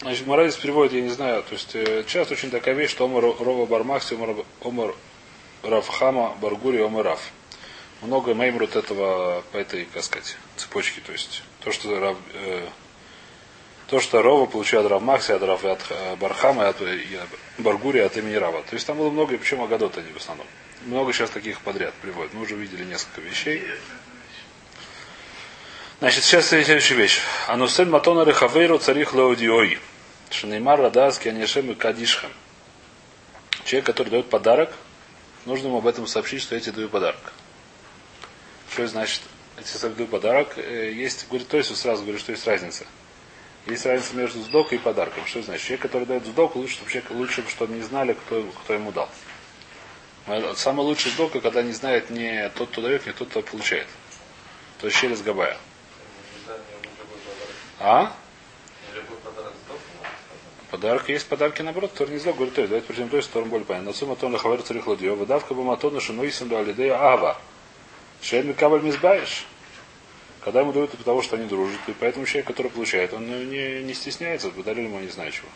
Значит, 0.00 0.26
Моралис 0.28 0.54
переводит, 0.54 0.92
я 0.92 1.00
не 1.00 1.08
знаю, 1.08 1.42
то 1.42 1.54
есть 1.54 1.74
э, 1.74 2.04
часто 2.06 2.34
очень 2.34 2.50
такая 2.50 2.74
вещь, 2.74 2.90
что 2.90 3.06
Омар 3.06 3.24
Рова 3.24 3.66
Бармахси, 3.66 4.14
Омар, 4.14 4.36
Омар 4.62 4.94
Равхама, 5.64 6.36
Баргури, 6.40 6.80
Омар 6.80 7.04
Рав. 7.04 7.20
Много 8.02 8.32
меймрут 8.32 8.76
этого, 8.76 9.42
по 9.50 9.56
этой, 9.56 9.86
как 9.86 10.04
сказать, 10.04 10.36
цепочке. 10.56 11.00
То 11.00 11.10
есть 11.10 11.42
то, 11.64 11.72
что 11.72 11.98
Рав, 11.98 12.16
э, 12.34 12.68
то, 13.88 13.98
что 13.98 14.22
Рова 14.22 14.46
получил 14.46 14.80
от 14.80 14.86
Равмахси, 14.86 15.32
от 15.32 15.42
Рав, 15.42 15.64
от 15.64 15.80
э, 15.90 16.14
Бархама, 16.14 16.68
от, 16.68 16.80
и 16.80 17.16
от 17.16 17.28
Баргури, 17.58 17.98
от 17.98 18.16
имени 18.16 18.36
Рава. 18.36 18.62
То 18.62 18.74
есть 18.74 18.86
там 18.86 18.98
было 18.98 19.10
много, 19.10 19.34
и 19.34 19.36
причем 19.36 19.62
Агадот 19.62 19.98
они 19.98 20.12
в 20.12 20.16
основном. 20.16 20.46
Много 20.82 21.12
сейчас 21.12 21.30
таких 21.30 21.60
подряд 21.60 21.92
приводят. 21.94 22.32
Мы 22.34 22.42
уже 22.42 22.54
видели 22.54 22.84
несколько 22.84 23.20
вещей. 23.20 23.64
Значит, 26.00 26.22
сейчас 26.22 26.46
следующая 26.46 26.94
вещь. 26.94 27.20
Анусен 27.48 27.90
матона 27.90 28.22
рехавейру 28.22 28.78
царих 28.78 29.14
леодиои. 29.14 29.80
Шанеймар 30.30 30.80
радаски 30.80 31.26
анешем 31.26 31.72
и 31.72 31.74
кадишхам. 31.74 32.30
Человек, 33.64 33.86
который 33.86 34.10
дает 34.10 34.30
подарок, 34.30 34.72
нужно 35.44 35.66
ему 35.66 35.78
об 35.78 35.88
этом 35.88 36.06
сообщить, 36.06 36.42
что 36.42 36.54
я 36.54 36.60
тебе 36.60 36.74
даю 36.74 36.88
подарок. 36.88 37.32
Что 38.70 38.86
значит, 38.86 39.22
я 39.56 39.64
тебе 39.64 39.88
даю 39.88 40.06
подарок? 40.06 40.56
Э, 40.56 40.92
есть, 40.92 41.26
говорит, 41.28 41.48
то 41.48 41.56
есть 41.56 41.76
сразу 41.76 42.04
говорю, 42.04 42.20
что 42.20 42.30
есть 42.30 42.46
разница. 42.46 42.86
Есть 43.66 43.84
разница 43.84 44.14
между 44.14 44.40
сдокой 44.42 44.78
и 44.78 44.80
подарком. 44.80 45.26
Что 45.26 45.42
значит? 45.42 45.66
Человек, 45.66 45.82
который 45.82 46.06
дает 46.06 46.24
сдок, 46.26 46.54
лучше, 46.54 46.74
чтобы 46.74 46.92
человек, 46.92 47.10
лучше, 47.10 47.44
чтобы 47.48 47.74
не 47.74 47.82
знали, 47.82 48.12
кто, 48.12 48.44
кто 48.62 48.72
ему 48.72 48.92
дал. 48.92 49.08
Самый 50.54 50.82
лучший 50.82 51.10
сдока, 51.10 51.40
когда 51.40 51.60
не 51.62 51.72
знает 51.72 52.08
не 52.08 52.50
тот, 52.50 52.70
кто 52.70 52.82
дает, 52.82 53.04
не 53.04 53.12
тот, 53.12 53.30
кто 53.30 53.42
получает. 53.42 53.88
То 54.80 54.86
есть 54.86 55.00
через 55.00 55.22
Габая. 55.22 55.56
А? 57.80 58.12
Подарок 60.70 61.08
есть 61.08 61.26
подарки 61.26 61.62
наоборот, 61.62 61.92
который 61.92 62.10
не 62.10 62.18
зло, 62.18 62.34
говорит, 62.34 62.54
то 62.54 62.60
есть, 62.60 62.70
давайте 62.70 62.86
причем 62.88 63.08
то 63.08 63.16
есть, 63.16 63.30
втором 63.30 63.48
более 63.48 63.64
понятно. 63.64 63.90
Насума 63.90 64.16
тон 64.16 64.32
лахавер 64.32 64.60
царих 64.62 64.86
ладьё, 64.86 65.14
выдавка 65.14 65.54
бы 65.54 65.64
матону 65.64 66.00
шинуисим 66.00 66.54
алидея 66.54 66.94
ава. 66.94 67.38
Шейн 68.20 68.52
кабаль 68.52 68.82
мизбаешь. 68.82 69.46
Когда 70.44 70.60
ему 70.60 70.72
дают, 70.72 70.90
потому 70.90 71.22
что 71.22 71.36
они 71.36 71.46
дружат. 71.46 71.80
И 71.86 71.92
поэтому 71.92 72.26
человек, 72.26 72.46
который 72.46 72.70
получает, 72.70 73.14
он 73.14 73.26
не, 73.26 73.82
не 73.82 73.94
стесняется, 73.94 74.50
подарили 74.50 74.86
ему 74.86 75.00
не 75.00 75.08
знаю 75.08 75.32
чего. 75.32 75.48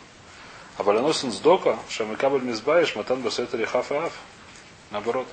А 0.77 0.83
баляносин 0.83 1.31
сдока, 1.31 1.77
шамикабаль 1.89 2.41
мизбаешь, 2.41 2.95
матан 2.95 3.21
басетари 3.21 3.65
хаф 3.65 3.91
и 3.91 3.95
аф. 3.95 4.13
Наоборот. 4.89 5.27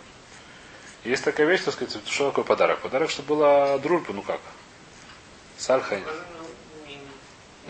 Есть 1.05 1.25
такая 1.25 1.47
вещь, 1.47 1.63
так 1.63 1.75
сказать, 1.75 1.97
что 2.07 2.29
такое 2.29 2.45
подарок? 2.45 2.81
Подарок, 2.81 3.09
чтобы 3.09 3.37
была 3.37 3.79
дружба, 3.79 4.13
ну 4.13 4.23
как? 4.23 4.41
Сальхайн. 5.57 6.05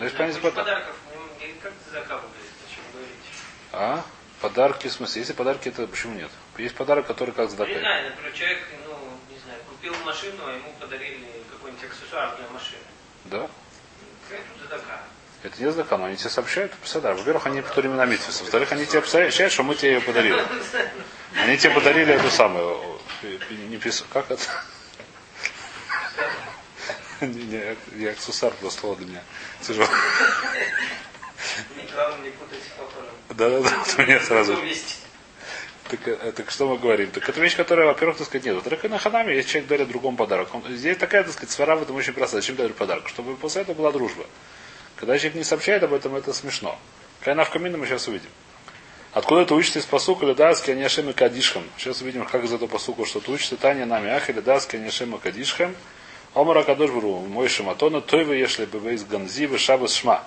Ну, 0.01 0.05
есть 0.05 0.17
понятие 0.17 0.41
подарков, 0.41 0.95
как 1.61 1.73
чем 2.73 2.83
говорить? 2.91 3.15
А? 3.71 4.03
Подарки, 4.41 4.87
в 4.87 4.91
смысле, 4.91 5.21
если 5.21 5.33
подарки, 5.33 5.69
это 5.69 5.85
почему 5.85 6.15
нет? 6.15 6.31
Есть 6.57 6.73
подарок, 6.73 7.05
который 7.05 7.35
как 7.35 7.51
задака. 7.51 7.71
Не 7.71 7.77
знаю, 7.77 8.09
например, 8.09 8.33
человек, 8.33 8.67
ну, 8.87 8.95
не 9.29 9.39
знаю, 9.43 9.59
купил 9.69 9.93
машину, 10.03 10.43
а 10.47 10.53
ему 10.53 10.73
подарили 10.79 11.27
какой-нибудь 11.51 11.83
аксессуар 11.83 12.35
для 12.35 12.47
машины. 12.49 12.81
Да? 13.25 13.47
Задака? 14.63 15.03
Это 15.43 15.63
не 15.63 15.71
задака, 15.71 15.97
но 15.99 16.05
они 16.05 16.17
тебе 16.17 16.31
сообщают, 16.31 16.73
писадар. 16.73 17.13
Во-первых, 17.13 17.45
они 17.45 17.61
по 17.61 17.81
на 17.83 18.05
митвис. 18.07 18.41
Во-вторых, 18.41 18.71
они 18.71 18.87
тебе 18.87 19.03
сообщают, 19.03 19.53
что 19.53 19.61
мы 19.61 19.75
тебе 19.75 19.93
ее 19.93 20.01
подарили. 20.01 20.43
Они 21.35 21.57
тебе 21.57 21.75
подарили 21.75 22.15
эту 22.15 22.31
самую. 22.31 22.99
Не 23.51 23.77
пис... 23.77 24.03
Как 24.11 24.31
это? 24.31 24.41
Не, 27.21 27.43
не, 27.43 27.77
я 27.97 28.11
аксессуар 28.11 28.53
просто 28.53 28.81
слово 28.81 28.95
для 28.97 29.05
меня. 29.07 29.23
Тяжело. 29.61 29.87
Да, 33.29 33.49
да, 33.49 33.59
да, 33.61 33.83
у 33.97 34.01
меня 34.01 34.19
сразу. 34.19 34.57
Так, 35.89 36.07
э, 36.07 36.31
так 36.35 36.49
что 36.51 36.67
мы 36.67 36.77
говорим? 36.77 37.11
Так 37.11 37.27
это 37.27 37.39
вещь, 37.41 37.55
которая, 37.55 37.87
во-первых, 37.87 38.17
так 38.17 38.27
сказать, 38.27 38.45
нет. 38.45 38.55
Во-вторых, 38.55 38.83
на 38.83 38.97
ханаме, 38.97 39.35
если 39.35 39.49
человек 39.49 39.69
дарит 39.69 39.87
другому 39.89 40.17
подарок. 40.17 40.53
Он, 40.53 40.63
здесь 40.69 40.97
такая, 40.97 41.23
так 41.23 41.33
сказать, 41.33 41.51
свара 41.51 41.75
в 41.75 41.83
этом 41.83 41.95
очень 41.95 42.13
простая. 42.13 42.41
Зачем 42.41 42.55
дарит 42.55 42.75
подарок? 42.75 43.07
Чтобы 43.07 43.35
после 43.35 43.63
этого 43.63 43.75
была 43.75 43.91
дружба. 43.91 44.25
Когда 44.95 45.17
человек 45.17 45.35
не 45.35 45.43
сообщает 45.43 45.83
об 45.83 45.93
этом, 45.93 46.15
это 46.15 46.33
смешно. 46.33 46.79
Кайна 47.21 47.43
в 47.43 47.49
камине 47.49 47.77
мы 47.77 47.87
сейчас 47.87 48.07
увидим. 48.07 48.29
Откуда 49.13 49.41
это 49.41 49.55
учится 49.55 49.79
из 49.79 49.85
посука 49.85 50.25
Ледаски 50.25 50.71
Аняшем 50.71 51.09
и 51.09 51.13
Кадишхам? 51.13 51.63
Сейчас 51.77 52.01
увидим, 52.01 52.25
как 52.25 52.43
из 52.45 52.53
этого 52.53 52.69
посука 52.69 53.05
что-то 53.05 53.31
учится. 53.31 53.57
Таня 53.57 53.85
нами 53.85 54.09
Ахи 54.09 54.31
Ледаски 54.31 54.77
Аняшем 54.77 55.15
и 55.15 55.19
Кадишхам. 55.19 55.75
Омара 56.33 56.63
Кадош 56.63 56.91
Бру, 56.91 57.19
мой 57.19 57.49
Шаматона, 57.49 57.99
той 57.99 58.23
вы 58.23 58.37
если 58.37 58.65
бы 58.65 58.93
из 58.93 59.03
Ганзивы 59.03 59.57
Шабас 59.57 59.93
Шма. 59.95 60.23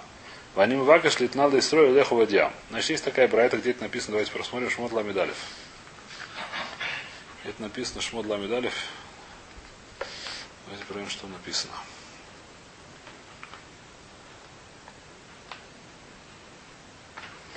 Ваним 0.54 0.84
Вакаш 0.84 1.19
литнал 1.19 1.53
и 1.54 1.60
строю 1.60 1.94
леху 1.94 2.16
вадьям. 2.16 2.53
Значит, 2.70 2.91
есть 2.91 3.04
такая 3.04 3.26
брайта, 3.26 3.56
где 3.56 3.70
это 3.70 3.82
написано, 3.82 4.12
давайте 4.12 4.31
просмотрим, 4.31 4.70
Шмот 4.70 4.93
Ламедалев. 4.93 5.37
Это 7.44 7.60
написано 7.60 8.03
Шмот 8.03 8.26
Ламедалев. 8.26 8.75
Давайте 10.66 10.84
проверим, 10.84 11.10
что 11.10 11.26
написано. 11.26 11.72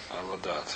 Алладат. 0.09 0.75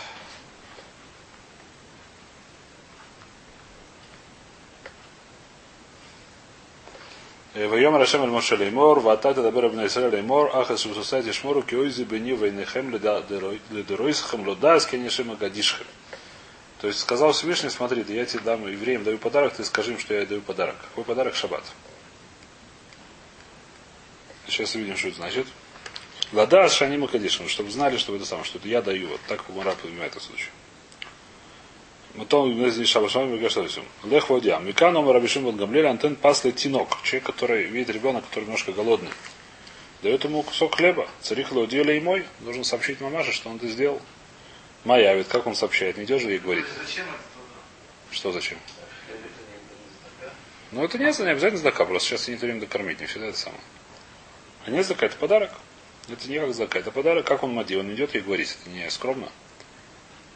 Э, 7.54 7.68
Вайом 7.68 7.98
Рашем 7.98 8.30
Моше 8.30 8.56
Леймор, 8.56 9.02
Ватата 9.02 9.42
Дабер 9.42 9.66
Абна 9.66 9.86
Исраэль 9.86 10.16
Леймор, 10.16 10.56
Аха 10.56 10.78
Сусусати 10.78 11.34
Шмору, 11.34 11.62
Киойзи 11.62 12.04
Бени 12.04 12.32
Вайнехем 12.32 12.90
Ледеройсхам 12.92 14.48
Лодас, 14.48 14.86
Кенешем 14.86 15.32
Агадишхем. 15.32 15.86
То 16.80 16.88
есть 16.88 17.02
сказал 17.02 17.34
Всевышний, 17.34 17.70
смотри, 17.70 18.04
да 18.04 18.14
я 18.14 18.26
тебе 18.26 18.40
дам 18.44 18.66
евреям 18.66 19.04
даю 19.04 19.18
подарок, 19.18 19.54
ты 19.54 19.66
скажи 19.66 19.92
им, 19.92 20.00
что 20.00 20.14
я 20.14 20.26
даю 20.26 20.40
подарок. 20.42 20.78
Какой 20.82 21.04
подарок? 21.04 21.36
Шаббат. 21.36 21.64
Сейчас 24.48 24.74
увидим, 24.76 24.96
что 24.96 25.10
это 25.10 25.18
значит. 25.18 25.48
Лада 26.32 26.70
Шаним 26.70 27.06
Кадишин, 27.06 27.50
чтобы 27.50 27.70
знали, 27.70 27.98
что 27.98 28.16
это 28.16 28.26
самое, 28.26 28.46
что 28.46 28.60
это 28.60 28.70
я 28.70 28.82
даю. 28.82 29.10
Вот 29.10 29.20
так 29.28 29.44
Мара 29.50 29.74
понимает 29.74 30.14
этот 30.14 30.24
случай. 30.24 30.50
Потом 32.18 32.86
Шабашам 32.86 33.40
Гашарисум. 33.40 33.86
Лех 34.04 34.30
Водям. 34.30 34.66
Миканом 34.66 35.10
Рабишим 35.10 35.46
Вангамлель 35.46 35.86
антен 35.86 36.16
пасли 36.16 36.52
тинок. 36.52 36.98
Человек, 37.04 37.26
который 37.26 37.64
видит 37.66 37.90
ребенка, 37.90 38.22
который 38.28 38.46
немножко 38.46 38.74
голодный. 38.74 39.12
Дает 40.04 40.24
ему 40.24 40.44
кусок 40.44 40.76
хлеба. 40.76 41.08
Царих 41.22 41.52
Лаудиля 41.52 41.96
и 41.96 42.00
мой. 42.02 42.26
Должен 42.42 42.64
сообщить 42.64 43.00
мамаше, 43.00 43.32
что 43.32 43.50
он 43.50 43.58
это 43.58 43.68
сделал. 43.68 44.02
Моя, 44.84 45.16
ведь 45.16 45.28
как 45.28 45.48
он 45.48 45.56
сообщает? 45.56 45.98
Не 45.98 46.04
идешь 46.04 46.22
же 46.22 46.32
ей 46.32 46.40
говорить. 46.40 46.66
Зачем 46.86 47.06
Что 48.10 48.32
зачем? 48.32 48.58
Ну 50.72 50.84
это 50.84 50.98
не, 50.98 51.04
не 51.04 51.10
обязательно 51.10 51.58
задака, 51.58 51.86
просто 51.86 52.10
сейчас 52.10 52.28
не 52.30 52.36
время 52.36 52.62
докормить, 52.62 53.00
не 53.00 53.06
всегда 53.06 53.28
это 53.28 53.38
самое. 53.38 53.62
А 54.66 54.72
не 54.72 54.82
задака, 54.84 55.06
это 55.06 55.18
подарок. 55.18 55.52
Это 56.08 56.30
не 56.30 56.40
как 56.40 56.54
задака, 56.54 56.80
это 56.80 56.92
подарок, 56.92 57.28
как 57.28 57.44
он 57.44 57.54
мади, 57.54 57.76
он 57.76 57.94
идет 57.94 58.16
ей 58.16 58.22
говорить, 58.22 58.58
это 58.60 58.70
не 58.70 58.90
скромно. 58.90 59.30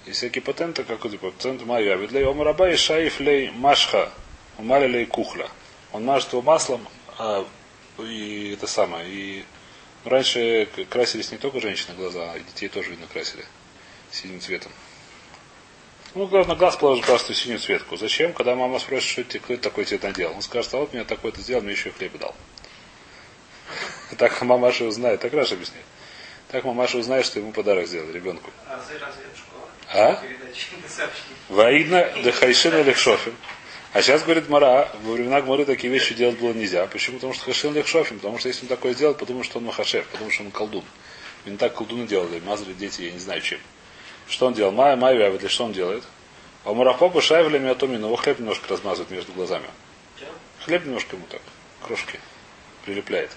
И 0.06 0.12
всякие 0.12 0.42
патенты, 0.42 0.84
как 0.84 1.06
это 1.06 1.18
патент 1.18 1.64
Майя. 1.66 1.96
Ведь 1.96 2.10
для 2.10 2.28
Омараба 2.28 2.70
и 2.70 2.76
Шаиф 2.76 3.20
лей 3.20 3.50
Машха, 3.52 4.12
Умали 4.58 4.88
лей 4.88 5.06
Кухля. 5.06 5.50
Он 5.92 6.06
мажет 6.06 6.32
его 6.32 6.42
маслом, 6.42 6.88
а, 7.18 7.46
и 8.00 8.54
это 8.54 8.68
самое. 8.68 9.10
И 9.10 9.46
раньше 10.04 10.70
красились 10.90 11.32
не 11.32 11.38
только 11.38 11.60
женщины 11.60 11.96
глаза, 11.96 12.34
а 12.34 12.38
и 12.38 12.44
детей 12.44 12.70
тоже 12.70 12.92
видно 12.92 13.08
красили 13.08 13.46
синим 14.12 14.40
цветом. 14.40 14.72
Ну, 16.14 16.28
на 16.46 16.56
глаз 16.56 16.78
положил 16.78 17.04
красную 17.04 17.36
синюю 17.36 17.60
цветку. 17.60 17.98
Зачем? 17.98 18.32
Когда 18.32 18.56
мама 18.56 18.80
спросит, 18.80 19.10
что 19.10 19.24
ты, 19.26 19.40
кто 19.40 19.58
такой 19.58 19.84
цвет 19.84 20.04
надел? 20.04 20.32
Он 20.32 20.42
скажет, 20.42 20.74
а 20.74 20.78
вот 20.78 20.94
мне 20.94 21.04
такой-то 21.04 21.42
сделал, 21.42 21.62
мне 21.62 21.74
еще 21.74 21.92
хлеб 21.92 22.18
дал. 22.18 22.36
Так 24.18 24.42
мамаша 24.42 24.86
узнает, 24.86 25.20
так 25.20 25.34
Раша 25.34 25.56
объясняет. 25.56 25.86
Так 26.50 26.64
мамаша 26.64 27.00
узнает, 27.00 27.26
что 27.26 27.40
ему 27.40 27.52
подарок 27.52 27.88
сделал 27.88 28.10
ребенку. 28.12 28.50
А 28.68 28.78
разве 28.78 28.98
а? 29.96 30.24
Ваидна 31.50 32.12
дехайшина 32.24 32.82
лехшофим. 32.82 33.36
А 33.94 34.02
сейчас, 34.02 34.24
говорит 34.24 34.50
Мара, 34.50 34.90
во 35.04 35.14
времена 35.14 35.40
Гмары 35.42 35.64
такие 35.64 35.92
вещи 35.92 36.14
делать 36.14 36.38
было 36.38 36.52
нельзя. 36.52 36.86
Почему? 36.88 37.16
Потому 37.16 37.34
что 37.34 37.46
хашин 37.46 37.74
лехшофим. 37.74 38.18
Потому 38.18 38.38
что 38.38 38.50
если 38.50 38.64
он 38.64 38.68
такое 38.68 38.94
сделает, 38.94 39.18
потому 39.18 39.44
что 39.44 39.60
он 39.60 39.66
махашев, 39.66 40.06
потому 40.08 40.30
что 40.32 40.44
он 40.44 40.52
колдун. 40.52 40.84
Именно 41.46 41.60
так 41.60 41.76
колдуны 41.76 42.06
делали, 42.06 42.42
мазали 42.42 42.74
дети, 42.74 43.04
я 43.04 43.12
не 43.12 43.20
знаю 43.20 43.40
чем. 43.42 43.60
Что 44.28 44.48
он 44.48 44.54
делал? 44.54 44.72
Майя, 44.72 44.96
майя, 44.96 45.18
вявит, 45.18 45.50
что 45.50 45.66
он 45.66 45.72
делает? 45.72 46.04
А 46.66 46.74
Мурахопа 46.74 47.22
шайвля 47.22 47.60
миатомин, 47.60 48.04
его 48.04 48.16
хлеб 48.16 48.40
немножко 48.40 48.68
размазывает 48.68 49.12
между 49.12 49.32
глазами. 49.34 49.68
Хлеб 50.66 50.84
немножко 50.84 51.16
ему 51.16 51.26
так, 51.30 51.42
крошки 51.82 52.20
прилепляет. 52.86 53.32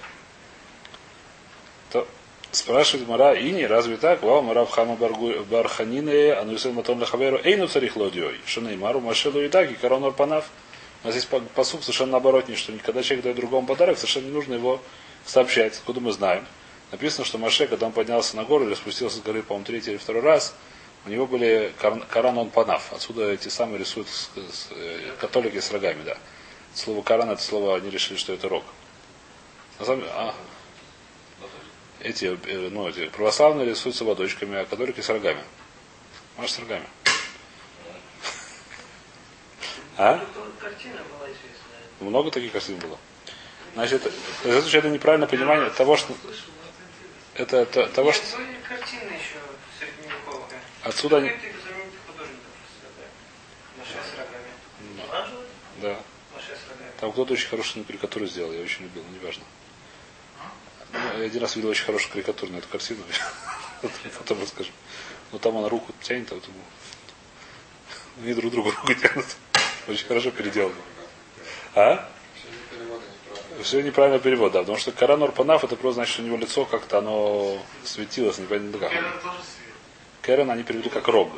Спрашивает 2.50 3.06
Мара, 3.06 3.34
и 3.34 3.50
не, 3.50 3.66
разве 3.66 3.98
так? 3.98 4.22
Вау, 4.22 4.40
Мара 4.40 4.64
в 4.64 4.70
Хама 4.70 4.96
Барханины, 4.96 6.30
а 6.32 6.44
ну 6.44 6.52
если 6.52 6.70
Матон 6.70 6.98
Лахаверу, 6.98 7.38
Эйну 7.44 7.68
царих 7.68 7.96
лодиой. 7.96 8.40
Шанеймару, 8.46 9.00
Машелу 9.00 9.40
и 9.40 9.48
так, 9.48 9.70
и 9.70 9.74
Корон 9.74 10.04
Орпанав. 10.04 10.46
У 11.02 11.06
нас 11.06 11.14
здесь 11.14 11.28
посуд 11.54 11.82
совершенно 11.82 12.12
наоборот, 12.12 12.46
что 12.56 12.72
когда 12.84 13.02
человек 13.02 13.24
дает 13.24 13.36
другому 13.36 13.66
подарок, 13.66 13.98
совершенно 13.98 14.26
не 14.26 14.32
нужно 14.32 14.54
его 14.54 14.80
сообщать. 15.26 15.74
Откуда 15.74 16.00
мы 16.00 16.10
знаем? 16.12 16.46
Написано, 16.90 17.26
что 17.26 17.36
Маше, 17.36 17.66
когда 17.66 17.86
он 17.86 17.92
поднялся 17.92 18.34
на 18.34 18.44
гору 18.44 18.66
или 18.66 18.74
спустился 18.74 19.18
с 19.18 19.20
горы, 19.20 19.42
по-моему, 19.42 19.66
третий 19.66 19.90
или 19.90 19.98
второй 19.98 20.22
раз, 20.22 20.54
у 21.04 21.10
него 21.10 21.26
были 21.26 21.72
Коран 21.78 22.38
он 22.38 22.50
панав. 22.50 22.92
Отсюда 22.92 23.30
эти 23.30 23.48
самые 23.48 23.78
рисуют 23.78 24.08
с, 24.08 24.30
с, 24.34 24.68
э, 24.70 25.12
католики 25.20 25.60
с 25.60 25.70
рогами, 25.70 26.02
да. 26.02 26.16
Слово 26.74 27.02
Коран 27.02 27.30
это 27.30 27.42
слово, 27.42 27.76
они 27.76 27.90
решили, 27.90 28.16
что 28.16 28.32
это 28.32 28.48
рог. 28.48 28.64
На 29.78 29.84
самом 29.84 30.00
деле, 30.00 30.12
а, 30.14 30.34
эти, 32.00 32.26
э, 32.26 32.68
ну, 32.70 32.88
эти 32.88 33.08
православные 33.08 33.66
рисуются 33.66 34.04
водочками, 34.04 34.58
а 34.58 34.64
католики 34.64 35.00
с 35.00 35.08
рогами. 35.08 35.42
Маш 36.36 36.52
с 36.52 36.58
рогами. 36.58 36.86
А? 39.96 40.24
Много 42.00 42.30
таких 42.30 42.52
картин 42.52 42.78
было. 42.78 42.98
Значит, 43.74 44.10
это, 44.44 44.78
это 44.78 44.90
неправильное 44.90 45.28
понимание 45.28 45.70
того, 45.70 45.96
что 45.96 46.14
это, 47.34 47.58
это 47.58 47.86
того, 47.88 48.12
что 48.12 48.24
отсюда 50.82 51.18
они... 51.18 51.32
Да. 55.80 56.00
Там 57.00 57.12
кто-то 57.12 57.34
очень 57.34 57.48
хорошую 57.48 57.84
карикатуру 57.84 58.26
сделал, 58.26 58.52
я 58.52 58.60
очень 58.60 58.84
любил, 58.84 59.04
но 59.08 59.16
неважно. 59.16 59.44
Ну, 60.92 60.98
я 61.18 61.26
один 61.26 61.40
раз 61.42 61.56
видел 61.56 61.70
очень 61.70 61.84
хорошую 61.84 62.12
карикатуру 62.12 62.52
на 62.52 62.58
эту 62.58 62.68
картину. 62.68 63.00
Потом 64.18 64.40
расскажу. 64.40 64.70
Но 65.32 65.38
там 65.38 65.56
она 65.56 65.68
руку 65.68 65.92
тянет, 66.00 66.30
а 66.32 66.34
вот 66.34 66.44
ему. 66.44 66.58
Они 68.22 68.34
друг 68.34 68.52
другу 68.52 68.70
руку 68.70 68.94
тянут. 68.94 69.26
Очень 69.86 70.06
хорошо 70.06 70.30
переделано. 70.30 70.74
А? 71.74 72.08
Все 73.62 73.80
неправильно 73.82 74.18
перевод, 74.18 74.52
да, 74.52 74.60
потому 74.60 74.78
что 74.78 74.92
Коран 74.92 75.22
Орпанав 75.22 75.64
это 75.64 75.74
просто 75.74 75.94
значит, 75.96 76.14
что 76.14 76.22
у 76.22 76.26
него 76.26 76.36
лицо 76.36 76.64
как-то 76.64 76.98
оно 76.98 77.58
светилось, 77.84 78.38
непонятно 78.38 78.78
как. 78.78 78.92
Керен 80.22 80.50
они 80.50 80.62
перевели 80.62 80.88
как 80.88 81.08
рог. 81.08 81.30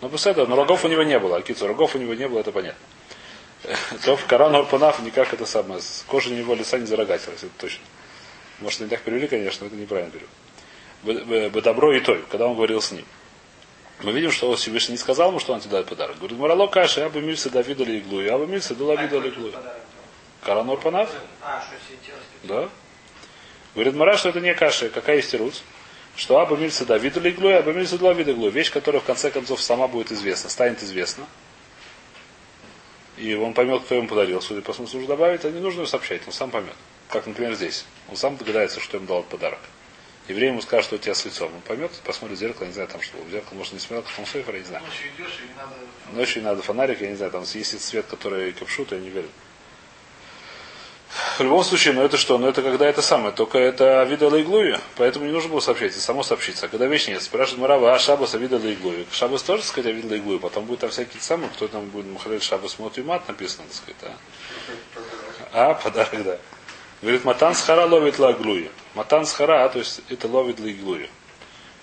Ну, 0.00 0.08
после 0.08 0.32
этого, 0.32 0.46
но 0.46 0.56
рогов 0.56 0.84
у 0.84 0.88
него 0.88 1.02
не 1.02 1.18
было. 1.18 1.38
Акицу, 1.38 1.66
рогов 1.66 1.94
у 1.94 1.98
него 1.98 2.14
не 2.14 2.28
было, 2.28 2.40
это 2.40 2.52
понятно. 2.52 2.80
То 4.04 4.16
в 4.16 4.24
Коран 4.26 4.54
Орпанав 4.54 5.00
никак 5.00 5.32
это 5.32 5.46
самое. 5.46 5.80
С 5.80 6.04
кожи 6.06 6.32
его 6.32 6.54
лица 6.54 6.78
не 6.78 6.86
зарогатилось, 6.86 7.42
это 7.42 7.52
точно. 7.58 7.82
Может, 8.60 8.80
не 8.80 8.86
так 8.88 9.02
перевели, 9.02 9.28
конечно, 9.28 9.64
но 9.64 9.66
это 9.68 9.76
неправильно 9.76 10.12
перевод. 10.12 11.52
Бы 11.52 11.62
добро 11.62 11.92
и 11.92 12.00
той, 12.00 12.24
когда 12.28 12.46
он 12.46 12.54
говорил 12.54 12.80
с 12.80 12.90
ним. 12.90 13.04
Мы 14.02 14.12
видим, 14.12 14.30
что 14.30 14.54
Всевышний 14.54 14.92
не 14.92 14.98
сказал 14.98 15.30
ему, 15.30 15.40
что 15.40 15.52
он 15.52 15.60
тебе 15.60 15.72
дает 15.72 15.86
подарок. 15.86 16.18
Говорит, 16.18 16.38
Морало 16.38 16.66
каши, 16.66 17.00
я 17.00 17.08
бы 17.08 17.20
мильса 17.20 17.50
Давида 17.50 17.84
ли 17.84 17.98
иглу, 17.98 18.20
я 18.20 18.38
бы 18.38 18.46
мильса 18.46 18.74
дала 18.74 18.96
вида 18.96 19.18
ли 19.18 19.30
иглу. 19.30 19.52
Каранор 20.42 20.78
панав? 20.80 21.10
А, 21.42 21.64
да. 22.44 22.68
Говорит 23.74 23.94
Мара, 23.94 24.16
что 24.16 24.30
это 24.30 24.40
не 24.40 24.54
каша. 24.54 24.88
Какая 24.88 25.16
есть 25.16 25.30
тирус? 25.30 25.62
Что 26.16 26.40
Аба 26.40 26.56
Мильса 26.56 26.84
Давида 26.84 27.20
Лиглу, 27.20 27.50
Аба 27.50 27.72
Мильса 27.72 27.98
Давида 27.98 28.32
Лиглу. 28.32 28.50
Вещь, 28.50 28.72
которая 28.72 29.00
в 29.00 29.04
конце 29.04 29.30
концов 29.30 29.62
сама 29.62 29.86
будет 29.86 30.10
известна, 30.10 30.50
станет 30.50 30.82
известна. 30.82 31.24
И 33.16 33.34
он 33.34 33.52
поймет, 33.52 33.82
кто 33.82 33.94
ему 33.94 34.08
подарил. 34.08 34.40
Судя 34.40 34.62
по 34.62 34.72
смыслу, 34.72 34.98
уже 34.98 35.08
добавить, 35.08 35.44
а 35.44 35.50
не 35.50 35.60
нужно 35.60 35.80
его 35.80 35.86
сообщать, 35.86 36.22
он 36.26 36.32
сам 36.32 36.50
поймет. 36.50 36.74
Как, 37.08 37.26
например, 37.26 37.54
здесь. 37.54 37.84
Он 38.08 38.16
сам 38.16 38.36
догадается, 38.36 38.80
что 38.80 38.98
ему 38.98 39.06
дал 39.06 39.22
подарок. 39.22 39.60
Еврей 40.28 40.48
ему 40.48 40.60
скажет, 40.60 40.86
что 40.86 40.96
у 40.96 40.98
тебя 40.98 41.14
с 41.14 41.24
лицом. 41.24 41.50
Он 41.54 41.60
поймет, 41.62 41.90
посмотрит 42.04 42.36
в 42.36 42.40
зеркало, 42.40 42.66
не 42.66 42.72
знаю, 42.72 42.88
там 42.88 43.00
что. 43.00 43.16
В 43.16 43.30
зеркало, 43.30 43.56
может, 43.56 43.72
не 43.72 43.78
смотрел, 43.78 44.02
как 44.02 44.18
он 44.18 44.26
сейфер, 44.26 44.54
я 44.54 44.60
не 44.60 44.66
знаю. 44.66 44.84
Ночью 44.84 45.10
идешь, 45.16 45.40
и 45.40 45.56
надо... 45.56 45.74
Ночью 46.12 46.42
надо 46.42 46.62
фонарик, 46.62 47.00
я 47.00 47.08
не 47.08 47.16
знаю, 47.16 47.32
там 47.32 47.44
есть 47.44 47.80
цвет, 47.80 48.06
который 48.06 48.52
капшут, 48.52 48.92
я 48.92 48.98
не 48.98 49.08
верю. 49.08 49.28
В 51.38 51.40
любом 51.40 51.64
случае, 51.64 51.94
ну 51.94 52.02
это 52.02 52.18
что? 52.18 52.36
Ну 52.36 52.46
это 52.46 52.60
когда 52.60 52.86
это 52.86 53.00
самое, 53.00 53.32
только 53.32 53.56
это 53.56 54.02
вида 54.02 54.28
лейглуи, 54.28 54.78
поэтому 54.96 55.24
не 55.24 55.32
нужно 55.32 55.48
было 55.50 55.60
сообщать, 55.60 55.92
это 55.92 56.00
само 56.00 56.22
сообщиться. 56.22 56.66
А 56.66 56.68
когда 56.68 56.86
вещь 56.86 57.08
нет, 57.08 57.22
спрашивает 57.22 57.62
Марава, 57.62 57.94
а 57.94 57.98
Шабаса 57.98 58.36
вида 58.36 58.58
лейглуи. 58.58 59.06
Шабас 59.10 59.42
тоже, 59.42 59.62
так 59.62 59.70
сказать, 59.70 59.94
вида 59.94 60.08
лейглуи, 60.08 60.38
потом 60.38 60.66
будет 60.66 60.80
там 60.80 60.90
всякие 60.90 61.22
самые, 61.22 61.48
кто 61.48 61.68
там 61.68 61.88
будет 61.88 62.06
Махалель 62.06 62.42
Шабас 62.42 62.78
Мот 62.78 62.98
и 62.98 63.02
Мат 63.02 63.26
написано, 63.26 63.64
так 63.66 63.76
сказать, 63.76 64.18
а? 65.52 65.70
А, 65.70 65.74
подарок, 65.74 66.22
да. 66.22 66.38
Говорит, 67.00 67.24
матан 67.24 67.54
схара 67.54 67.86
ловит 67.86 68.18
лаглуи. 68.18 68.70
Матан 68.94 69.24
схара, 69.26 69.68
то 69.68 69.78
есть 69.78 70.00
это 70.08 70.26
ловит 70.26 70.58
лейглуи. 70.58 71.08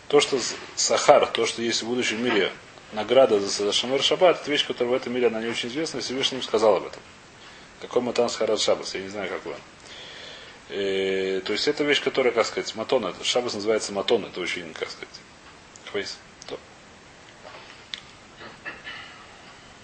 То, 0.07 0.19
что 0.19 0.38
сахар, 0.75 1.25
то, 1.27 1.45
что 1.45 1.62
есть 1.62 1.81
в 1.81 1.88
будущем 1.88 2.23
мире 2.23 2.51
награда 2.91 3.39
за 3.39 3.71
Шамер 3.71 4.03
Шаббат, 4.03 4.41
это 4.41 4.51
вещь, 4.51 4.67
которая 4.67 4.94
в 4.94 4.95
этом 4.95 5.13
мире 5.13 5.27
она 5.27 5.41
не 5.41 5.47
очень 5.47 5.69
известна, 5.69 6.00
и 6.00 6.01
Всевышний 6.01 6.41
сказал 6.41 6.77
об 6.77 6.88
этом. 6.88 7.01
Какой 7.81 8.01
матан 8.01 8.29
с 8.29 8.35
харат 8.35 8.59
шабас? 8.59 8.95
Я 8.95 9.01
не 9.01 9.09
знаю, 9.09 9.29
какой 9.29 9.53
он. 9.53 9.59
Э, 10.69 11.41
то 11.41 11.53
есть 11.53 11.67
это 11.67 11.83
вещь, 11.83 12.01
которая, 12.01 12.33
как 12.33 12.45
сказать, 12.45 12.73
матон. 12.75 13.06
Это, 13.06 13.23
шабас 13.23 13.53
называется 13.53 13.94
матон. 13.94 14.25
Это 14.25 14.39
очень, 14.39 14.73
как 14.73 14.89
сказать, 14.89 15.09
хвейс. 15.91 16.17
То. 16.47 16.57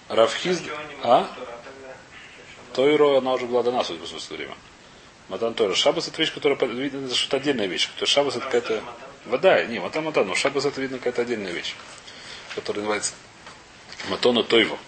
Равхиз... 0.08 0.62
А? 1.02 1.28
Тойро, 2.74 3.18
она 3.18 3.34
уже 3.34 3.46
была 3.46 3.62
дана, 3.62 3.84
судя 3.84 4.00
по 4.00 4.06
смыслу 4.06 4.36
время. 4.36 4.54
Матан 5.32 5.54
Тойро. 5.54 5.74
Шабас 5.74 6.08
это 6.08 6.20
вещь, 6.20 6.32
которая, 6.32 6.58
видно, 6.68 7.06
это 7.06 7.14
что-то 7.14 7.38
отдельная 7.38 7.66
вещь. 7.66 7.86
То 7.96 8.02
есть 8.02 8.12
шабас 8.12 8.36
это 8.36 8.44
какая-то... 8.44 8.84
Вода, 9.24 9.64
не, 9.64 9.78
матан 9.78 10.04
матан, 10.04 10.26
но 10.26 10.34
шабас 10.34 10.66
это, 10.66 10.80
видно, 10.80 10.98
какая-то 10.98 11.22
отдельная 11.22 11.52
вещь, 11.52 11.74
которая 12.54 12.82
называется 12.82 13.14
Матона 14.08 14.42
Тойво 14.42 14.78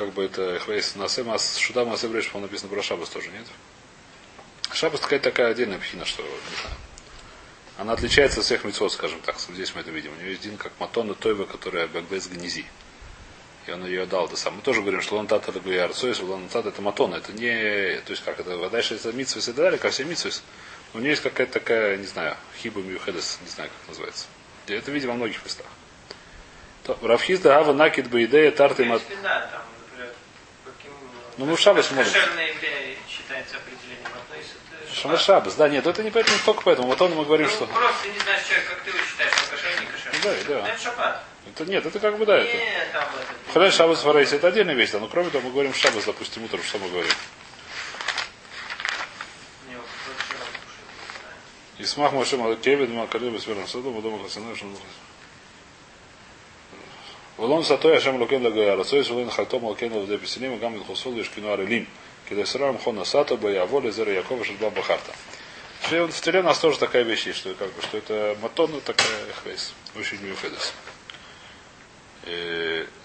как 0.00 0.14
бы 0.14 0.24
это 0.24 0.58
хвейс 0.60 0.94
насем, 0.94 1.30
а 1.30 1.38
шуда 1.38 1.84
масем 1.84 2.14
речь, 2.14 2.30
по 2.30 2.38
написано 2.38 2.70
про 2.70 2.82
шабас 2.82 3.10
тоже, 3.10 3.28
нет? 3.30 3.46
Шабас 4.72 5.00
такая 5.00 5.18
такая 5.18 5.50
отдельная 5.50 5.78
пхина, 5.78 6.06
что 6.06 6.22
не 6.22 6.28
знаю. 6.62 6.76
Она 7.76 7.92
отличается 7.92 8.40
от 8.40 8.46
всех 8.46 8.64
мецвод, 8.64 8.92
скажем 8.92 9.20
так. 9.20 9.38
Здесь 9.38 9.74
мы 9.74 9.82
это 9.82 9.90
видим. 9.90 10.12
У 10.12 10.16
нее 10.16 10.30
есть 10.30 10.46
один 10.46 10.56
как 10.56 10.72
Матона 10.78 11.14
Тойва, 11.14 11.44
которая 11.44 11.86
Бэгбэс 11.86 12.28
Гнизи. 12.28 12.64
И 13.70 13.72
он 13.72 13.86
ее 13.86 14.04
дал. 14.04 14.28
Да 14.28 14.36
сам. 14.36 14.56
Мы 14.56 14.62
тоже 14.62 14.80
говорим, 14.80 15.00
что 15.00 15.16
Лантат 15.16 15.48
это 15.48 15.60
Гуярцойс, 15.60 16.20
Лантат 16.20 16.66
это 16.66 16.82
Матона. 16.82 17.16
Это 17.16 17.32
не. 17.32 18.00
То 18.00 18.10
есть 18.10 18.24
как 18.24 18.40
это. 18.40 18.68
Дальше 18.68 18.96
это 18.96 19.12
Митсвис 19.12 19.48
и 19.48 19.52
далее, 19.52 19.78
как 19.78 19.92
все 19.92 20.04
Митсвис. 20.04 20.42
У 20.92 20.98
нее 20.98 21.10
есть 21.10 21.22
какая-то 21.22 21.52
такая, 21.52 21.96
не 21.96 22.06
знаю, 22.06 22.36
хиба 22.60 22.80
Мюхедес, 22.80 23.38
не 23.42 23.48
знаю, 23.48 23.70
как 23.70 23.88
называется. 23.88 24.26
Это 24.66 24.90
видим 24.90 25.10
во 25.10 25.14
многих 25.14 25.44
местах. 25.44 25.66
Рафхизда 27.00 27.58
Ава 27.58 27.72
Накид 27.72 28.10
Баидея 28.10 28.50
Тарты 28.50 28.84
Мат. 28.84 29.02
Ну, 31.38 31.46
мы 31.46 31.54
в 31.54 31.60
Шабас 31.60 31.86
считается 31.86 33.56
определением 33.56 34.10
Шамар 34.92 35.18
Шабас, 35.20 35.54
да, 35.54 35.68
нет, 35.68 35.86
это 35.86 36.02
не 36.02 36.10
поэтому, 36.10 36.36
только 36.44 36.62
поэтому. 36.62 36.88
Вот 36.88 37.00
он 37.00 37.14
мы 37.14 37.24
говорим, 37.24 37.46
ну, 37.46 37.52
что. 37.52 37.66
Просто 37.66 38.08
не 38.08 38.18
знаешь 38.18 38.42
человек, 38.44 38.68
как 38.68 38.80
ты 38.80 38.90
его 38.90 38.98
считаешь, 38.98 39.32
что 39.32 39.50
кошер, 39.50 39.80
не 39.80 39.86
кошер. 39.86 40.12
Да, 40.22 40.34
да. 40.48 40.68
Это 40.68 40.82
шаббат. 40.82 41.24
Это 41.60 41.70
нет, 41.70 41.84
это 41.84 42.00
как 42.00 42.16
бы 42.16 42.24
да, 42.24 42.38
это. 42.38 42.56
Халяль 43.52 43.70
Шабас 43.70 44.00
Фарейс, 44.00 44.32
это 44.32 44.48
отдельная 44.48 44.74
вещь, 44.74 44.92
да, 44.92 44.98
но 44.98 45.08
кроме 45.08 45.28
того, 45.28 45.46
мы 45.46 45.52
говорим 45.52 45.74
Шабас, 45.74 46.06
допустим, 46.06 46.44
утром, 46.44 46.62
что 46.62 46.78
мы 46.78 46.88
говорим? 46.88 47.12
Исмах 51.76 52.12
Машем 52.12 52.42
Алакевид, 52.42 52.88
Макалиб, 52.88 53.38
Сверн 53.38 53.66
Саду, 53.66 53.90
Мадома 53.90 54.22
Хасана, 54.22 54.56
Шаму 54.56 54.74
Волон 57.36 57.62
сатой 57.62 57.96
ашем 57.96 58.20
локен 58.20 58.42
лагая. 58.42 58.76
Рацой 58.76 59.04
сулен 59.04 59.30
хальтом 59.30 59.64
локен 59.64 59.92
лавде 59.92 60.16
песилим, 60.18 60.58
гам 60.58 60.76
илхусол 60.76 61.14
ешкину 61.14 61.52
арелим. 61.52 61.86
Кидай 62.28 62.46
сарам 62.46 62.78
хона 62.78 63.04
сато 63.04 63.36
баяволи 63.36 63.90
зера 63.90 64.12
Якова 64.12 64.44
шельба 64.44 64.70
бахарта. 64.70 65.12
В 65.82 66.20
Теле 66.20 66.40
у 66.40 66.42
нас 66.42 66.58
тоже 66.58 66.78
такая 66.78 67.02
вещь 67.02 67.26
есть, 67.26 67.38
что, 67.38 67.54
как 67.54 67.72
бы, 67.72 67.82
что 67.82 67.96
это 67.96 68.36
матона 68.42 68.80
такая 68.82 69.06
хвейс. 69.42 69.72
Очень 69.96 70.22
мюфедес. 70.22 70.74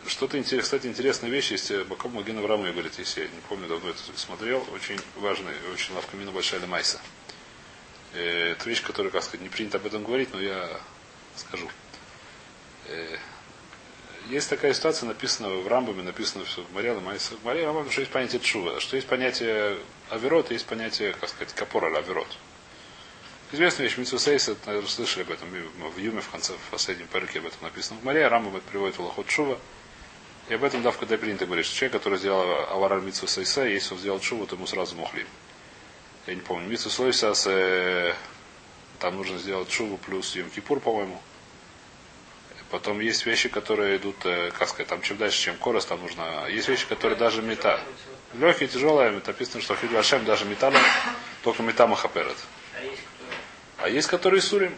Что-то 0.07 0.37
интересное, 0.37 0.63
кстати, 0.63 0.87
интересная 0.87 1.29
вещь 1.29 1.51
есть. 1.51 1.71
Баком 1.85 2.13
Маген 2.13 2.37
Аврааму 2.37 2.63
говорит, 2.71 2.99
если 2.99 3.21
я 3.21 3.27
не 3.27 3.41
помню, 3.47 3.67
давно 3.67 3.89
это 3.89 3.99
смотрел, 4.15 4.65
очень 4.73 4.99
важная, 5.15 5.55
очень 5.73 5.93
лавкамина 5.95 6.31
большая 6.31 6.59
лемайса. 6.59 6.99
Это 8.13 8.69
вещь, 8.69 8.83
которая, 8.83 9.11
как 9.11 9.23
сказать, 9.23 9.41
не 9.41 9.49
принято 9.49 9.77
об 9.77 9.85
этом 9.85 10.03
говорить, 10.03 10.33
но 10.33 10.41
я 10.41 10.81
скажу. 11.35 11.69
Есть 14.29 14.49
такая 14.49 14.73
ситуация, 14.73 15.07
написана 15.07 15.49
в 15.49 15.67
Рамбаме, 15.67 16.01
написана 16.01 16.45
в 16.45 16.73
Мариала 16.73 16.99
Майса. 16.99 17.35
В 17.35 17.43
Мария 17.45 17.65
Рамбаме, 17.65 17.91
что 17.91 18.01
есть 18.01 18.11
понятие 18.11 18.41
Чува, 18.41 18.79
что 18.79 18.95
есть 18.95 19.07
понятие 19.07 19.77
Аверот, 20.09 20.51
есть 20.51 20.65
понятие, 20.65 21.13
как 21.13 21.29
сказать, 21.29 21.53
Капора 21.53 21.95
Аверот. 21.95 22.27
Известная 23.51 23.85
вещь, 23.85 23.97
Митсусейс, 23.97 24.49
наверное, 24.65 24.89
слышали 24.89 25.23
об 25.23 25.31
этом 25.31 25.49
в 25.49 25.97
Юме, 25.99 26.21
в 26.21 26.29
конце, 26.29 26.53
в 26.53 26.71
последнем 26.71 27.07
парке 27.07 27.39
об 27.39 27.45
этом 27.45 27.59
написано. 27.61 27.99
В 27.99 28.03
Мария 28.03 28.27
Рамбам 28.27 28.55
это 28.55 28.67
приводит 28.67 28.97
в 28.97 29.01
Лохот 29.01 29.27
Чува. 29.27 29.59
И 30.49 30.53
об 30.55 30.63
этом 30.63 30.81
Давка 30.81 31.01
когда 31.01 31.17
принято 31.17 31.45
говорить, 31.45 31.65
что 31.65 31.75
человек, 31.75 31.93
который 31.93 32.17
сделал 32.17 32.67
Аварар 32.69 33.01
Митсусейса, 33.01 33.65
если 33.65 33.93
он 33.93 33.99
сделал 33.99 34.19
Чуву, 34.19 34.47
то 34.47 34.55
ему 34.55 34.65
сразу 34.65 34.95
мухлим. 34.95 35.27
Я 36.25 36.33
не 36.35 36.41
помню, 36.41 36.67
Митсусейса, 36.67 37.33
э, 37.45 38.13
там 38.99 39.15
нужно 39.15 39.37
сделать 39.37 39.69
Чуву 39.69 39.97
плюс 39.97 40.35
Йом 40.35 40.49
Кипур, 40.49 40.79
по-моему. 40.79 41.21
Потом 42.71 42.99
есть 42.99 43.27
вещи, 43.27 43.47
которые 43.47 43.97
идут, 43.97 44.17
э, 44.25 44.51
как 44.57 44.69
сказать, 44.69 44.87
там 44.87 45.01
чем 45.01 45.17
дальше, 45.17 45.39
чем 45.39 45.55
корос, 45.57 45.85
там 45.85 46.01
нужно. 46.01 46.47
Есть 46.47 46.67
вещи, 46.67 46.87
которые 46.87 47.17
даже 47.17 47.43
мета. 47.43 47.79
Легкие, 48.33 48.67
тяжелые, 48.67 49.11
написано, 49.11 49.61
что 49.61 49.75
Хиду 49.75 49.97
Ашем 49.97 50.25
даже 50.25 50.45
металлом, 50.45 50.81
только 51.43 51.61
мета 51.61 51.85
махаперет. 51.85 52.37
А 53.85 53.87
есть, 53.87 54.07
которые 54.07 54.39
Исурим. 54.39 54.75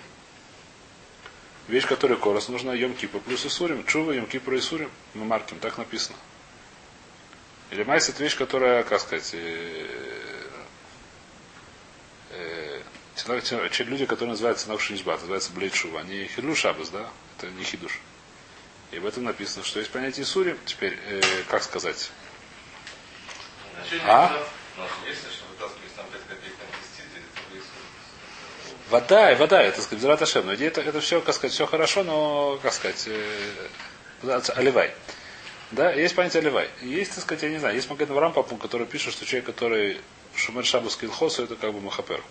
Вещь, 1.69 1.85
которая 1.85 2.17
корос, 2.17 2.49
нужна 2.49 2.73
Йом 2.73 2.93
Кипа 2.93 3.19
плюс 3.19 3.45
Исурим. 3.45 3.85
Чува, 3.85 4.11
Йом 4.11 4.27
Кипа 4.27 4.51
и 4.51 4.59
Исурим. 4.59 4.91
Мы 5.13 5.23
марким, 5.23 5.59
так 5.59 5.77
написано. 5.77 6.17
Или 7.71 7.85
майс 7.85 8.09
это 8.09 8.21
вещь, 8.21 8.35
которая, 8.35 8.83
как 8.83 8.99
сказать, 8.99 9.29
э, 9.31 9.87
э, 12.31 12.81
люди, 13.85 14.05
которые 14.05 14.31
называются 14.31 14.67
Навшинишбат, 14.67 15.21
называются 15.21 15.53
Блейдшува, 15.53 16.01
они 16.01 16.25
Хидлу 16.25 16.53
Шабас, 16.53 16.89
да? 16.89 17.09
Это 17.37 17.49
не 17.51 17.63
Хидуш. 17.63 18.01
И 18.91 18.99
в 18.99 19.05
этом 19.05 19.23
написано, 19.23 19.63
что 19.63 19.79
есть 19.79 19.89
понятие 19.89 20.25
Исурим. 20.25 20.57
Теперь, 20.65 20.99
э, 21.05 21.21
как 21.47 21.63
сказать? 21.63 22.11
А? 24.05 24.37
Вода 24.75 24.89
и 25.09 25.13
вода, 28.89 29.61
это 29.61 29.81
сказать, 29.81 30.01
Зрат 30.01 30.21
Ашем. 30.21 30.45
Но 30.45 30.55
идея 30.55 30.69
это, 30.69 30.81
это 30.81 30.99
все, 31.01 31.21
как 31.21 31.35
сказать, 31.35 31.53
все 31.53 31.65
хорошо, 31.65 32.03
но, 32.03 32.59
как 32.61 32.73
сказать, 32.73 33.07
э, 33.07 34.41
оливай. 34.55 34.91
Да, 35.71 35.91
есть 35.91 36.15
понятие 36.15 36.41
оливай. 36.41 36.69
Есть, 36.81 37.15
так 37.15 37.23
сказать, 37.23 37.43
я 37.43 37.49
не 37.49 37.57
знаю, 37.57 37.75
есть 37.75 37.89
Маген 37.89 38.07
Варам 38.07 38.31
Папу, 38.31 38.55
который 38.55 38.87
пишет, 38.87 39.13
что 39.13 39.25
человек, 39.25 39.47
который 39.47 39.99
Шумер 40.35 40.65
Шабус 40.65 40.95
Килхосу, 40.95 41.43
это 41.43 41.55
как 41.55 41.73
бы 41.73 41.81
Махапер. 41.81 42.21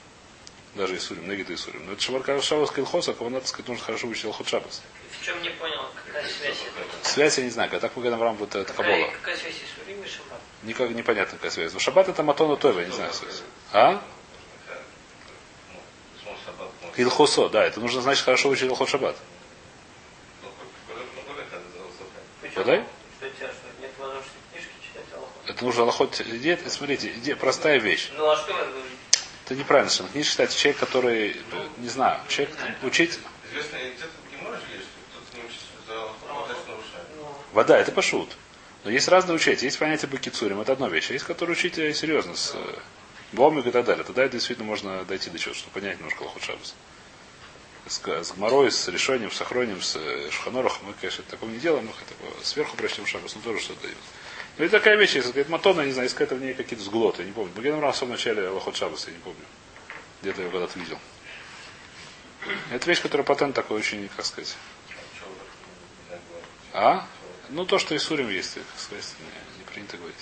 Даже 0.74 0.96
Исурим, 0.96 1.28
Негид 1.28 1.50
Исурим. 1.50 1.86
Но 1.86 1.92
это 1.92 2.02
Шумер 2.02 2.42
Шабус 2.42 2.70
Килхосу, 2.70 3.12
кого 3.12 3.28
надо 3.28 3.46
сказать, 3.46 3.68
нужно 3.68 3.84
хорошо 3.84 4.08
учить 4.08 4.24
Алхот 4.24 4.48
Шабус. 4.48 4.82
В 5.20 5.24
чем 5.24 5.40
не 5.42 5.50
понял, 5.50 5.82
какая 6.06 6.26
связь? 6.26 6.56
Связь 7.02 7.38
я 7.38 7.44
не 7.44 7.50
знаю, 7.50 7.70
когда 7.70 7.88
так 7.88 7.96
Маген 7.96 8.16
Варам 8.16 8.36
вот 8.36 8.54
это 8.54 8.72
Кабола. 8.72 9.10
Какая 9.20 9.36
связь 9.36 9.54
Исурим 9.54 10.02
и 10.02 10.08
Шаббат? 10.08 10.40
Никак 10.62 10.90
непонятно 10.90 11.36
какая 11.36 11.50
связь. 11.50 11.74
Но 11.74 11.78
Шаббат 11.78 12.08
это 12.08 12.22
Матона 12.22 12.56
Тойва, 12.56 12.80
я 12.80 12.86
не 12.86 12.92
знаю 12.92 13.12
связь. 13.12 13.42
А? 13.72 14.02
Илхосо, 16.96 17.48
да, 17.48 17.64
это 17.64 17.80
нужно 17.80 18.00
значит 18.00 18.24
хорошо 18.24 18.48
учить 18.48 18.70
Илхот 18.70 18.88
Шаббат. 18.88 19.16
Подай? 22.54 22.84
Это 25.46 25.64
нужно 25.64 25.82
Аллахот. 25.82 26.20
Идея, 26.20 26.58
смотрите, 26.68 27.12
идея, 27.16 27.36
простая 27.36 27.78
вещь. 27.78 28.10
Ну 28.16 28.28
а 28.28 28.36
что 28.36 28.52
это 29.44 29.54
неправильно, 29.54 29.90
что 29.90 30.04
книжка 30.04 30.30
считается 30.30 30.58
человек, 30.58 30.80
который, 30.80 31.36
не 31.78 31.88
знаю, 31.88 32.20
человек 32.28 32.56
учить. 32.82 33.18
Вода, 37.52 37.78
это 37.78 37.92
пошут. 37.92 38.30
Но 38.84 38.90
есть 38.90 39.08
разные 39.08 39.36
учения. 39.36 39.58
Есть 39.62 39.78
понятие 39.78 40.10
бакицурим, 40.10 40.60
это 40.60 40.72
одна 40.72 40.88
вещь. 40.88 41.10
А 41.10 41.12
есть, 41.12 41.24
которые 41.24 41.52
учить 41.56 41.74
серьезно, 41.74 42.34
с 42.34 42.56
бомбик 43.32 43.66
и 43.66 43.70
так 43.70 43.84
далее. 43.84 44.04
Тогда 44.04 44.28
действительно 44.28 44.66
можно 44.66 45.04
дойти 45.04 45.30
до 45.30 45.38
чего-то, 45.38 45.58
чтобы 45.58 45.80
понять 45.80 45.98
немножко 45.98 46.22
лохот 46.22 46.42
шабас 46.42 46.74
с, 47.86 48.00
с 48.04 48.32
Гморой, 48.32 48.70
с 48.70 48.88
решением, 48.88 49.30
с 49.30 49.40
охронением, 49.40 49.80
с 49.80 49.96
э, 49.96 50.30
Шханорохом. 50.30 50.88
Мы, 50.88 50.94
конечно, 50.94 51.24
такого 51.24 51.50
не 51.50 51.58
делаем, 51.58 51.86
мы 51.86 51.92
хотя 51.92 52.14
сверху 52.44 52.76
прочтем 52.76 53.06
шабас, 53.06 53.34
но 53.34 53.42
тоже 53.42 53.60
что-то 53.60 53.82
дают. 53.82 53.98
Ну 54.58 54.64
и 54.64 54.68
такая 54.68 54.96
вещь, 54.96 55.14
если 55.14 55.30
говорит 55.30 55.48
Матона, 55.48 55.80
я 55.82 55.86
не 55.86 55.92
знаю, 55.92 56.08
искать 56.08 56.30
в 56.30 56.40
ней 56.40 56.54
какие-то 56.54 56.84
сглоты, 56.84 57.22
я 57.22 57.28
не 57.28 57.32
помню. 57.32 57.52
Маген 57.54 57.80
в 57.80 57.96
самом 57.96 58.12
начале 58.12 58.48
Лохот 58.48 58.76
Шабаса, 58.76 59.10
я 59.10 59.16
не 59.16 59.22
помню. 59.22 59.40
Где-то 60.22 60.42
я 60.42 60.50
когда-то 60.50 60.78
видел. 60.78 60.98
Это 62.70 62.88
вещь, 62.88 63.02
которая 63.02 63.24
патент 63.24 63.54
такой 63.54 63.78
очень, 63.78 64.08
как 64.16 64.24
сказать. 64.24 64.56
А? 66.72 67.06
Ну, 67.50 67.64
то, 67.64 67.78
что 67.78 67.94
и 67.94 67.98
Сурим 67.98 68.28
есть, 68.28 68.54
как 68.54 68.64
сказать, 68.78 69.14
не, 69.20 69.58
не 69.58 69.64
принято 69.64 69.96
говорить. 69.96 70.16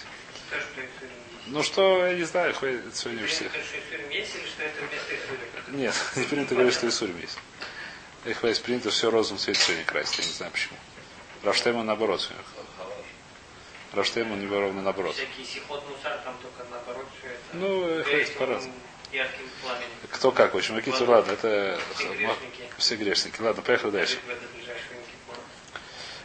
Ну 1.46 1.62
что, 1.62 2.06
я 2.06 2.14
не 2.14 2.24
знаю, 2.24 2.54
ходит 2.54 2.96
сегодня 2.96 3.26
все. 3.26 3.50
Нет, 5.68 5.94
не 6.16 6.24
принято 6.24 6.54
говорить, 6.54 6.74
что 6.74 6.88
Исурим 6.88 7.18
есть. 7.20 7.38
Их 8.24 8.42
есть 8.42 8.62
принято 8.62 8.90
все 8.90 9.10
розовым 9.10 9.38
цвет 9.38 9.56
сегодня 9.56 9.84
красить, 9.84 10.18
я 10.20 10.24
не 10.24 10.32
знаю 10.32 10.52
почему. 10.52 10.76
Рафштейма 11.42 11.82
наоборот 11.82 12.22
сегодня. 12.22 12.44
Рафштейма 13.92 14.36
не 14.36 14.46
ровно 14.46 14.82
наоборот. 14.82 15.14
Всякие 15.14 15.44
сихот 15.44 15.84
мусар 15.88 16.18
там 16.24 16.34
только 16.40 16.68
наоборот 16.70 17.06
все 17.18 17.28
это. 17.28 17.40
Ну, 17.52 18.00
их 18.00 18.08
есть 18.08 18.36
по-разному. 18.36 18.74
Кто 20.10 20.32
как, 20.32 20.54
в 20.54 20.56
общем, 20.56 20.76
Акиту, 20.76 21.04
ладно, 21.04 21.32
это 21.32 21.78
все 21.94 22.08
грешники. 22.14 22.62
все 22.78 22.96
грешники. 22.96 23.40
Ладно, 23.40 23.62
поехали 23.62 23.90
дальше. 23.90 24.18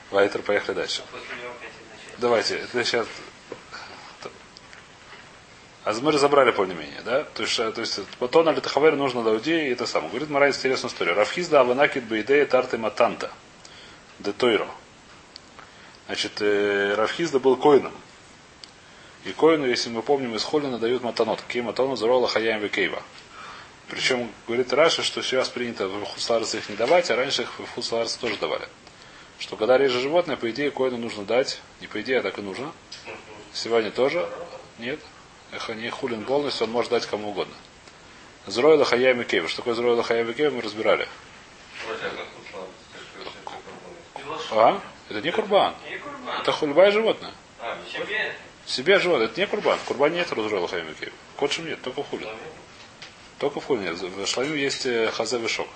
Вайтер, 0.09 0.41
поехали 0.41 0.75
дальше. 0.75 1.03
Давайте, 2.17 2.57
это 2.57 2.83
сейчас 2.83 3.07
а 5.89 6.01
мы 6.01 6.11
разобрали 6.11 6.51
более-менее, 6.51 7.01
да? 7.03 7.23
То 7.23 7.41
есть, 7.41 7.55
то 7.57 7.81
есть 7.81 7.99
Батон 8.19 8.47
или 8.49 8.59
Тахавер 8.59 8.95
нужно 8.95 9.23
Даудии 9.23 9.69
и 9.69 9.71
это 9.71 9.87
самое. 9.87 10.11
Говорит 10.11 10.29
Марай 10.29 10.49
интересную 10.49 10.91
историю. 10.91 11.15
Рафхизда 11.15 11.61
Аванакит 11.61 12.03
Бейдея 12.03 12.45
Тарты 12.45 12.77
Матанта. 12.77 13.31
Де 14.19 14.31
Тойро. 14.31 14.67
Значит, 16.05 16.41
э, 16.41 16.93
Рафхизда 16.95 17.39
был 17.39 17.57
коином. 17.57 17.93
И 19.25 19.31
коину, 19.31 19.65
если 19.65 19.89
мы 19.89 20.03
помним, 20.03 20.35
из 20.35 20.43
Холина 20.43 20.77
дают 20.77 21.01
матанот. 21.01 21.41
Какие 21.41 21.63
матану 21.63 21.95
зарола 21.95 22.27
хаяем 22.27 22.61
векейва. 22.61 23.01
Причем, 23.87 24.31
говорит 24.45 24.71
Раша, 24.71 25.01
что 25.01 25.23
сейчас 25.23 25.49
принято 25.49 25.87
в 25.87 26.05
Хусларце 26.05 26.59
их 26.59 26.69
не 26.69 26.75
давать, 26.75 27.09
а 27.09 27.15
раньше 27.15 27.41
их 27.41 27.59
в 27.59 27.65
Хусларце 27.73 28.19
тоже 28.19 28.37
давали. 28.37 28.67
Что 29.39 29.55
когда 29.55 29.75
реже 29.79 29.99
животное, 30.01 30.37
по 30.37 30.51
идее, 30.51 30.69
коину 30.69 30.97
нужно 30.97 31.25
дать. 31.25 31.61
Не 31.81 31.87
по 31.87 31.99
идее, 31.99 32.19
а 32.19 32.21
так 32.21 32.37
и 32.37 32.43
нужно. 32.43 32.71
Сегодня 33.53 33.89
тоже. 33.89 34.29
Нет. 34.77 34.99
Не 35.51 35.89
хулин 35.89 36.25
полностью, 36.25 36.67
он 36.67 36.71
может 36.71 36.91
дать 36.91 37.05
кому 37.05 37.29
угодно. 37.29 37.53
Зроила 38.47 38.85
Хаями 38.85 39.23
Кейва. 39.23 39.47
Что 39.47 39.57
такое 39.57 39.73
Зроила 39.73 40.03
Хаями 40.03 40.33
Кейва, 40.33 40.55
мы 40.55 40.61
разбирали. 40.61 41.07
А? 44.51 44.81
Это 45.09 45.21
не 45.21 45.31
курбан. 45.31 45.75
Это 46.39 46.51
хульбай 46.51 46.91
животное. 46.91 47.33
Себе 48.65 48.99
животное. 48.99 49.27
Это 49.27 49.39
не 49.39 49.47
курбан. 49.47 49.77
В 49.79 49.83
курбане 49.83 50.17
нет 50.17 50.27
Зроила 50.27 50.67
Хаями 50.67 50.93
Кейва. 50.93 51.13
Котшим 51.37 51.65
нет, 51.65 51.81
только 51.81 52.03
в. 52.03 52.07
Только 53.39 53.59
в 53.59 53.65
хулин 53.65 53.83
нет. 53.83 53.99
В 53.99 54.25
шламе 54.27 54.59
есть 54.59 54.85
э, 54.85 55.11
хазе 55.11 55.39
вишок. 55.39 55.67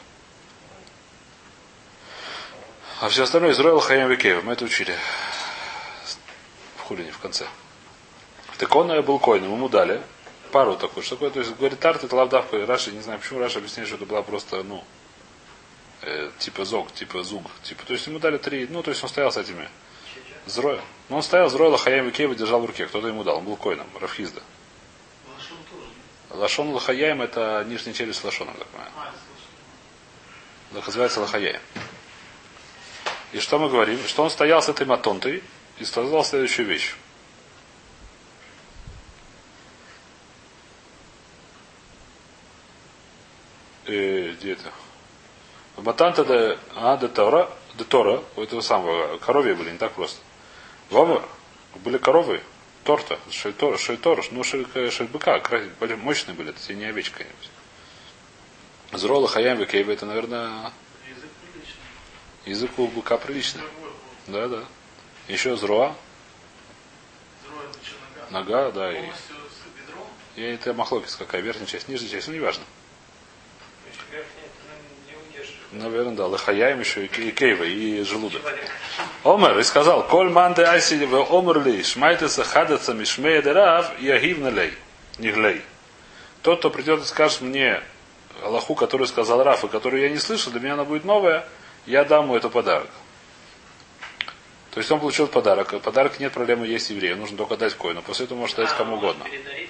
А 3.03 3.09
все 3.09 3.23
остальное 3.23 3.51
Израил 3.51 3.81
Хаям 3.81 4.09
Викеев. 4.09 4.45
Мы 4.45 4.53
это 4.53 4.63
учили. 4.63 4.95
В 6.77 6.81
хулине 6.83 7.11
в 7.11 7.19
конце. 7.19 7.45
Так 8.57 8.75
он 8.75 9.01
был 9.03 9.19
коином, 9.19 9.51
ему 9.51 9.69
дали 9.69 10.01
пару 10.53 10.75
такую. 10.75 11.03
Что 11.03 11.15
такое? 11.15 11.31
То 11.31 11.39
есть 11.39 11.55
говорит 11.55 11.79
тарт, 11.79 12.03
это 12.03 12.15
лавдавка. 12.15 12.65
Раша, 12.65 12.91
не 12.91 13.01
знаю 13.01 13.19
почему 13.19 13.39
Раша 13.39 13.59
объясняет, 13.59 13.87
что 13.87 13.97
это 13.97 14.05
была 14.05 14.21
просто, 14.21 14.61
ну, 14.63 14.83
э, 16.01 16.29
типа 16.37 16.63
зог, 16.63 16.93
типа 16.93 17.23
зуг. 17.23 17.43
Типа, 17.63 17.83
то 17.85 17.93
есть 17.93 18.05
ему 18.07 18.19
дали 18.19 18.37
три, 18.37 18.67
ну, 18.69 18.83
то 18.83 18.91
есть 18.91 19.03
он 19.03 19.09
стоял 19.09 19.31
с 19.31 19.37
этими. 19.37 19.67
Зроя. 20.45 20.79
Ну, 21.09 21.17
он 21.17 21.23
стоял, 21.23 21.49
Зроя 21.49 21.71
Лахаяем 21.71 22.05
Викеева 22.05 22.35
держал 22.35 22.61
в 22.61 22.65
руке. 22.65 22.85
Кто-то 22.85 23.07
ему 23.07 23.23
дал. 23.23 23.37
Он 23.37 23.45
был 23.45 23.55
коином, 23.55 23.87
Рафхизда. 23.99 24.41
Лашон 26.29 26.69
Лахаяем 26.69 27.21
это 27.21 27.65
нижняя 27.67 27.93
челюсть 27.93 28.23
Лашона, 28.23 28.53
так 28.53 28.67
понимаю. 28.67 28.91
Называется 30.71 31.19
Лахаяем. 31.19 31.61
И 33.31 33.39
что 33.39 33.57
мы 33.57 33.69
говорим? 33.69 33.99
Что 34.07 34.23
он 34.23 34.29
стоял 34.29 34.61
с 34.61 34.69
этой 34.69 34.85
матонтой 34.85 35.43
и 35.79 35.85
сказал 35.85 36.23
следующую 36.23 36.67
вещь. 36.67 36.95
э, 43.85 44.32
где 44.43 44.53
это? 44.53 44.71
Матанта 45.77 46.23
де, 46.23 46.57
а, 46.75 46.97
де 46.97 47.07
Тора, 47.07 47.49
де 47.77 47.83
Тора, 47.83 48.21
у 48.35 48.41
этого 48.41 48.61
самого, 48.61 49.17
коровья 49.17 49.55
были, 49.55 49.71
не 49.71 49.77
так 49.77 49.93
просто. 49.93 50.19
Вова, 50.89 51.23
были 51.83 51.97
коровы, 51.97 52.41
торта, 52.83 53.17
шейтор, 53.31 53.79
шейтор, 53.79 54.23
ну 54.31 54.43
шельбыка, 54.43 55.41
мощные 55.97 56.35
были, 56.35 56.49
это 56.49 56.73
не 56.73 56.85
овечка. 56.85 57.25
Зрола 58.91 59.27
хаям 59.27 59.57
векейва, 59.57 59.91
это, 59.91 60.05
наверное, 60.05 60.71
язык 62.45 62.71
у 62.77 62.87
быка 62.87 63.17
приличный. 63.17 63.63
Да, 64.27 64.47
да. 64.47 64.63
Еще 65.27 65.55
зроа. 65.55 65.95
Нога, 68.29 68.71
да. 68.71 68.91
И... 68.91 69.09
Я 70.35 70.53
это 70.53 70.73
махлокис 70.73 71.15
какая, 71.15 71.41
верхняя 71.41 71.67
часть, 71.67 71.87
нижняя 71.87 72.11
часть, 72.11 72.27
ну 72.27 72.33
неважно. 72.33 72.63
Наверное, 75.73 76.13
да. 76.13 76.27
Лахаяем 76.27 76.79
еще 76.79 77.05
и 77.05 77.31
кейва, 77.31 77.63
и 77.63 78.03
желудок. 78.03 78.41
Омер 79.23 79.57
и 79.57 79.63
сказал, 79.63 80.07
Коль 80.07 80.29
манде 80.29 80.63
айси 80.63 81.05
в 81.05 81.15
омерли, 81.15 81.81
шмайтеса 81.81 82.43
хадаца 82.43 82.93
мишмея 82.93 83.41
дерав, 83.41 83.99
ягивна 83.99 84.49
лей. 84.49 84.73
Ниглей. 85.17 85.61
Тот, 86.41 86.59
кто 86.59 86.69
придет 86.69 87.01
и 87.01 87.05
скажет 87.05 87.41
мне 87.41 87.81
Аллаху, 88.43 88.75
который 88.75 89.07
сказал 89.07 89.43
Раф, 89.43 89.63
и 89.63 89.67
которую 89.67 90.03
я 90.03 90.09
не 90.09 90.17
слышал, 90.17 90.51
для 90.51 90.61
меня 90.61 90.73
она 90.73 90.83
будет 90.83 91.05
новая, 91.05 91.47
я 91.85 92.03
дам 92.03 92.25
ему 92.25 92.35
это 92.35 92.49
подарок. 92.49 92.89
То 94.71 94.79
есть 94.79 94.91
он 94.91 94.99
получил 94.99 95.27
подарок. 95.27 95.79
Подарок 95.81 96.19
нет 96.19 96.33
проблемы 96.33 96.65
есть 96.65 96.89
еврею. 96.89 97.17
Нужно 97.17 97.37
только 97.37 97.57
дать 97.57 97.75
коину. 97.75 98.01
После 98.01 98.25
этого 98.25 98.39
может 98.39 98.57
дать 98.57 98.75
кому 98.75 98.95
угодно. 98.95 99.23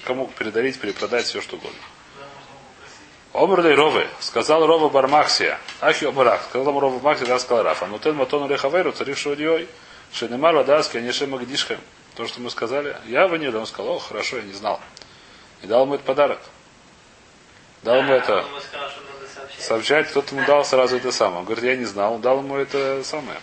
Кому 0.06 0.28
передарить, 0.28 0.80
перепродать, 0.80 1.26
все 1.26 1.42
что 1.42 1.58
угодно. 1.58 1.78
Омрлей 3.34 3.74
Ровы, 3.74 4.08
сказал 4.20 4.66
Рова 4.66 4.90
Бармахсия, 4.90 5.60
Ахи 5.82 6.06
Омрах, 6.06 6.44
сказал 6.44 6.70
ему 6.70 6.80
Рова 6.80 7.00
Бармахсия, 7.00 7.28
да, 7.28 7.40
сказал 7.40 7.64
Рафа, 7.64 7.88
но 7.88 7.98
тен 7.98 8.16
матон 8.16 8.48
лехаверу, 8.48 8.92
царившего 8.92 9.36
дьей, 9.36 9.68
шенемар 10.12 10.56
ладаски, 10.56 10.98
анеше 10.98 11.26
магдишхем. 11.26 11.80
То, 12.16 12.28
что 12.28 12.40
мы 12.42 12.52
сказали, 12.52 12.96
я 13.08 13.28
в 13.28 13.34
он 13.34 13.66
сказал, 13.66 13.96
о, 13.96 14.00
хорошо, 14.00 14.38
я 14.38 14.44
не 14.44 14.54
знал. 14.54 14.80
И 15.64 15.68
дал 15.68 15.86
ему 15.86 15.96
этот 15.96 16.06
подарок. 16.06 16.40
Дал 17.82 17.98
ему 17.98 18.14
это 18.14 18.46
сообщать, 19.58 20.10
кто-то 20.10 20.36
ему 20.36 20.46
дал 20.46 20.64
сразу 20.64 20.96
это 20.98 21.12
самое. 21.12 21.40
Он 21.40 21.46
говорит, 21.46 21.64
я 21.64 21.76
не 21.76 21.86
знал, 21.86 22.14
он 22.14 22.22
дал 22.22 22.38
ему 22.38 22.56
это 22.58 23.04
самое. 23.04 23.40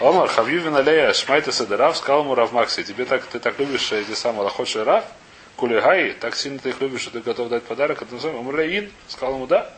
Омар, 0.00 0.28
Хавьювин 0.28 0.74
Алея, 0.74 1.12
Шмайта 1.12 1.52
Седерав, 1.52 1.96
сказал 1.96 2.22
ему 2.22 2.34
Рав 2.34 2.52
Макси, 2.52 2.82
тебе 2.82 3.04
так, 3.04 3.24
ты 3.26 3.40
так 3.40 3.58
любишь 3.58 3.92
эти 3.92 4.14
самые 4.14 4.44
лохотшие 4.44 4.84
Рав, 4.84 5.04
Кулигай, 5.58 6.12
так 6.12 6.36
сильно 6.36 6.60
ты 6.60 6.68
их 6.68 6.80
любишь, 6.80 7.00
что 7.00 7.10
ты 7.10 7.20
готов 7.20 7.48
дать 7.48 7.64
подарок, 7.64 8.00
это 8.00 8.16
самое, 8.20 8.38
Омрлеин, 8.38 8.92
сказал 9.08 9.34
ему 9.34 9.48
да. 9.48 9.68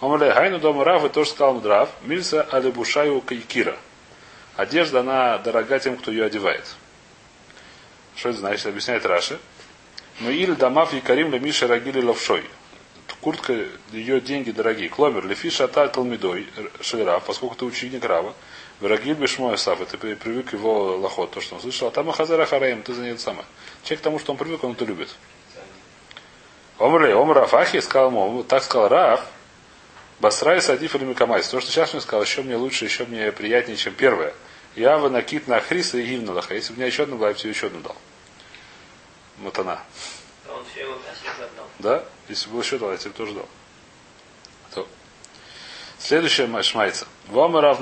Омрлей, 0.00 0.50
ну 0.50 0.58
дома 0.58 0.84
Рав, 0.84 1.04
и 1.04 1.08
тоже 1.08 1.30
сказал 1.30 1.52
ему 1.52 1.60
Драв, 1.60 1.88
Мильса 2.02 2.42
Алибушаю 2.42 3.20
Кайкира. 3.20 3.76
Одежда, 4.56 5.00
она 5.00 5.38
дорога 5.38 5.78
тем, 5.78 5.96
кто 5.96 6.10
ее 6.10 6.24
одевает. 6.24 6.64
Что 8.16 8.30
это 8.30 8.38
значит? 8.38 8.66
Объясняет 8.66 9.06
Раши. 9.06 9.38
Но 10.18 10.30
или 10.30 10.54
дамав 10.54 10.92
якарим 10.92 11.32
лемиша 11.32 11.68
рагили 11.68 12.02
ловшой 12.02 12.44
куртка, 13.22 13.54
ее 13.92 14.20
деньги 14.20 14.50
дорогие. 14.50 14.88
Кломер, 14.88 15.26
лефи 15.26 15.48
шата 15.48 15.88
талмидой, 15.88 16.48
шельра, 16.80 17.20
поскольку 17.20 17.54
ты 17.54 17.64
ученик 17.64 18.04
Рава, 18.04 18.34
Врагиль 18.82 19.14
бешмой 19.14 19.56
сафа, 19.58 19.86
ты 19.86 19.96
привык 19.96 20.52
его 20.52 20.96
лохот, 20.96 21.30
то, 21.30 21.40
что 21.40 21.54
он 21.54 21.60
слышал, 21.60 21.86
а 21.86 21.90
там 21.92 22.10
Ахазара 22.10 22.44
Хараем, 22.46 22.82
ты 22.82 22.92
за 22.92 23.02
нее 23.02 23.16
самое. 23.16 23.46
Человек 23.84 24.00
к 24.00 24.02
тому, 24.02 24.18
что 24.18 24.32
он 24.32 24.38
привык, 24.38 24.64
он 24.64 24.72
это 24.72 24.84
любит. 24.84 25.08
Омрли, 26.78 27.12
Омр 27.12 27.36
Рафахи 27.36 27.78
сказал 27.78 28.08
ему, 28.08 28.42
так 28.42 28.64
сказал 28.64 28.88
Раф, 28.88 29.24
Басрай 30.18 30.60
Садиф 30.60 30.96
или 30.96 31.04
Микамайс. 31.04 31.46
То, 31.46 31.60
что 31.60 31.70
сейчас 31.70 31.92
мне 31.92 32.02
сказал, 32.02 32.24
еще 32.24 32.42
мне 32.42 32.56
лучше, 32.56 32.84
еще 32.84 33.04
мне 33.04 33.30
приятнее, 33.30 33.76
чем 33.76 33.94
первое. 33.94 34.34
Я 34.74 34.98
в 34.98 35.08
накид 35.08 35.46
на 35.46 35.60
Хриса 35.60 35.98
и 35.98 36.02
Гимналаха. 36.02 36.54
Если 36.54 36.72
бы 36.72 36.78
меня 36.78 36.86
еще 36.86 37.04
одну 37.04 37.18
была, 37.18 37.28
я 37.28 37.34
бы 37.34 37.38
тебе 37.38 37.50
еще 37.50 37.68
одну 37.68 37.82
дал. 37.82 37.96
Вот 39.38 39.56
она. 39.60 39.80
Он 40.48 40.64
все 40.64 40.80
его 40.80 40.98
да? 41.78 42.04
Если 42.28 42.48
бы 42.48 42.54
был 42.54 42.62
еще 42.62 42.78
дал, 42.78 42.90
я 42.90 42.96
тебе 42.96 43.12
тоже 43.12 43.32
дал. 43.34 43.48
То. 44.74 44.88
Следующая 46.00 46.62
шмайца. 46.62 47.06
Вомерав 47.28 47.80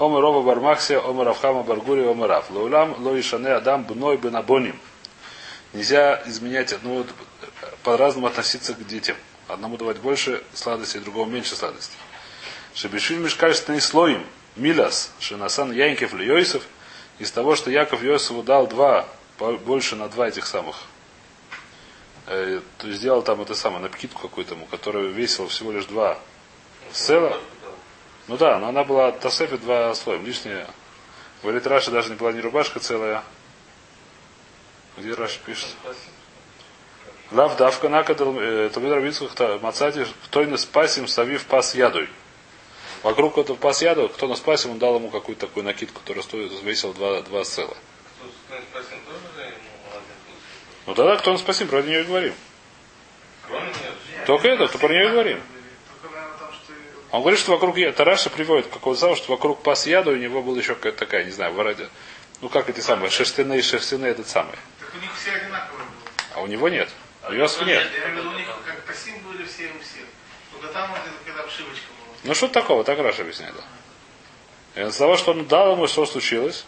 Максия, 0.00 0.06
Омерова 0.06 0.42
Бармаксия, 0.42 0.98
Омерав 0.98 1.40
Хама 1.40 1.62
Баргури, 1.62 2.02
Омерав. 2.02 2.50
Лаулам 2.50 3.04
Лоишане 3.04 3.52
Адам 3.52 3.84
Бной 3.84 4.16
Бенабоним. 4.16 4.78
Нельзя 5.72 6.22
изменять, 6.26 6.74
ну 6.82 7.06
по-разному 7.82 8.26
относиться 8.26 8.74
к 8.74 8.86
детям. 8.86 9.16
Одному 9.46 9.76
давать 9.76 9.98
больше 9.98 10.42
сладости, 10.54 10.98
другому 10.98 11.30
меньше 11.30 11.54
сладости. 11.54 11.96
Шебешвиль 12.74 13.18
мешкальственный 13.18 13.80
слоем. 13.80 14.24
Милас, 14.56 15.12
Шинасан 15.20 15.70
Янкев 15.70 16.12
Льойсов, 16.12 16.64
из 17.18 17.30
того, 17.30 17.54
что 17.54 17.70
Яков 17.70 18.02
Йосифу 18.02 18.42
дал 18.42 18.66
два, 18.66 19.06
больше 19.64 19.94
на 19.94 20.08
два 20.08 20.28
этих 20.28 20.46
самых 20.46 20.76
э, 22.26 22.60
сделал 22.82 23.22
там 23.22 23.40
это 23.40 23.54
самое, 23.54 23.82
напкитку 23.82 24.20
какую-то 24.22 24.54
ему, 24.54 24.66
которая 24.66 25.04
весила 25.04 25.48
всего 25.48 25.70
лишь 25.70 25.84
два 25.84 26.18
села. 26.92 27.38
Ну 28.30 28.36
да, 28.36 28.60
но 28.60 28.68
она 28.68 28.84
была 28.84 29.10
тосефи 29.10 29.56
два 29.56 29.92
слоя. 29.92 30.20
Лишняя. 30.20 30.68
Говорит, 31.42 31.66
Раша 31.66 31.90
даже 31.90 32.10
не 32.10 32.14
была 32.14 32.30
не 32.30 32.40
рубашка 32.40 32.78
целая. 32.78 33.24
Где 34.96 35.14
Раша 35.14 35.40
пишет? 35.44 35.66
Лав 37.32 37.56
давка 37.56 37.88
накадал 37.88 38.34
Талмид 38.34 38.92
Равицких 38.92 39.30
Мацати, 39.62 40.06
кто 40.26 40.44
не 40.44 40.56
спасим, 40.58 41.08
ставив 41.08 41.44
пас 41.46 41.74
ядой. 41.74 42.08
Вокруг 43.02 43.36
этого 43.36 43.56
пас 43.56 43.82
яду, 43.82 44.08
кто 44.08 44.28
на 44.28 44.36
спасим, 44.36 44.70
он 44.70 44.78
дал 44.78 44.94
ему 44.94 45.10
какую-то 45.10 45.48
такую 45.48 45.64
накидку, 45.64 45.98
которая 45.98 46.22
стоит, 46.22 46.52
весила 46.62 46.94
два, 46.94 47.22
два 47.22 47.42
села. 47.42 47.76
Ну 50.86 50.94
тогда 50.94 51.16
кто 51.16 51.32
он 51.32 51.38
спасим, 51.38 51.66
про 51.66 51.82
нее 51.82 52.02
и 52.02 52.04
говорим. 52.04 52.34
Только 54.24 54.46
это, 54.46 54.68
то 54.68 54.78
про 54.78 54.88
нее 54.88 55.08
и 55.08 55.10
говорим. 55.10 55.40
Он 57.12 57.20
говорит, 57.22 57.40
что 57.40 57.52
вокруг 57.52 57.76
Тараша 57.96 58.30
приводит 58.30 58.68
какого-то 58.68 59.16
что 59.16 59.32
вокруг 59.32 59.62
пас 59.62 59.86
яда 59.86 60.10
у 60.10 60.16
него 60.16 60.42
была 60.42 60.58
еще 60.58 60.74
какая-то 60.74 60.98
такая, 60.98 61.24
не 61.24 61.32
знаю, 61.32 61.52
вроде, 61.54 61.88
ну 62.40 62.48
как 62.48 62.68
эти 62.68 62.80
самые, 62.80 63.10
шерстяные, 63.10 63.62
шерстяные 63.62 64.12
этот 64.12 64.28
самый. 64.28 64.56
Так 64.78 64.94
у 64.94 64.98
них 64.98 65.10
все 65.16 65.32
одинаковые 65.32 65.86
были. 65.86 66.34
А 66.34 66.40
у 66.42 66.46
него 66.46 66.68
нет. 66.68 66.88
У 67.28 67.32
Йосифа 67.32 67.64
нет. 67.64 67.86
Я 67.98 68.10
имею 68.10 68.30
у 68.30 68.34
них 68.34 68.46
как 68.64 68.84
пасим 68.84 69.18
были 69.28 69.44
все 69.44 69.64
у 69.64 69.82
всех. 69.82 70.06
Только 70.52 70.72
там 70.72 70.90
вот 70.90 71.00
когда 71.26 71.42
обшивочка 71.42 71.86
была. 71.88 72.16
Ну 72.22 72.34
что 72.34 72.48
такого, 72.48 72.84
так 72.84 72.98
Раша 72.98 73.22
объясняет. 73.22 73.54
Да. 74.74 74.82
И 74.82 74.88
из 74.88 74.96
того, 74.96 75.16
что 75.16 75.32
он 75.32 75.46
дал 75.46 75.72
ему, 75.72 75.88
что 75.88 76.06
случилось, 76.06 76.64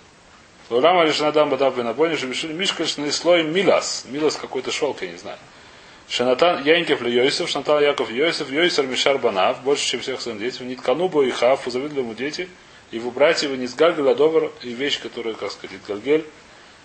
Лама 0.70 1.04
лишь 1.04 1.20
надам 1.20 1.50
бадав 1.50 1.76
бенабони, 1.76 2.16
что 2.16 2.26
решили 2.26 2.52
мишкальшный 2.52 3.12
слой 3.12 3.42
милас. 3.42 4.04
Милас 4.08 4.36
какой-то 4.36 4.72
шелк, 4.72 5.02
я 5.02 5.10
не 5.10 5.18
знаю. 5.18 5.38
Шанатан 6.12 6.62
Янкев 6.66 7.00
ли 7.00 7.10
Йосиф, 7.10 7.48
Шанатан 7.48 7.82
Яков 7.82 8.10
Йосиф, 8.10 8.50
Йосиф 8.50 8.84
Мишар 8.84 9.16
Банав, 9.16 9.62
больше, 9.62 9.86
чем 9.86 10.00
всех 10.00 10.20
своих 10.20 10.38
детей. 10.38 10.62
Нитканубу 10.66 11.22
и 11.22 11.30
Хав, 11.30 11.62
завидли 11.64 12.00
ему 12.00 12.12
дети. 12.12 12.50
Его 12.90 13.10
братья 13.10 13.46
его 13.46 13.56
не 13.56 13.66
сгальгали 13.66 14.12
довар, 14.12 14.50
и 14.60 14.74
вещь, 14.74 15.00
которая, 15.00 15.32
как 15.32 15.50
сказать, 15.52 15.78
Гальгель, 15.88 16.26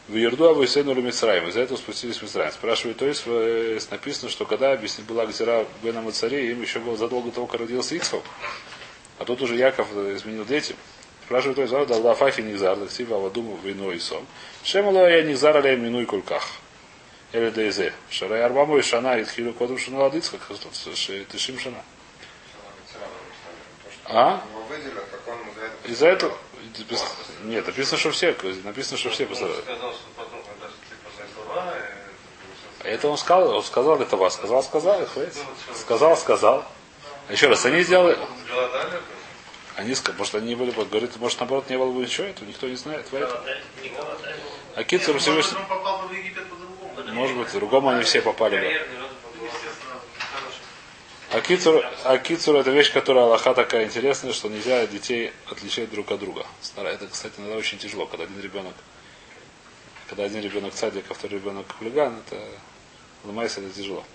в 0.08 0.16
Ерду 0.16 0.46
Абу 0.46 0.64
Исейну 0.64 0.94
Мицраим. 0.94 1.50
Из-за 1.50 1.60
этого 1.60 1.78
спустились 1.78 2.16
в 2.16 2.22
Мицраим. 2.22 2.54
Спрашивает, 2.54 3.00
то 3.00 3.06
есть 3.06 3.24
э, 3.26 3.78
написано, 3.92 4.30
что 4.30 4.46
когда 4.46 4.72
объяснит 4.72 5.06
была 5.06 5.26
Гзира 5.26 5.66
Бена 5.84 6.02
Мацаре, 6.02 6.50
им 6.50 6.62
еще 6.62 6.80
было 6.80 6.96
задолго 6.96 7.30
того, 7.30 7.48
как 7.48 7.60
родился 7.60 7.96
Ицхок. 7.96 8.24
А 9.20 9.26
тут 9.26 9.42
уже 9.42 9.56
Яков 9.56 9.92
изменил 9.92 10.46
детям. 10.46 10.78
Спрашивает 11.26 11.58
той 11.58 11.68
зал, 11.68 11.86
да 11.86 12.14
фафи 12.14 12.40
низар, 12.40 12.78
да 12.78 12.86
ксива 12.86 13.20
вадуму 13.20 13.60
вино 13.62 13.92
и 13.92 14.00
сон. 14.00 14.26
Шемало 14.64 15.06
я 15.10 15.22
низар 15.24 15.58
алей 15.58 15.76
минуй 15.76 16.06
кульках. 16.06 16.48
Или 17.34 17.50
дейзе. 17.50 17.94
Шарай 18.10 18.42
арбаму 18.42 18.78
и 18.78 18.82
шана 18.82 19.18
и 19.20 19.26
тхилу 19.26 19.54
кодом 19.54 19.78
шана 19.78 20.00
ладыцка, 20.00 20.38
тышим 21.30 21.60
шана. 21.60 21.84
А? 24.06 24.42
Из-за 25.84 26.08
этого... 26.08 26.38
Нет, 27.44 27.66
написано, 27.68 27.98
что 27.98 28.12
все. 28.12 28.36
Написано, 28.64 28.98
что 28.98 29.10
все 29.10 29.26
пострадали. 29.26 29.64
Это 32.84 33.10
он 33.10 33.18
сказал, 33.18 33.56
он 33.56 33.64
сказал 33.64 34.02
это 34.02 34.16
вас, 34.16 34.36
сказал, 34.36 34.64
сказал, 34.64 35.08
сказал, 35.76 36.18
сказал. 36.18 36.66
Еще 37.30 37.48
раз, 37.48 37.66
они 37.66 37.82
сделали. 37.82 38.18
Они, 39.76 39.94
что 39.94 40.38
они 40.38 40.48
не 40.48 40.56
были, 40.56 40.72
говорит, 40.72 41.16
может, 41.18 41.40
наоборот, 41.40 41.70
не 41.70 41.78
было 41.78 41.92
бы 41.92 42.02
ничего, 42.02 42.28
этого 42.28 42.48
никто 42.48 42.68
не 42.68 42.76
знает. 42.76 43.06
А 44.76 44.84
Китцер 44.84 45.20
Всевышний... 45.20 45.58
Может 47.18 47.36
быть, 47.36 47.52
другому 47.52 47.90
они 47.90 48.04
все 48.04 48.22
попали 48.22 48.60
бы. 48.60 49.50
А 51.32 51.42
кицур, 51.42 51.84
а 52.06 52.18
кицур 52.20 52.56
это 52.56 52.70
вещь, 52.70 52.94
которая 52.94 53.26
Аллаха 53.26 53.54
такая 53.54 53.86
интересная, 53.86 54.34
что 54.34 54.50
нельзя 54.50 54.86
детей 54.86 55.34
отличать 55.50 55.90
друг 55.90 56.12
от 56.12 56.20
друга. 56.20 56.46
Это, 56.78 57.08
кстати, 57.08 57.34
иногда 57.40 57.58
очень 57.58 57.80
тяжело, 57.80 58.06
когда 58.06 58.24
один 58.26 58.40
ребенок, 58.40 58.76
когда 60.08 60.24
один 60.24 60.42
ребенок 60.42 60.74
садик, 60.76 61.06
а 61.10 61.16
второй 61.16 61.40
ребенок 61.40 61.66
хулиган, 61.78 62.22
это 62.26 62.40
ломается, 63.26 63.62
это 63.62 63.72
тяжело 63.72 64.06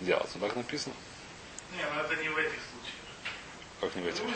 делать. 0.00 0.30
Ну, 0.34 0.40
так 0.40 0.56
написано. 0.56 0.94
Не, 1.76 1.82
но 1.94 2.00
это 2.00 2.16
не 2.22 2.28
в 2.28 2.38
этих 2.38 2.52
как 2.52 2.77
этим? 3.82 4.26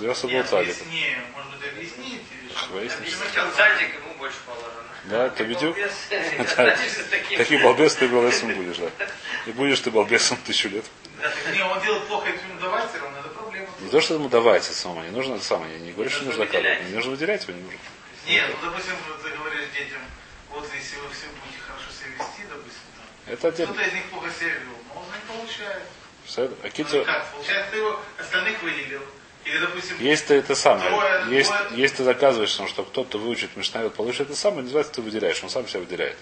Йосиф 0.00 0.30
был 0.30 0.44
цадик. 0.44 0.76
Не, 0.86 1.16
может 1.34 1.50
быть, 1.52 1.68
объяснить? 1.68 2.22
Выяснить. 2.70 3.16
Цадик 3.56 3.94
ему 3.94 4.14
больше 4.18 4.38
положено. 4.46 4.86
Да, 5.04 5.28
ты 5.30 5.44
видел? 5.44 5.74
Такие 7.36 7.62
балбес 7.62 7.94
ты 7.96 8.08
балбесом 8.08 8.54
будешь, 8.54 8.78
да. 8.78 8.90
И 9.46 9.52
будешь 9.52 9.80
ты 9.80 9.90
балбесом 9.90 10.36
тысячу 10.44 10.68
лет. 10.68 10.84
Не, 11.52 11.62
он 11.62 11.80
делает 11.82 12.04
плохо, 12.04 12.28
ему 12.28 12.60
давать, 12.60 12.90
все 12.90 13.00
равно 13.00 13.18
это 13.20 13.28
проблема. 13.28 13.68
Не 13.80 13.88
то, 13.88 14.00
что 14.00 14.14
ему 14.14 14.28
давать, 14.28 14.64
это 14.64 14.74
самое, 14.74 15.08
не 15.08 15.16
нужно 15.16 15.34
это 15.34 15.44
самое, 15.44 15.72
я 15.74 15.78
не 15.78 15.92
говорю, 15.92 16.10
что 16.10 16.24
нужно 16.24 16.46
кадр. 16.46 16.82
Не 16.88 16.94
нужно 16.94 17.12
выделять 17.12 17.42
его, 17.46 17.56
не 17.56 17.62
нужно. 17.62 17.78
Нет, 18.26 18.50
ну, 18.60 18.70
допустим, 18.70 18.94
ты 19.22 19.30
говоришь 19.30 19.68
детям, 19.72 20.00
вот 20.50 20.64
если 20.74 20.96
вы 20.96 21.08
все 21.14 21.26
будете 21.38 21.62
хорошо 21.62 21.86
себя 21.94 22.10
вести, 22.18 22.42
допустим, 22.48 22.82
это 23.26 23.48
отдельно. 23.48 23.72
Кто-то 23.72 23.88
из 23.88 23.94
них 23.94 24.04
плохо 24.10 24.30
себя 24.38 24.50
вел, 24.50 24.78
но 24.92 25.00
он 25.00 25.06
не 25.06 25.20
получает. 25.30 25.82
А 26.36 26.68
кицу... 26.70 27.04
Получается, 27.04 27.70
ты 27.70 27.76
его 27.78 27.98
остальных 28.18 28.62
выделил. 28.62 29.02
Или, 29.44 29.58
допустим, 29.58 29.96
есть 30.00 30.28
это 30.28 30.56
самое, 30.56 30.90
двое, 30.90 31.24
есть, 31.30 31.50
двое... 31.50 31.80
есть 31.80 31.96
ты 31.96 32.02
заказываешь, 32.02 32.50
что 32.50 32.82
кто-то 32.82 33.16
выучит 33.16 33.56
Мишнайот, 33.56 33.94
получит 33.94 34.22
это 34.22 34.34
самое, 34.34 34.62
называется, 34.62 34.94
ты 34.94 35.02
выделяешь, 35.02 35.40
он 35.44 35.50
сам 35.50 35.68
себя 35.68 35.80
выделяет. 35.80 36.16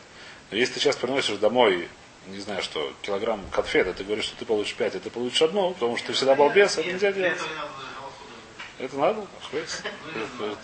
Но 0.51 0.59
если 0.59 0.75
ты 0.75 0.81
сейчас 0.81 0.97
приносишь 0.97 1.39
домой, 1.39 1.89
не 2.27 2.39
знаю 2.41 2.63
что, 2.63 2.93
килограмм 3.01 3.41
конфет, 3.51 3.97
ты 3.97 4.05
говоришь, 4.05 4.27
что 4.27 4.37
ты 4.37 4.45
получишь 4.45 4.75
5, 4.75 4.97
а 4.97 5.01
ты 5.01 5.09
получишь 5.09 5.41
одну, 5.41 5.73
потому 5.73 5.97
что 5.97 6.09
ты 6.09 6.13
всегда 6.13 6.35
балбес, 6.35 6.77
это 6.77 6.87
нельзя 6.87 7.13
делать. 7.13 7.39
Это 8.79 8.97
надо? 8.97 9.27
Хвейс. 9.51 9.83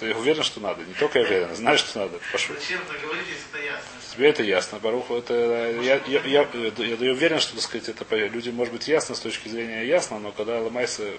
Ты 0.00 0.14
уверен, 0.14 0.42
что 0.42 0.60
надо? 0.60 0.82
Не 0.82 0.94
только 0.94 1.20
я 1.20 1.24
уверен, 1.24 1.54
знаешь, 1.54 1.80
что 1.80 2.00
надо. 2.00 2.18
Пошел. 2.32 2.56
Зачем-то 2.56 2.92
говорить, 2.98 3.26
если 3.28 3.48
это 3.50 3.72
ясно? 3.74 3.88
Тебе 4.12 4.28
это 4.28 4.42
ясно, 4.42 4.78
Баруху. 4.80 5.14
Это, 5.16 5.34
я, 5.80 6.00
я, 6.06 6.20
я, 6.22 6.48
я, 6.52 6.74
я 6.76 7.12
уверен, 7.12 7.38
что, 7.38 7.54
так 7.54 7.62
сказать, 7.62 7.88
это 7.88 8.16
людям 8.16 8.56
может 8.56 8.72
быть 8.72 8.88
ясно 8.88 9.14
с 9.14 9.20
точки 9.20 9.48
зрения 9.48 9.84
ясно, 9.84 10.18
но 10.18 10.32
когда 10.32 10.60
ломайся 10.60 11.12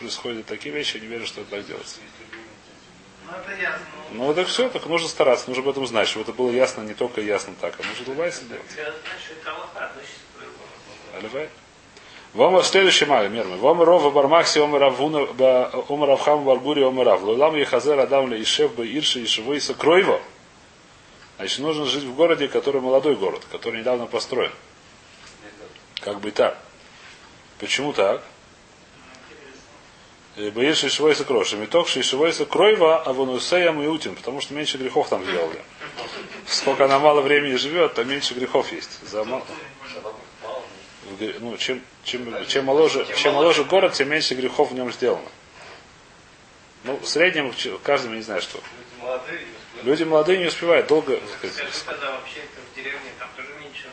происходят 0.00 0.46
такие 0.46 0.74
вещи, 0.74 0.96
я 0.96 1.02
не 1.02 1.06
верю, 1.06 1.24
что 1.24 1.42
это 1.42 1.50
так 1.50 1.66
делается. 1.66 2.00
Ну, 3.26 3.36
это 3.36 3.62
ясно. 3.62 3.86
Ну, 4.10 4.34
так 4.34 4.48
все, 4.48 4.68
так 4.68 4.84
нужно 4.86 5.08
стараться, 5.08 5.48
нужно 5.48 5.62
об 5.62 5.68
этом 5.68 5.86
знать, 5.86 6.08
чтобы 6.08 6.24
это 6.24 6.32
было 6.32 6.50
ясно, 6.50 6.82
не 6.82 6.94
только 6.94 7.20
ясно 7.20 7.54
так, 7.60 7.74
а 7.78 7.86
нужно 7.86 8.08
ломайся 8.08 8.44
делать. 8.44 8.62
Я 8.76 8.92
Вам 12.34 12.62
следующий 12.62 13.04
май, 13.04 13.28
мермы. 13.28 13.58
Вам 13.58 13.82
рова 13.82 14.10
бармахси 14.10 14.58
ом 14.58 14.74
равуна 14.74 15.20
ом 15.88 16.04
равхам 16.04 16.44
баргури 16.44 16.82
ом 16.82 17.00
рав. 17.02 17.22
Лулам 17.22 17.56
ехазер 17.56 17.98
адам 17.98 18.32
ле 18.32 18.42
ишев 18.42 18.74
бы 18.74 18.86
ирши 18.86 19.22
ишевой 19.24 19.60
сокройво. 19.60 20.20
Значит, 21.36 21.58
нужно 21.58 21.84
жить 21.84 22.04
в 22.04 22.14
городе, 22.14 22.48
который 22.48 22.80
молодой 22.80 23.16
город, 23.16 23.42
который 23.50 23.80
недавно 23.80 24.06
построен. 24.06 24.52
Как 26.00 26.20
бы 26.20 26.30
так. 26.30 26.56
Почему 27.58 27.92
так? 27.92 28.22
Боишь 30.54 30.78
шишевой 30.78 31.14
сокроши. 31.14 31.56
Меток 31.58 31.86
шишевой 31.88 32.32
сокройва, 32.32 33.02
а 33.02 33.12
вонусея 33.12 33.72
миутин, 33.72 34.14
потому 34.14 34.40
что 34.40 34.54
меньше 34.54 34.78
грехов 34.78 35.10
там 35.10 35.22
сделали. 35.24 35.60
Сколько 36.46 36.86
она 36.86 36.98
мало 36.98 37.20
времени 37.20 37.56
живет, 37.56 37.92
то 37.94 38.04
меньше 38.04 38.32
грехов 38.32 38.72
есть. 38.72 39.06
За 39.06 39.24
мал- 39.24 39.40
в 39.40 39.44
гре- 39.44 39.56
ну, 41.40 41.56
чем, 41.56 41.82
чем, 42.04 42.46
чем, 42.46 42.64
моложе, 42.64 43.06
чем 43.16 43.34
моложе 43.34 43.64
город, 43.64 43.94
тем 43.94 44.08
меньше 44.08 44.34
грехов 44.34 44.70
в 44.70 44.74
нем 44.74 44.92
сделано. 44.92 45.28
Ну, 46.84 46.96
в 46.96 47.06
среднем, 47.06 47.52
каждый, 47.82 48.10
не 48.10 48.22
знаю, 48.22 48.42
что. 48.42 48.60
Люди 49.84 50.04
молодые 50.04 50.38
не 50.38 50.46
успевают 50.46 50.86
долго. 50.86 51.18
сказать, 51.38 51.56
Скажи, 51.56 51.72
тогда 51.86 52.10
вообще 52.12 52.40
это 52.40 52.60
в 52.70 52.76
деревне 52.76 53.10
там 53.18 53.28
тоже 53.36 53.48
меньше 53.60 53.88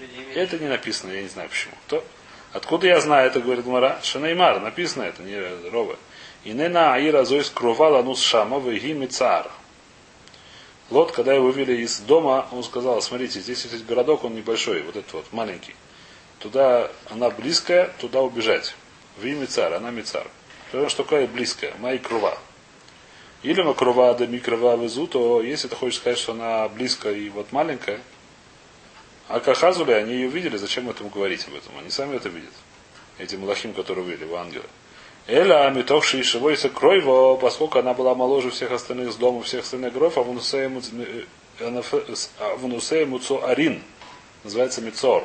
людей 0.00 0.24
меньше. 0.24 0.38
Это 0.38 0.58
не 0.58 0.68
написано, 0.68 1.12
я 1.12 1.22
не 1.22 1.28
знаю 1.28 1.48
почему. 1.48 1.74
То, 1.88 2.04
откуда 2.52 2.86
я 2.86 3.00
знаю 3.00 3.28
это, 3.28 3.40
говорит 3.40 3.66
Мара? 3.66 4.00
Шанаймар, 4.02 4.60
написано 4.60 5.02
это, 5.02 5.22
не 5.22 5.38
Рова. 5.70 5.96
Инена 6.44 6.94
Аира 6.94 7.24
Зоис 7.24 7.50
Крувала 7.50 8.02
Нус 8.02 8.20
Шама 8.20 8.58
Веги 8.58 8.92
Мицар. 8.92 9.50
Лот, 10.90 11.12
когда 11.12 11.32
его 11.32 11.46
вывели 11.46 11.82
из 11.82 12.00
дома, 12.00 12.46
он 12.52 12.62
сказал, 12.62 13.00
смотрите, 13.00 13.40
здесь 13.40 13.64
есть 13.64 13.86
городок, 13.86 14.24
он 14.24 14.34
небольшой, 14.34 14.82
вот 14.82 14.96
этот 14.96 15.12
вот, 15.12 15.32
маленький. 15.32 15.74
Туда 16.42 16.90
она 17.08 17.30
близкая, 17.30 17.92
туда 18.00 18.20
убежать. 18.20 18.74
В 19.16 19.24
имя 19.24 19.46
цар, 19.46 19.72
она 19.74 19.90
мицар. 19.90 20.26
Потому 20.72 20.88
что 20.88 21.04
такое 21.04 21.28
близкая, 21.28 21.72
моя 21.78 21.98
крува. 21.98 22.36
Или 23.42 23.62
макрува 23.62 24.12
да 24.14 24.26
микрова 24.26 24.76
везу, 24.76 25.06
то 25.06 25.40
если 25.40 25.68
ты 25.68 25.76
хочешь 25.76 26.00
сказать, 26.00 26.18
что 26.18 26.32
она 26.32 26.68
близкая 26.68 27.14
и 27.14 27.28
вот 27.28 27.52
маленькая, 27.52 28.00
а 29.28 29.38
Кахазули, 29.40 29.92
они 29.92 30.14
ее 30.14 30.28
видели, 30.28 30.56
зачем 30.56 30.90
этому 30.90 31.10
говорить 31.10 31.46
об 31.46 31.54
этом? 31.54 31.78
Они 31.78 31.90
сами 31.90 32.16
это 32.16 32.28
видят. 32.28 32.52
Эти 33.18 33.36
малахим, 33.36 33.72
которые 33.72 34.04
увидели 34.04 34.24
в 34.24 34.34
ангелы. 34.34 34.64
Эля 35.28 35.70
метовший 35.70 36.20
и 36.20 36.22
шивойся 36.24 36.68
кройво, 36.68 37.36
поскольку 37.36 37.78
она 37.78 37.94
была 37.94 38.16
моложе 38.16 38.50
всех 38.50 38.72
остальных 38.72 39.12
с 39.12 39.16
дома, 39.16 39.42
всех 39.42 39.62
остальных 39.62 39.92
гров, 39.92 40.18
а 40.18 40.22
внусея 40.22 40.68
муцо 43.06 43.46
арин, 43.46 43.82
называется 44.42 44.80
мицор. 44.80 45.24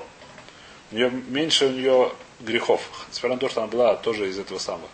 У 0.92 0.96
нее 0.96 1.10
меньше 1.10 1.66
у 1.66 1.72
нее 1.72 2.12
грехов. 2.40 2.82
Несмотря 3.10 3.36
на 3.36 3.40
то, 3.40 3.50
что 3.50 3.62
она 3.62 3.72
была 3.72 3.96
тоже 3.96 4.30
из 4.30 4.40
этого 4.40 4.60
самого. 4.60 4.90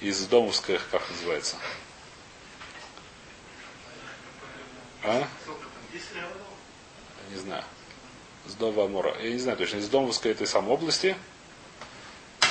Из 0.00 0.26
домовских, 0.26 0.88
как 0.90 1.02
называется. 1.10 1.56
А? 5.04 5.26
сколько 5.42 5.62
там, 5.62 5.70
10 5.92 6.14
рядов? 6.14 6.30
Я 7.28 7.36
не 7.36 7.42
знаю. 7.42 7.64
С 8.46 8.54
Дова 8.54 8.84
Амора. 8.84 9.16
Я 9.20 9.30
не 9.30 9.38
знаю 9.38 9.58
точно. 9.58 9.78
Из 9.78 9.88
Домовской 9.88 10.32
этой 10.32 10.46
самой 10.46 10.72
области. 10.72 11.16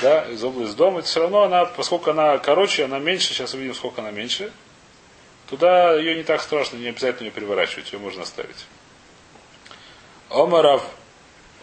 Да, 0.02 0.26
из 0.26 0.44
области 0.44 0.76
дома. 0.76 1.00
Это 1.00 1.08
все 1.08 1.22
равно 1.22 1.44
она, 1.44 1.66
поскольку 1.66 2.12
она 2.12 2.38
короче, 2.40 2.86
она 2.86 3.00
меньше, 3.00 3.34
сейчас 3.34 3.54
увидим, 3.54 3.76
сколько 3.76 4.02
она 4.02 4.12
меньше. 4.12 4.52
Туда 5.48 5.96
ее 5.96 6.16
не 6.16 6.24
так 6.24 6.42
страшно, 6.42 6.78
не 6.78 6.88
обязательно 6.88 7.28
ее 7.28 7.32
переворачивать, 7.32 7.92
ее 7.92 8.00
можно 8.00 8.24
оставить. 8.24 8.66
Омарав 10.30 10.84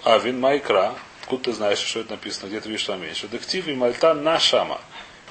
Авин 0.04 0.40
Майкра. 0.40 0.94
Откуда 1.22 1.44
ты 1.44 1.52
знаешь, 1.52 1.78
что 1.78 2.00
это 2.00 2.12
написано, 2.12 2.48
где 2.48 2.60
ты 2.60 2.68
видишь, 2.68 2.82
что 2.82 2.94
она 2.94 3.04
меньше? 3.04 3.28
Дектив 3.28 3.68
и 3.68 3.74
Мальта 3.74 4.14
на 4.14 4.38
Шама. 4.38 4.80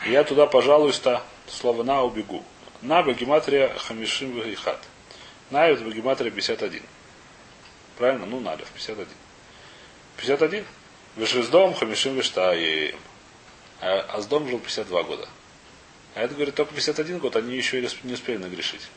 И 0.06 0.12
я 0.12 0.24
туда, 0.24 0.46
пожалуйста, 0.46 1.24
слово 1.48 1.84
на 1.84 2.04
убегу. 2.04 2.44
На 2.82 3.02
Багиматрия 3.02 3.76
Хамишим 3.78 4.38
Вахихат. 4.38 4.80
На 5.50 5.68
это 5.68 5.84
Багиматрия 5.84 6.30
51. 6.30 6.84
Правильно? 7.98 8.26
Ну, 8.28 8.40
Налев, 8.40 8.70
51. 8.76 9.08
51. 10.18 10.66
Вышли 11.16 11.42
с 11.42 11.48
домом, 11.48 11.74
Хамишим 11.74 12.16
Виштаем. 12.16 12.96
А, 13.82 14.06
а 14.10 14.22
с 14.22 14.28
домом 14.28 14.50
жил 14.50 14.60
52 14.60 15.04
года. 15.04 15.28
А 16.14 16.22
это, 16.22 16.36
говорит, 16.36 16.56
только 16.56 16.74
51 16.76 17.20
год, 17.20 17.36
они 17.36 17.56
еще 17.56 17.80
и 17.80 17.90
не 18.04 18.14
успели 18.14 18.38
нагрешить. 18.38 18.88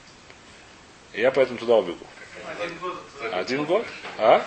И 1.13 1.21
я 1.21 1.31
поэтому 1.31 1.59
туда 1.59 1.77
убегу. 1.77 2.07
Один 2.47 2.79
год. 2.79 3.03
Один 3.33 3.65
год? 3.65 3.87
А? 4.19 4.45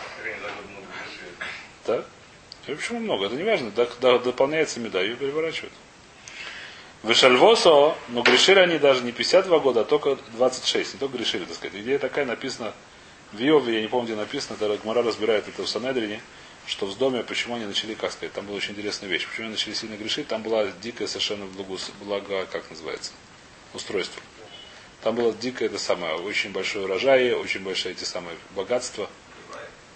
Да? 1.85 2.03
И 2.67 2.73
почему 2.73 2.99
много? 2.99 3.25
Это 3.25 3.35
не 3.35 3.43
важно. 3.43 3.71
Да- 3.71 3.87
да- 3.99 4.19
дополняется 4.19 4.79
меда, 4.79 5.01
ее 5.01 5.15
переворачивают. 5.15 5.73
Вышальвосо, 7.03 7.95
но 8.07 8.21
грешили 8.21 8.59
они 8.59 8.77
даже 8.77 9.03
не 9.03 9.11
52 9.11 9.59
года, 9.59 9.81
а 9.81 9.83
только 9.83 10.17
26. 10.37 10.93
Не 10.93 10.99
только 10.99 11.17
грешили, 11.17 11.43
так 11.43 11.55
сказать. 11.55 11.75
Идея 11.75 11.99
такая 11.99 12.25
написана 12.25 12.73
в 13.33 13.41
Иове, 13.41 13.75
я 13.75 13.81
не 13.81 13.87
помню, 13.87 14.07
где 14.07 14.15
написано, 14.15 14.55
это 14.55 14.77
Гмара 14.77 15.03
разбирает 15.03 15.47
это 15.49 15.63
в 15.63 15.67
Санедрине, 15.67 16.21
что 16.65 16.85
в 16.85 16.97
доме, 16.97 17.23
почему 17.23 17.55
они 17.55 17.65
начали, 17.65 17.93
как 17.93 18.13
сказать, 18.13 18.31
там 18.31 18.45
была 18.45 18.55
очень 18.55 18.71
интересная 18.71 19.09
вещь. 19.09 19.27
Почему 19.27 19.47
они 19.47 19.55
начали 19.55 19.73
сильно 19.73 19.95
грешить, 19.95 20.27
там 20.29 20.43
была 20.43 20.67
дикая 20.81 21.07
совершенно 21.07 21.45
благо, 21.45 21.77
благо 22.01 22.45
как 22.45 22.69
называется, 22.69 23.11
устройство. 23.73 24.21
Там 25.01 25.15
было 25.15 25.33
дикое 25.33 25.65
это 25.65 25.79
самое, 25.79 26.15
очень 26.15 26.53
большой 26.53 26.85
урожай, 26.85 27.33
очень 27.33 27.61
большое 27.61 27.93
эти 27.93 28.05
самые 28.05 28.37
богатства. 28.55 29.09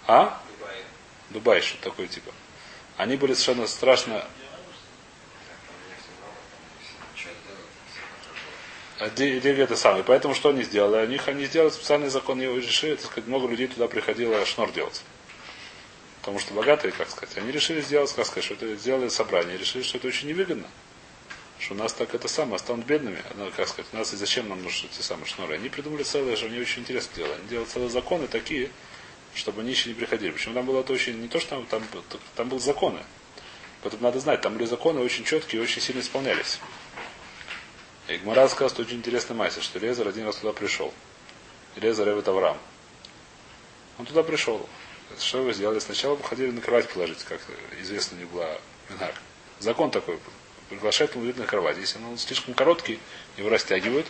А? 0.06 0.42
Дубай, 1.30 1.60
что 1.60 1.80
такое 1.82 2.06
типа. 2.06 2.32
Они 2.96 3.16
были 3.16 3.34
совершенно 3.34 3.66
страшно. 3.66 4.24
А 8.98 9.08
де- 9.10 9.38
Деви 9.40 9.62
это 9.62 9.76
самое. 9.76 10.02
Поэтому 10.02 10.34
что 10.34 10.48
они 10.48 10.64
сделали? 10.64 11.06
У 11.06 11.08
них 11.08 11.28
они 11.28 11.44
сделали 11.46 11.70
специальный 11.70 12.08
закон, 12.08 12.40
они 12.40 12.46
решили, 12.60 12.96
так 12.96 13.04
сказать, 13.06 13.28
много 13.28 13.46
людей 13.46 13.68
туда 13.68 13.86
приходило 13.86 14.44
шнур 14.44 14.72
делать. 14.72 15.02
Потому 16.20 16.40
что 16.40 16.52
богатые, 16.52 16.90
как 16.92 17.08
сказать, 17.08 17.38
они 17.38 17.52
решили 17.52 17.80
сделать, 17.80 18.12
как 18.12 18.26
сказать, 18.26 18.44
что 18.44 18.54
это 18.54 18.74
сделали 18.74 19.08
собрание, 19.08 19.56
решили, 19.56 19.82
что 19.82 19.98
это 19.98 20.08
очень 20.08 20.28
невыгодно. 20.28 20.66
Что 21.60 21.74
у 21.74 21.76
нас 21.76 21.92
так 21.92 22.14
это 22.14 22.26
самое, 22.28 22.58
станут 22.58 22.86
бедными. 22.86 23.22
Ну, 23.36 23.50
как 23.56 23.68
сказать, 23.68 23.86
у 23.92 23.96
нас 23.96 24.12
и 24.12 24.16
зачем 24.16 24.48
нам 24.48 24.62
нужны 24.62 24.88
эти 24.92 25.00
самые 25.02 25.26
шнуры? 25.26 25.54
Они 25.54 25.68
придумали 25.68 26.02
целое, 26.02 26.36
что 26.36 26.46
они 26.46 26.58
очень 26.58 26.82
интересно 26.82 27.10
делали. 27.16 27.34
Они 27.34 27.48
делали 27.48 27.66
целые 27.66 27.90
законы 27.90 28.26
такие, 28.26 28.70
чтобы 29.38 29.62
нищие 29.62 29.94
не 29.94 29.98
приходили. 29.98 30.32
Почему 30.32 30.54
там 30.54 30.66
было 30.66 30.80
это 30.80 30.92
очень, 30.92 31.20
не 31.20 31.28
то, 31.28 31.40
что 31.40 31.50
там, 31.50 31.66
там, 31.66 31.82
там 32.34 32.48
были 32.48 32.60
законы. 32.60 32.98
Поэтому 33.82 34.02
надо 34.02 34.18
знать, 34.20 34.40
там 34.40 34.54
были 34.54 34.66
законы 34.66 35.00
очень 35.00 35.24
четкие 35.24 35.60
и 35.60 35.64
очень 35.64 35.80
сильно 35.80 36.00
исполнялись. 36.00 36.58
И 38.08 38.16
Гмара 38.16 38.48
сказал, 38.48 38.70
что 38.70 38.82
очень 38.82 38.96
интересный 38.96 39.36
мастер, 39.36 39.62
что 39.62 39.78
Лезер 39.78 40.08
один 40.08 40.26
раз 40.26 40.36
туда 40.36 40.52
пришел. 40.52 40.92
Лезер 41.76 42.08
Эвет 42.08 42.26
Авраам. 42.26 42.58
Он 43.98 44.06
туда 44.06 44.22
пришел. 44.22 44.68
Что 45.18 45.42
вы 45.42 45.52
сделали? 45.52 45.78
Сначала 45.78 46.16
бы 46.16 46.24
ходили 46.24 46.50
на 46.50 46.60
кровать 46.60 46.88
положить, 46.88 47.22
как 47.24 47.40
известно 47.80 48.16
не 48.16 48.24
была 48.24 48.58
Минар. 48.90 49.14
Закон 49.60 49.90
такой 49.90 50.16
был. 50.16 50.32
Приглашают 50.68 51.14
мудрить 51.14 51.36
на 51.38 51.46
кровать. 51.46 51.78
Если 51.78 51.98
он 51.98 52.18
слишком 52.18 52.54
короткий, 52.54 52.98
его 53.36 53.48
растягивают. 53.48 54.06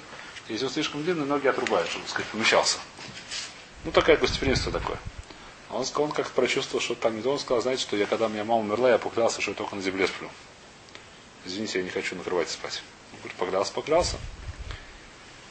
Если 0.48 0.64
он 0.64 0.70
слишком 0.70 1.04
длинный, 1.04 1.26
ноги 1.26 1.46
отрубают, 1.46 1.90
чтобы, 1.90 2.08
сказать, 2.08 2.28
помещался. 2.30 2.78
Ну, 3.84 3.92
такое 3.92 4.16
гостеприимство 4.16 4.72
такое. 4.72 4.98
А 5.70 5.76
Он, 5.76 5.84
сказал, 5.84 6.04
он 6.04 6.12
как-то 6.12 6.32
прочувствовал, 6.32 6.80
что 6.80 6.94
там 6.94 7.16
не 7.16 7.22
то. 7.22 7.30
Он 7.30 7.38
сказал, 7.38 7.60
знаете, 7.60 7.82
что 7.82 7.96
я, 7.96 8.06
когда 8.06 8.28
меня 8.28 8.44
мама 8.44 8.60
умерла, 8.60 8.90
я 8.90 8.98
поклялся, 8.98 9.40
что 9.40 9.50
я 9.50 9.56
только 9.56 9.76
на 9.76 9.82
земле 9.82 10.06
сплю. 10.06 10.30
Извините, 11.44 11.78
я 11.78 11.84
не 11.84 11.90
хочу 11.90 12.16
на 12.16 12.22
кровати 12.22 12.50
спать. 12.50 12.82
Он 13.12 13.18
говорит, 13.18 13.38
поклялся, 13.38 13.72
поклялся. 13.72 14.16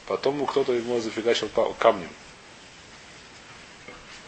Потом 0.06 0.44
кто-то 0.46 0.72
ему 0.72 1.00
зафигачил 1.00 1.48
камнем. 1.78 2.08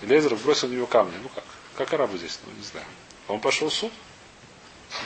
И 0.03 0.07
Лезер 0.07 0.35
бросил 0.37 0.69
в 0.69 0.73
него 0.73 0.87
камни. 0.87 1.15
Ну 1.23 1.29
как? 1.35 1.45
Как 1.77 1.93
арабы 1.95 2.19
здесь? 2.19 2.39
Ну, 2.47 2.53
не 2.53 2.63
знаю. 2.63 2.87
Он 3.29 3.41
пошел 3.41 3.69
в 3.69 3.75
суд. 3.75 3.93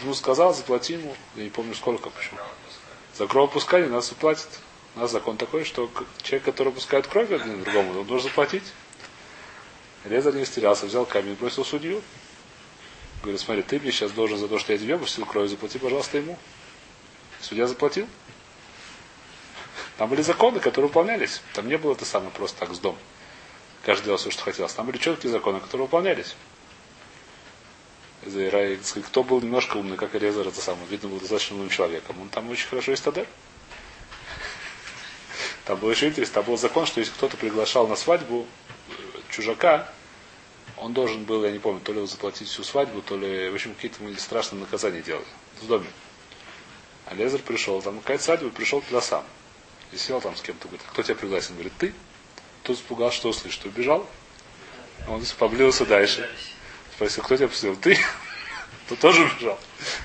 Ему 0.03 0.15
сказал, 0.15 0.55
заплати 0.55 0.95
ему. 0.95 1.15
Я 1.37 1.45
не 1.45 1.51
помню 1.51 1.75
сколько, 1.75 2.11
почему. 2.11 2.39
За 3.17 3.27
кровопускание 3.27 3.89
нас 3.89 4.09
заплатит. 4.09 4.49
У 4.97 5.01
нас 5.01 5.11
закон 5.11 5.37
такой, 5.37 5.65
что 5.65 5.91
человек, 6.23 6.45
который 6.45 6.73
пускает 6.73 7.07
кровь 7.07 7.31
один 7.31 7.63
другому, 7.63 8.01
он 8.01 8.07
должен 8.07 8.29
заплатить. 8.29 8.65
Лезер 10.05 10.35
не 10.35 10.43
растерялся, 10.43 10.87
взял 10.87 11.07
камень, 11.07 11.35
бросил 11.35 11.65
судью. 11.65 12.03
Говорит, 13.23 13.41
смотри, 13.41 13.63
ты 13.63 13.81
мне 13.81 13.91
сейчас 13.91 14.13
должен 14.13 14.37
за 14.39 14.49
то, 14.49 14.59
что 14.59 14.73
я 14.73 14.79
тебе 14.79 14.99
пустил 14.99 15.25
кровь, 15.25 15.49
заплати, 15.49 15.79
пожалуйста, 15.79 16.19
ему. 16.19 16.39
Судья 17.41 17.67
заплатил. 17.67 18.07
Там 19.97 20.11
были 20.11 20.23
законы, 20.23 20.61
которые 20.61 20.89
выполнялись. 20.89 21.41
Там 21.55 21.69
не 21.69 21.79
было 21.79 21.93
это 21.93 22.05
самое 22.05 22.31
просто 22.31 22.59
так 22.59 22.75
с 22.75 22.79
дом. 22.79 22.99
Каждый 23.83 24.07
делал 24.07 24.19
все, 24.19 24.31
что 24.31 24.43
хотел. 24.43 24.69
Там 24.69 24.87
были 24.87 24.99
четкие 24.99 25.33
законы, 25.33 25.61
которые 25.61 25.87
выполнялись. 25.87 26.37
Кто 29.07 29.23
был 29.23 29.41
немножко 29.41 29.77
умный, 29.77 29.97
как 29.97 30.15
Резер, 30.15 30.49
это 30.49 30.61
самое, 30.61 30.87
видно, 30.89 31.11
был 31.11 31.21
достаточно 31.21 31.57
умным 31.57 31.71
человеком. 31.71 32.21
Он 32.21 32.29
там 32.29 32.51
очень 32.51 32.69
хорошо 32.69 32.93
истадер. 32.95 33.27
Там 35.65 35.79
было 35.79 35.91
еще 35.91 36.09
интересно, 36.09 36.35
там 36.35 36.45
был 36.45 36.59
закон, 36.59 36.87
что 36.87 37.01
если 37.01 37.13
кто-то 37.13 37.37
приглашал 37.37 37.87
на 37.87 37.97
свадьбу 37.97 38.47
чужака, 39.35 39.89
он 40.77 40.93
должен 40.93 41.25
был, 41.25 41.45
я 41.45 41.51
не 41.51 41.59
помню, 41.59 41.81
то 41.81 41.93
ли 41.93 42.07
заплатить 42.07 42.49
всю 42.49 42.63
свадьбу, 42.63 43.03
то 43.03 43.17
ли, 43.17 43.49
в 43.51 43.55
общем, 43.55 43.75
какие-то 43.75 43.99
страшные 44.21 44.61
наказания 44.61 45.03
делали 45.03 45.27
в 45.61 45.67
доме. 45.67 45.87
А 47.07 47.15
Лезер 47.15 47.41
пришел, 47.41 47.83
там 47.83 48.01
какая-то 48.01 48.25
свадьба, 48.25 48.51
пришел 48.51 48.81
туда 48.81 49.01
сам. 49.01 49.25
И 49.93 49.97
сел 49.97 50.21
там 50.21 50.37
с 50.37 50.43
кем-то, 50.43 50.69
говорит, 50.69 50.87
кто 50.91 51.03
тебя 51.03 51.15
пригласил? 51.15 51.51
Он 51.51 51.57
говорит, 51.57 51.73
ты. 51.79 51.95
Тут 52.63 52.79
испугался, 52.79 53.17
что 53.19 53.29
услышит, 53.29 53.65
убежал. 53.67 54.09
Он 55.07 55.23
поблился 55.39 55.85
дальше. 55.85 56.29
Спросил, 56.95 57.23
кто 57.23 57.37
тебя 57.37 57.49
посадил? 57.49 57.77
Ты? 57.77 57.99
Тот 58.89 58.99
тоже 58.99 59.25
убежал. 59.25 59.59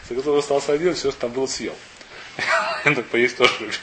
За 0.10 0.15
которого 0.15 0.39
остался 0.39 0.74
один, 0.74 0.94
все, 0.94 1.12
что 1.12 1.22
там 1.22 1.32
было, 1.32 1.48
съел. 1.48 1.76
Так 2.84 3.06
поесть 3.08 3.38
тоже 3.38 3.54
любит. 3.60 3.80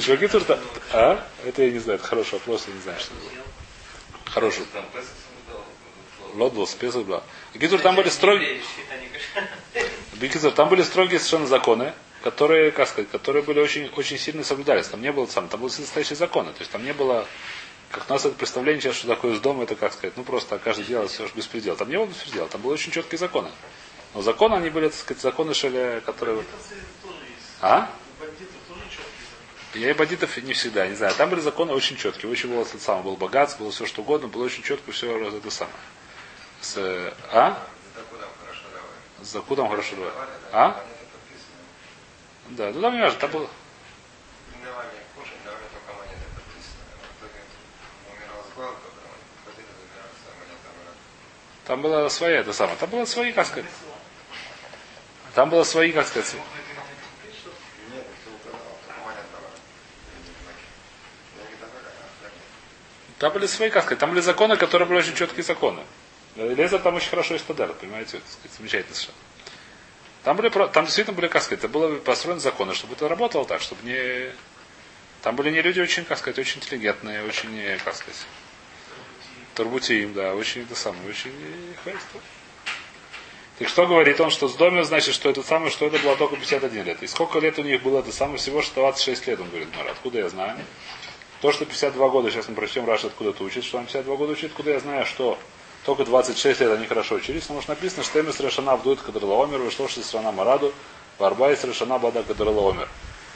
Чуваки 0.00 0.28
тоже 0.28 0.44
там... 0.44 0.58
А? 0.92 1.24
Это 1.44 1.62
я 1.62 1.70
не 1.70 1.78
знаю, 1.78 1.98
это 1.98 2.06
хороший 2.06 2.34
вопрос, 2.34 2.64
я 2.68 2.74
не 2.74 2.80
знаю, 2.80 3.00
что 3.00 3.12
это. 3.14 4.30
Хороший. 4.30 4.64
Был, 6.34 6.66
спецов 6.66 7.06
был. 7.06 7.22
Гитур, 7.54 7.80
там 7.80 7.96
были 7.96 8.08
строгие... 8.10 8.60
Бикизер, 10.14 10.50
там 10.50 10.68
были 10.68 10.82
строгие 10.82 11.18
совершенно 11.18 11.46
законы, 11.46 11.92
которые, 12.22 12.70
как 12.72 12.88
сказать, 12.88 13.10
которые 13.10 13.42
были 13.42 13.60
очень, 13.60 13.88
очень 13.96 14.18
сильно 14.18 14.42
соблюдались. 14.42 14.88
Там 14.88 15.00
не 15.00 15.12
было 15.12 15.26
сам, 15.26 15.48
там 15.48 15.60
были 15.60 15.70
настоящие 15.78 16.16
законы. 16.16 16.52
То 16.52 16.58
есть 16.60 16.70
там 16.70 16.84
не 16.84 16.92
было, 16.92 17.26
как 17.90 18.08
у 18.08 18.12
нас 18.12 18.24
это 18.24 18.34
представление 18.34 18.82
сейчас, 18.82 18.96
что 18.96 19.06
такое 19.06 19.34
из 19.34 19.40
дома, 19.40 19.64
это 19.64 19.76
как 19.76 19.92
сказать, 19.92 20.16
ну 20.16 20.24
просто 20.24 20.58
каждый 20.58 20.84
делает 20.84 21.10
все 21.10 21.28
беспредел. 21.34 21.76
Там 21.76 21.88
не 21.88 21.96
было 21.96 22.06
беспредела, 22.06 22.48
там 22.48 22.60
были 22.60 22.72
очень 22.72 22.90
четкие 22.90 23.18
законы. 23.18 23.50
Но 24.14 24.22
законы, 24.22 24.54
они 24.54 24.70
были, 24.70 24.88
так 24.88 24.98
сказать, 24.98 25.22
законы 25.22 25.54
шеля, 25.54 26.00
которые... 26.00 26.42
А? 27.60 27.90
Я 29.78 29.90
и 29.90 29.92
бандитов 29.92 30.36
не 30.38 30.54
всегда, 30.54 30.88
не 30.88 30.96
знаю. 30.96 31.14
Там 31.14 31.30
были 31.30 31.40
законы 31.40 31.72
очень 31.72 31.96
четкие. 31.96 32.30
Очень 32.30 32.50
было 32.50 32.62
это 32.62 32.78
самое, 32.80 33.04
был 33.04 33.16
богатство, 33.16 33.62
было 33.62 33.70
все 33.70 33.86
что 33.86 34.02
угодно, 34.02 34.26
было 34.26 34.44
очень 34.44 34.64
четко 34.64 34.90
все 34.90 35.28
это 35.28 35.50
самое. 35.50 35.76
С, 36.60 37.14
а? 37.30 37.64
С 39.22 39.28
закудом 39.28 39.68
хорошо 39.68 39.94
давай. 39.94 40.12
А? 40.52 40.84
Да, 42.48 42.72
ну 42.72 42.80
там 42.80 42.96
не 42.96 43.02
важно, 43.02 43.20
там 43.20 43.30
было. 43.30 43.48
Там 51.66 51.82
была 51.82 52.08
своя 52.10 52.40
это 52.40 52.52
самое. 52.52 52.76
Там 52.78 52.90
было 52.90 53.04
свои, 53.04 53.30
как 53.30 53.46
сказать. 53.46 53.70
Там 55.34 55.50
было 55.50 55.62
свои, 55.62 55.92
как 55.92 56.08
сказать. 56.08 56.34
Там 63.18 63.32
были 63.32 63.46
свои, 63.46 63.70
как 63.70 63.84
сказать, 63.84 63.98
там 63.98 64.10
были 64.10 64.20
законы, 64.20 64.56
которые 64.56 64.86
были 64.86 64.98
очень 64.98 65.14
четкие 65.14 65.42
законы. 65.42 65.82
Леза 66.36 66.78
там 66.78 66.94
очень 66.94 67.10
хорошо 67.10 67.36
истадар, 67.36 67.72
понимаете, 67.72 68.20
сказать, 68.28 68.56
замечательно 68.56 68.94
совершенно. 68.94 69.18
Там, 70.22 70.36
были, 70.36 70.48
там 70.48 70.84
действительно 70.84 71.16
были, 71.16 71.28
как 71.28 71.50
это 71.52 71.68
было 71.68 71.96
построено 71.96 72.40
законы, 72.40 72.74
чтобы 72.74 72.94
это 72.94 73.08
работало 73.08 73.44
так, 73.44 73.60
чтобы 73.60 73.82
не... 73.84 74.32
Там 75.22 75.34
были 75.34 75.50
не 75.50 75.62
люди 75.62 75.80
очень, 75.80 76.04
как 76.04 76.18
сказать, 76.18 76.38
очень 76.38 76.58
интеллигентные, 76.58 77.24
очень, 77.24 77.78
как 77.84 77.96
сказать, 77.96 78.26
Турбутиим, 79.54 80.14
да, 80.14 80.34
очень 80.34 80.62
это 80.62 80.76
самое, 80.76 81.08
очень 81.08 81.32
хайство. 81.82 82.20
Так 83.58 83.68
что 83.68 83.88
говорит 83.88 84.20
он, 84.20 84.30
что 84.30 84.46
с 84.46 84.54
домом 84.54 84.84
значит, 84.84 85.14
что 85.14 85.28
это 85.28 85.42
самое, 85.42 85.72
что 85.72 85.86
это 85.86 85.98
было 85.98 86.14
только 86.16 86.36
51 86.36 86.84
лет. 86.84 87.02
И 87.02 87.08
сколько 87.08 87.40
лет 87.40 87.58
у 87.58 87.62
них 87.62 87.82
было, 87.82 87.98
это 87.98 88.12
самое 88.12 88.38
всего, 88.38 88.62
что 88.62 88.76
26 88.76 89.26
лет, 89.26 89.40
он 89.40 89.48
говорит, 89.48 89.68
Мара, 89.76 89.90
откуда 89.90 90.18
я 90.18 90.28
знаю? 90.28 90.58
То, 91.40 91.52
что 91.52 91.64
52 91.64 92.08
года, 92.08 92.30
сейчас 92.30 92.48
мы 92.48 92.56
прочтем 92.56 92.84
Раш, 92.86 93.04
откуда 93.04 93.32
ты 93.32 93.44
учит, 93.44 93.64
что 93.64 93.78
он 93.78 93.84
52 93.84 94.16
года 94.16 94.32
учит, 94.32 94.52
куда 94.52 94.72
я 94.72 94.80
знаю, 94.80 95.06
что 95.06 95.38
только 95.84 96.04
26 96.04 96.60
лет 96.60 96.70
они 96.72 96.86
хорошо 96.86 97.14
учились, 97.14 97.42
потому 97.42 97.62
что 97.62 97.70
написано, 97.70 98.02
что 98.02 98.20
Эмис 98.20 98.40
Рашана 98.40 98.76
вдует 98.76 99.00
Кадрала 99.00 99.44
Омер, 99.44 99.60
вышло 99.60 99.88
что 99.88 100.02
страна 100.02 100.32
Мараду, 100.32 100.72
Варба 101.18 101.52
из 101.52 101.62
Рашана 101.62 101.98
Бада 101.98 102.24
Кадрала 102.24 102.72
Омер. 102.72 102.88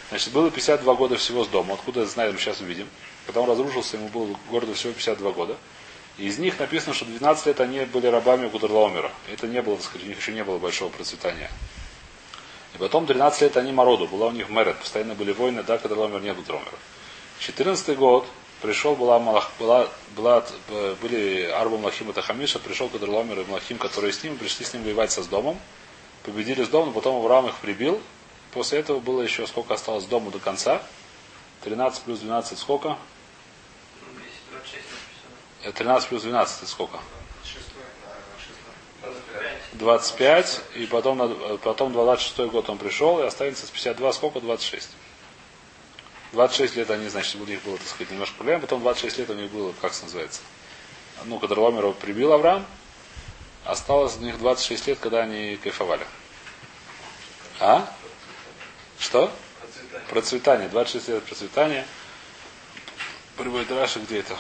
Значит, 0.09 0.33
было 0.33 0.51
52 0.51 0.95
года 0.95 1.17
всего 1.17 1.45
с 1.45 1.49
дома, 1.49 1.75
откуда 1.75 2.05
знаем, 2.05 2.37
сейчас 2.39 2.61
увидим. 2.61 2.89
Когда 3.25 3.41
он 3.41 3.49
разрушился, 3.49 3.97
ему 3.97 4.09
было 4.09 4.37
городу 4.51 4.75
всего 4.75 4.93
52 4.93 5.31
года. 5.31 5.57
И 6.19 6.27
из 6.27 6.39
них 6.39 6.59
написано, 6.59 6.95
что 6.95 7.05
12 7.05 7.47
лет 7.47 7.61
они 7.61 7.85
были 7.85 8.09
рабами 8.09 8.49
Кудрлаомера. 8.49 9.13
Это 9.33 9.47
не 9.47 9.63
было, 9.63 9.77
так 9.77 9.87
сказать, 9.87 10.05
у 10.05 10.09
них 10.09 10.19
еще 10.19 10.33
не 10.33 10.43
было 10.43 10.59
большого 10.59 10.91
процветания. 10.91 11.51
И 12.75 12.79
потом 12.79 13.07
13 13.07 13.43
лет 13.43 13.57
они 13.57 13.73
Мороду, 13.73 14.09
была 14.09 14.27
у 14.27 14.33
них 14.33 14.49
Мерет, 14.49 14.77
постоянно 14.79 15.15
были 15.15 15.33
войны, 15.33 15.63
да, 15.63 15.79
Кудрлаомер 15.79 16.21
не 16.21 16.35
Дромера. 16.35 16.77
14 17.43 17.99
год 17.99 18.25
пришел, 18.61 18.95
была, 18.95 19.19
была, 19.19 19.89
была, 20.15 20.45
были 21.01 21.47
Арба 21.47 21.77
Млахим 21.77 22.11
и 22.11 22.13
Тахамиша, 22.13 22.61
пришел 22.61 22.89
Кадрломер 22.89 23.41
и 23.41 23.45
Млахим, 23.45 23.79
которые 23.79 24.13
с 24.13 24.23
ним, 24.23 24.39
пришли 24.39 24.65
с 24.65 24.73
ним 24.73 24.85
воевать 24.85 25.11
со 25.11 25.25
с 25.25 25.27
домом, 25.27 25.59
победили 26.23 26.63
с 26.63 26.69
домом, 26.69 26.95
потом 26.95 27.17
Авраам 27.17 27.49
их 27.49 27.57
прибил. 27.57 28.01
После 28.53 28.79
этого 28.79 29.01
было 29.01 29.23
еще 29.23 29.45
сколько 29.49 29.75
осталось 29.75 30.05
дому 30.05 30.31
до 30.31 30.39
конца. 30.39 30.81
13 31.65 32.05
плюс 32.05 32.21
12 32.21 32.57
сколько? 32.57 32.97
13 35.65 36.09
плюс 36.09 36.23
12 36.23 36.59
это 36.59 36.71
сколько? 36.71 37.01
25, 39.73 40.61
и 40.77 40.87
потом, 40.87 41.59
потом 41.59 41.93
26 41.93 42.53
год 42.53 42.71
он 42.71 42.79
пришел, 42.79 43.19
и 43.19 43.27
останется 43.27 43.67
с 43.67 43.71
52 43.71 44.13
сколько? 44.13 44.41
26. 44.41 44.91
26 46.33 46.77
лет 46.77 46.91
они, 46.91 47.09
значит, 47.09 47.41
у 47.41 47.45
них 47.45 47.63
было, 47.63 47.77
так 47.77 47.87
сказать, 47.87 48.11
немножко 48.11 48.37
проблем, 48.37 48.61
потом 48.61 48.81
26 48.81 49.19
лет 49.19 49.31
у 49.31 49.35
них 49.35 49.51
было, 49.51 49.73
как 49.81 49.93
это 49.93 50.05
называется, 50.05 50.41
ну, 51.25 51.39
когда 51.39 51.61
Ломеров 51.61 51.97
прибил 51.97 52.33
Авраам, 52.33 52.67
осталось 53.65 54.17
у 54.17 54.21
них 54.21 54.39
26 54.39 54.87
лет, 54.89 54.99
когда 54.99 55.23
они 55.23 55.57
кайфовали. 55.57 56.07
А? 57.61 57.89
Что? 58.99 59.33
Процветание. 59.61 60.09
процветание. 60.09 60.69
26 60.69 61.09
лет 61.09 61.25
процветания. 61.25 61.87
Приводит 63.37 63.71
Раша, 63.71 64.01
где 64.01 64.21
это? 64.21 64.37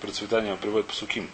Процветание 0.00 0.56
приводит 0.56 0.86
по 0.86 0.94
суким. 0.94 1.30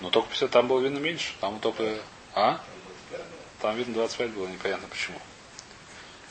Но 0.00 0.10
только 0.10 0.28
50, 0.30 0.50
там 0.50 0.68
было 0.68 0.80
видно 0.80 0.98
меньше. 0.98 1.32
Там 1.40 1.60
только... 1.60 1.98
А? 2.34 2.60
Там 3.66 3.74
видно 3.74 3.94
25 3.94 4.30
было, 4.30 4.46
непонятно 4.46 4.86
почему. 4.86 5.18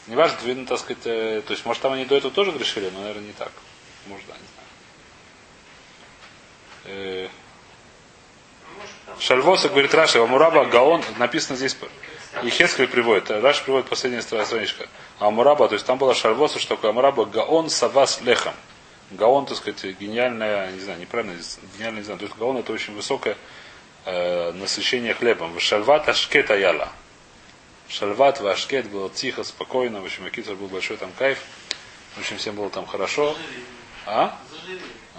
Не 0.07 0.15
важно, 0.15 0.37
видно, 0.45 0.65
так 0.65 0.79
сказать, 0.79 1.05
э, 1.05 1.41
то 1.45 1.51
есть, 1.51 1.65
может, 1.65 1.83
там 1.83 1.91
они 1.91 2.05
до 2.05 2.15
этого 2.15 2.33
тоже 2.33 2.53
грешили, 2.53 2.89
но, 2.91 3.01
наверное, 3.01 3.25
не 3.25 3.33
так. 3.33 3.51
Может, 4.07 4.25
да, 4.25 4.35
не 4.35 4.47
знаю. 6.85 7.29
Э, 9.65 9.67
говорит 9.67 9.93
Раша, 9.93 10.23
Амураба 10.23 10.63
Гаон, 10.63 11.03
написано 11.17 11.57
здесь, 11.57 11.75
и 12.41 12.49
Хескель 12.49 12.87
приводит, 12.87 13.29
э, 13.29 13.41
Раша 13.41 13.65
приводит 13.65 13.89
последняя 13.89 14.21
страничка. 14.21 14.87
Амураба, 15.19 15.67
то 15.67 15.73
есть 15.73 15.85
там 15.85 15.97
была 15.97 16.15
Шальвоса, 16.15 16.57
что 16.57 16.77
такое 16.77 16.91
Амураба 16.91 17.25
Гаон 17.25 17.69
Савас 17.69 18.21
Лехам. 18.21 18.55
Гаон, 19.11 19.45
так 19.45 19.57
сказать, 19.57 19.83
гениальная, 19.99 20.71
не 20.71 20.79
знаю, 20.79 21.01
неправильно, 21.01 21.35
гениальная, 21.75 21.99
не 21.99 22.05
знаю, 22.05 22.17
то 22.17 22.25
есть 22.27 22.37
Гаон 22.37 22.55
это 22.59 22.71
очень 22.71 22.95
высокое 22.95 23.35
э, 24.05 24.53
насыщение 24.53 25.13
хлебом. 25.13 25.59
Шальват 25.59 26.07
Ашкета 26.07 26.55
Яла. 26.55 26.93
Шальват, 27.87 28.39
Вашкет, 28.39 28.89
было 28.89 29.09
тихо, 29.09 29.43
спокойно. 29.43 30.01
В 30.01 30.05
общем, 30.05 30.25
Акитер 30.25 30.55
был 30.55 30.67
большой 30.67 30.97
там 30.97 31.11
кайф. 31.17 31.39
В 32.15 32.19
общем, 32.19 32.37
всем 32.37 32.55
было 32.55 32.69
там 32.69 32.85
хорошо. 32.85 33.35
А? 34.05 34.37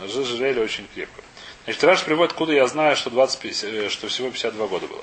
Зажирели 0.06 0.60
очень 0.60 0.86
крепко. 0.94 1.22
Значит, 1.64 1.84
Раш 1.84 2.04
приводит, 2.04 2.32
откуда 2.32 2.52
я 2.52 2.66
знаю, 2.66 2.96
что, 2.96 3.10
20, 3.10 3.64
э, 3.64 3.88
что 3.88 4.08
всего 4.08 4.30
52 4.30 4.66
года 4.66 4.86
было. 4.86 5.02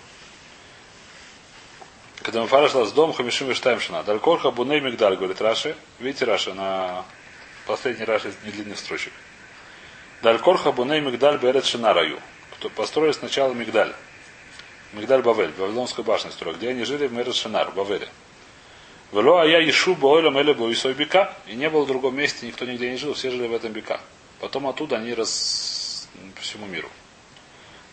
Когда 2.22 2.42
мы 2.42 2.48
фара 2.48 2.70
шла 2.70 2.86
с 2.86 2.92
дом, 2.94 3.12
Хамишим 3.12 3.52
и 3.52 3.54
Штаймшина. 3.54 4.04
Далькорха 4.04 4.52
Буней 4.52 4.80
Мигдаль, 4.80 5.18
говорит 5.18 5.42
Раши. 5.42 5.76
Видите, 6.00 6.24
Раши, 6.24 6.54
на 6.54 7.04
последний 7.68 8.06
Раши 8.06 8.30
из 8.30 8.36
недлинных 8.46 8.80
строчек. 8.80 9.12
Далькорха 10.22 10.72
Буней 10.72 11.02
Мигдаль 11.02 11.38
Берет 11.38 11.66
Шинараю. 11.66 12.22
Кто 12.58 12.70
построили 12.70 13.12
сначала 13.12 13.54
Мигдаль. 13.54 13.94
Мигдаль 14.94 15.22
Бавель, 15.24 15.52
Вавилонская 15.58 16.06
башня 16.06 16.32
строила, 16.32 16.56
где 16.56 16.70
они 16.70 16.84
жили 16.84 17.08
в 17.08 17.14
Мерет 17.14 17.36
Шинар, 17.36 17.72
в 17.72 17.76
Бавеле. 17.76 18.08
Вело 19.12 19.40
а 19.40 19.46
я 19.46 19.68
Ишу 19.68 19.96
Бойлом 19.96 20.40
или 20.40 20.54
Боисой 20.54 20.94
Бека. 20.94 21.34
И 21.48 21.56
не 21.56 21.70
было 21.70 21.84
в 21.84 21.88
другом 21.88 22.16
месте, 22.16 22.48
никто 22.48 22.66
нигде 22.66 22.92
не 22.92 22.98
жил, 22.98 23.14
все 23.14 23.32
жили 23.32 23.48
в 23.48 23.54
этом 23.54 23.72
Бека. 23.72 24.00
Потом 24.40 24.68
оттуда 24.68 24.98
они 24.98 25.14
раз 25.14 26.08
по 26.36 26.42
всему 26.42 26.68
миру. 26.68 26.90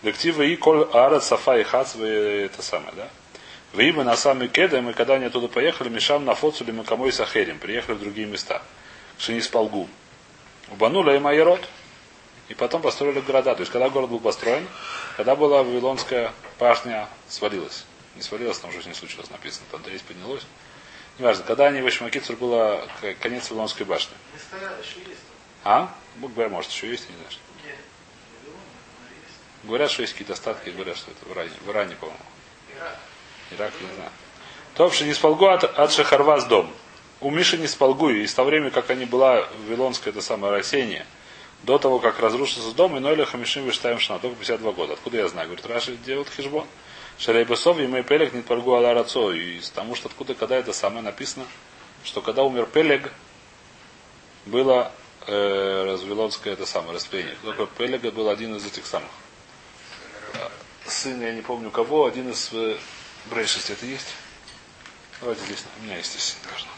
Дектива 0.03 0.43
и 0.43 0.57
коль 0.57 0.87
ара 0.93 1.21
сафа 1.21 1.59
и 1.59 1.63
хац 1.63 1.95
это 1.97 2.63
самое, 2.63 2.93
да? 2.97 3.09
Вима 3.73 4.03
на 4.03 4.17
самый 4.17 4.49
кедем, 4.49 4.91
и 4.91 4.93
когда 4.95 5.15
они 5.15 5.27
оттуда 5.27 5.49
поехали, 5.49 5.89
Мишам 5.89 6.25
на 6.25 6.35
Фоцуле 6.35 6.73
Макамой 6.73 7.13
Сахерим, 7.13 7.59
приехали 7.59 7.95
в 7.97 8.01
другие 8.01 8.27
места. 8.27 8.63
Шиниспалгу. 9.19 9.89
Убанула 10.71 11.15
им 11.15 11.27
Айрот. 11.27 11.61
И 12.49 12.55
потом 12.55 12.83
построили 12.83 13.21
города. 13.21 13.55
То 13.55 13.61
есть, 13.61 13.71
когда 13.71 13.89
город 13.89 14.11
был 14.11 14.19
построен, 14.19 14.67
когда 15.17 15.37
была 15.37 15.63
Вавилонская 15.63 16.33
башня, 16.61 17.09
свалилась. 17.29 17.85
Не 18.14 18.23
свалилась, 18.23 18.59
там 18.59 18.70
уже 18.70 18.87
не 18.87 18.94
случилось 18.94 19.31
написано, 19.31 19.64
там 19.73 19.83
да 19.83 19.90
есть 19.90 20.05
поднялось. 20.05 20.42
Неважно, 21.18 21.44
когда 21.44 21.66
они 21.66 21.81
в 21.81 21.88
Ишмакицур 21.88 22.37
было 22.37 22.87
конец 23.20 23.51
Вавилонской 23.51 23.87
башни. 23.87 24.14
А? 25.64 25.92
Бог 26.16 26.33
говоря, 26.33 26.51
может, 26.51 26.70
еще 26.70 26.88
есть, 26.88 27.09
не 27.09 27.16
знаю. 27.16 27.31
что. 27.31 27.40
Говорят, 29.64 29.90
что 29.90 30.03
есть 30.03 30.14
какие-то 30.14 30.35
остатки, 30.35 30.70
говорят, 30.70 30.96
что 30.96 31.11
это 31.11 31.25
в 31.27 31.33
Иране, 31.33 31.53
в 31.64 31.70
Иране 31.70 31.96
по-моему. 31.96 32.20
Ирак. 32.77 32.99
Ирак, 33.51 33.73
не 33.81 33.94
знаю. 33.94 34.11
Топши 34.75 35.05
не 35.05 35.12
спалгу 35.12 35.46
от, 35.46 35.64
от 35.64 35.92
Шахарваз 35.92 36.44
дом. 36.46 36.73
У 37.20 37.31
Миши 37.31 37.59
не 37.59 37.66
спалгу, 37.66 38.09
и 38.09 38.27
с 38.27 38.33
того 38.33 38.49
времени, 38.49 38.70
как 38.70 38.88
они 38.88 39.05
была 39.05 39.46
Вавилонское, 39.59 40.12
это 40.12 40.23
самое 40.23 40.55
растение, 40.55 41.05
до 41.62 41.79
того, 41.79 41.99
как 41.99 42.18
разрушился 42.20 42.73
дом, 42.73 42.96
и 42.96 43.01
Ноля 43.01 43.25
Хамишим 43.27 43.66
Виштаем 43.66 43.99
Шна, 43.99 44.18
только 44.18 44.37
52 44.37 44.73
года. 44.73 44.92
Откуда 44.94 45.18
я 45.18 45.29
знаю? 45.29 45.49
Говорит, 45.49 45.66
Раши 45.66 45.96
делают 45.96 46.29
хижбон. 46.29 46.66
Шарейбасов, 47.18 47.79
и 47.79 47.87
мой 47.87 48.03
Пелег 48.03 48.33
не 48.33 48.40
паргу 48.40 48.75
Ала 48.75 48.94
Рацо. 48.94 49.33
И 49.33 49.61
потому 49.61 49.94
что 49.94 50.09
откуда, 50.09 50.35
когда 50.35 50.57
это 50.57 50.73
самое 50.73 51.03
написано, 51.03 51.46
что 52.03 52.23
когда 52.23 52.44
умер 52.44 52.66
Пелег, 52.66 53.12
было 54.46 54.90
э, 55.27 55.85
развилонское 55.85 56.55
это 56.55 56.64
самое 56.64 56.94
растление. 56.94 57.37
Только 57.42 57.66
Пелега 57.66 58.11
был 58.11 58.31
один 58.31 58.57
из 58.57 58.64
этих 58.64 58.87
самых. 58.87 59.11
А, 60.35 60.51
Сын, 60.87 61.20
я 61.20 61.35
не 61.35 61.42
помню 61.42 61.70
кого, 61.70 62.07
один 62.07 62.31
из 62.31 62.49
э, 62.53 62.79
Брейшис 63.27 63.68
это 63.68 63.85
есть? 63.85 64.14
Давайте 65.20 65.44
здесь, 65.44 65.64
у 65.79 65.85
меня 65.85 65.99
есть 65.99 66.12
здесь 66.12 66.38
должно. 66.49 66.70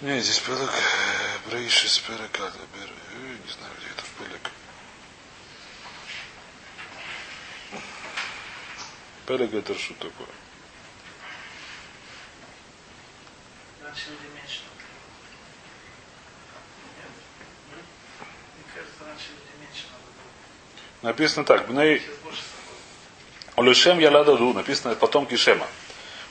Меня 0.00 0.18
здесь 0.20 0.38
Пелег, 0.38 0.70
Брейшис, 1.46 1.98
Пелег, 1.98 2.34
Ада, 2.36 2.56
Бер, 2.74 2.88
э, 2.88 3.36
не 3.44 3.52
знаю, 3.52 3.72
где 3.76 3.90
это 3.90 4.02
Пелег. 4.18 4.50
Пелег 9.26 9.52
это 9.52 9.78
что 9.78 9.92
такое? 9.92 10.26
Написано 21.02 21.44
так, 21.44 21.68
Бней. 21.68 22.02
Улешем 23.56 23.98
Ялададу, 23.98 24.54
написано 24.54 24.94
потомки 24.94 25.36
Шема. 25.36 25.66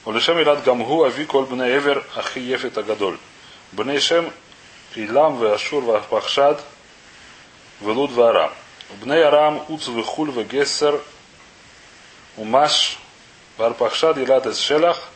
Улешем 0.05 0.39
Ялад 0.39 0.63
Гамгу 0.63 1.03
Ави 1.03 1.25
Коль 1.25 1.45
Бней 1.45 1.77
Эвер 1.77 2.03
Ахи 2.15 2.39
Ефет 2.39 2.75
Агадоль. 2.79 3.19
Бней 3.71 3.99
Шем 3.99 4.31
Илам 4.95 5.39
Веашур 5.39 5.83
Вахшад 5.83 6.63
Велуд 7.81 8.11
Варам. 8.11 8.51
Бней 9.01 9.21
Арам 9.21 9.63
Уц 9.69 9.87
Вехуль 9.87 10.31
Вегессер 10.31 10.99
Умаш 12.37 12.97
Варпахшад 13.57 14.17
Илад 14.17 14.47
Эс 14.47 14.59
Шелах 14.59 15.09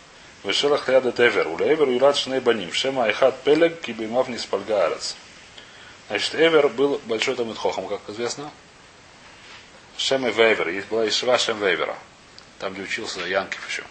Вешелах 0.43 0.87
Яд 0.89 1.05
Эт 1.05 1.19
Эвер. 1.19 1.47
Улеевер 1.47 1.89
Илад 1.89 2.17
Шней 2.17 2.39
Баним. 2.39 2.71
Шема 2.73 3.05
Айхат 3.05 3.41
Пелег 3.41 3.81
Кибимав 3.81 4.27
Ниспальга 4.27 4.85
Арец. 4.85 5.15
Значит, 6.09 6.35
Эвер 6.35 6.67
был 6.67 7.01
большой 7.05 7.35
там 7.35 7.53
חכם, 7.55 7.87
как 7.87 8.01
известно. 8.09 8.51
Шем 9.97 10.27
и 10.27 10.31
Эвер. 10.31 10.69
Есть 10.69 10.87
была 10.89 11.07
Ешива 11.07 11.37
Шем 11.37 11.59
ве 11.59 11.69
Эвера. 11.69 11.97
Там, 12.59 12.73
где 12.73 12.83
учился 12.83 13.21
Янкив 13.21 13.67
еще. 13.67 13.83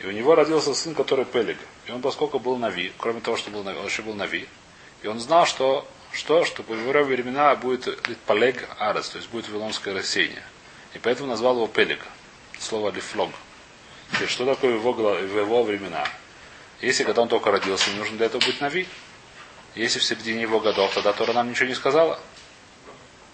И 0.00 0.06
у 0.06 0.10
него 0.10 0.34
родился 0.34 0.74
сын, 0.74 0.94
который 0.94 1.24
Пелег. 1.24 1.58
И 1.86 1.90
он, 1.90 2.00
поскольку 2.00 2.38
был 2.38 2.56
נביא, 2.56 2.92
кроме 2.98 3.20
того, 3.20 3.36
что 3.36 3.50
был 3.50 3.64
נביא, 3.64 3.78
он 3.78 3.86
еще 3.86 4.02
был 4.02 4.14
נביא, 4.14 4.48
и 5.02 5.06
он 5.08 5.18
знал, 5.18 5.46
что, 5.46 5.88
что, 6.12 6.44
что 6.44 6.62
по 6.62 6.72
его 6.72 6.92
времена 7.02 7.54
будет 7.56 7.88
פלג 8.26 8.68
הארץ, 8.78 9.08
то 9.08 9.18
есть 9.18 9.30
будет 9.30 9.48
Вавилонское 9.48 9.94
рассеяние. 9.94 10.42
И 10.94 10.98
поэтому 10.98 11.28
назвал 11.28 11.56
его 11.56 11.66
Пелег. 11.66 12.00
Слово 12.58 12.90
לפלוג. 12.90 13.30
Есть, 14.20 14.32
что 14.32 14.44
такое 14.44 14.74
его, 14.74 14.92
в 14.92 15.38
его 15.38 15.62
времена? 15.64 16.06
Если 16.80 17.02
когда 17.04 17.22
он 17.22 17.28
только 17.28 17.50
родился, 17.50 17.90
не 17.90 17.96
нужно 17.96 18.16
для 18.16 18.26
этого 18.26 18.44
быть 18.44 18.60
Нави. 18.60 18.86
Если 19.74 19.98
в 19.98 20.04
середине 20.04 20.42
его 20.42 20.60
годов, 20.60 20.94
тогда 20.94 21.12
Тора 21.12 21.32
нам 21.32 21.50
ничего 21.50 21.68
не 21.68 21.74
сказала. 21.74 22.20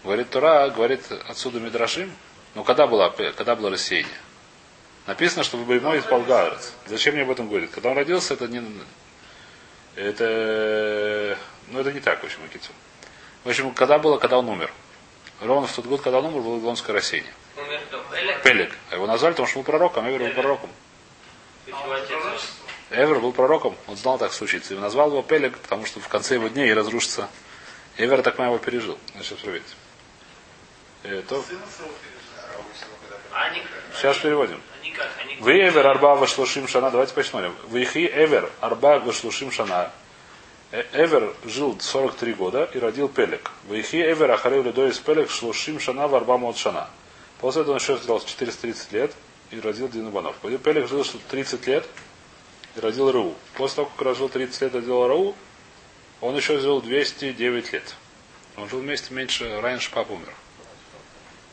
Говорит 0.04 0.30
Тора, 0.30 0.70
говорит 0.70 1.10
отсюда 1.28 1.58
Мидрашим. 1.58 2.12
Ну, 2.54 2.64
когда 2.64 2.86
было, 2.86 3.10
когда 3.10 3.56
было 3.56 3.70
рассеяние? 3.70 4.14
Написано, 5.08 5.42
что 5.42 5.56
в 5.56 5.72
из 5.72 6.04
Полгарец. 6.04 6.74
Зачем 6.84 7.14
мне 7.14 7.22
об 7.22 7.30
этом 7.30 7.48
говорит? 7.48 7.70
Когда 7.70 7.88
он 7.88 7.96
родился, 7.96 8.34
это 8.34 8.46
не... 8.46 8.62
Это... 9.96 11.38
Ну, 11.68 11.80
это 11.80 11.92
не 11.94 12.00
так, 12.00 12.20
в 12.20 12.24
общем, 12.24 12.40
Акицу. 12.44 12.72
В 13.42 13.48
общем, 13.48 13.72
когда 13.72 13.98
было, 13.98 14.18
когда 14.18 14.38
он 14.38 14.50
умер? 14.50 14.70
Ровно 15.40 15.66
в 15.66 15.72
тот 15.72 15.86
год, 15.86 16.02
когда 16.02 16.18
он 16.18 16.26
умер, 16.26 16.42
было 16.42 16.56
Вавилонское 16.56 16.94
рассеяние. 16.94 17.32
Умер 17.56 17.80
кто? 17.88 18.04
Пелек? 18.14 18.42
Пелек. 18.42 18.72
А 18.90 18.96
его 18.96 19.06
назвали, 19.06 19.32
потому 19.32 19.48
что 19.48 19.58
он 19.58 19.64
был 19.64 19.70
пророком, 19.70 20.10
Эвер 20.10 20.18
был 20.20 20.34
пророком. 20.34 20.70
Отец? 21.66 22.52
Эвер 22.90 23.18
был 23.20 23.32
пророком, 23.32 23.76
он 23.86 23.96
знал 23.96 24.18
так 24.18 24.34
случится. 24.34 24.74
И 24.74 24.76
назвал 24.76 25.08
его 25.08 25.22
Пелег, 25.22 25.56
потому 25.56 25.86
что 25.86 26.00
в 26.00 26.08
конце 26.08 26.34
его 26.34 26.48
дней 26.48 26.70
разрушится. 26.74 27.30
Эвер 27.96 28.20
так 28.20 28.38
его 28.38 28.58
пережил. 28.58 28.98
Значит, 29.14 29.38
проверить. 29.38 29.74
Э, 31.04 31.22
то... 31.26 31.42
Сына 31.42 31.60
своего 31.74 31.94
пережил. 31.94 32.18
А 33.32 33.96
Сейчас 33.96 34.18
переводим. 34.18 34.60
ויחי 35.40 35.52
עבר 35.68 35.86
ארבע 35.86 36.14
ושלושים 36.14 36.66
שנה. 36.68 36.90
Давайте 36.90 37.14
посмотрим. 37.14 37.54
ויחי 37.70 38.06
עבר 38.06 38.50
ארבע 38.60 38.98
ושלושים 38.98 39.50
שנה. 39.50 39.90
Э- 40.72 40.84
Эвер 40.92 41.34
жил 41.44 41.78
43 41.80 42.34
года 42.34 42.68
и 42.74 42.78
родил 42.78 43.08
Пелег. 43.08 43.50
ויחי 43.68 43.96
עבר 44.02 44.14
אחרי 44.14 44.30
הולידו 44.30 44.64
את 44.66 44.98
פלג 44.98 45.30
שלושים 45.30 45.80
שנה 45.80 46.08
וארבע 46.08 46.38
מאות 46.38 46.56
שנה. 46.56 46.88
После 47.40 47.62
этого 47.62 47.74
он 47.74 47.78
еще 47.80 47.96
жил 47.96 48.20
430 48.20 48.92
лет 48.92 49.12
и 49.50 49.60
родил 49.60 49.88
Дину 49.88 50.10
Банов. 50.10 50.36
Пелек 50.62 50.88
жил 50.88 51.04
30 51.30 51.66
лет 51.66 51.86
и 52.76 52.80
родил 52.80 53.10
Рау. 53.10 53.34
После 53.54 53.76
того, 53.76 53.90
как 53.96 54.06
разжил 54.06 54.28
30 54.28 54.62
лет 54.62 54.74
и 54.74 54.78
родил 54.78 55.06
Рау, 55.06 55.34
он 56.20 56.36
еще 56.36 56.58
жил 56.58 56.82
209 56.82 57.72
лет. 57.72 57.94
Он 58.56 58.68
жил 58.68 58.80
вместе 58.80 59.14
меньше, 59.14 59.60
раньше 59.60 59.90
папа 59.92 60.12
умер. 60.12 60.34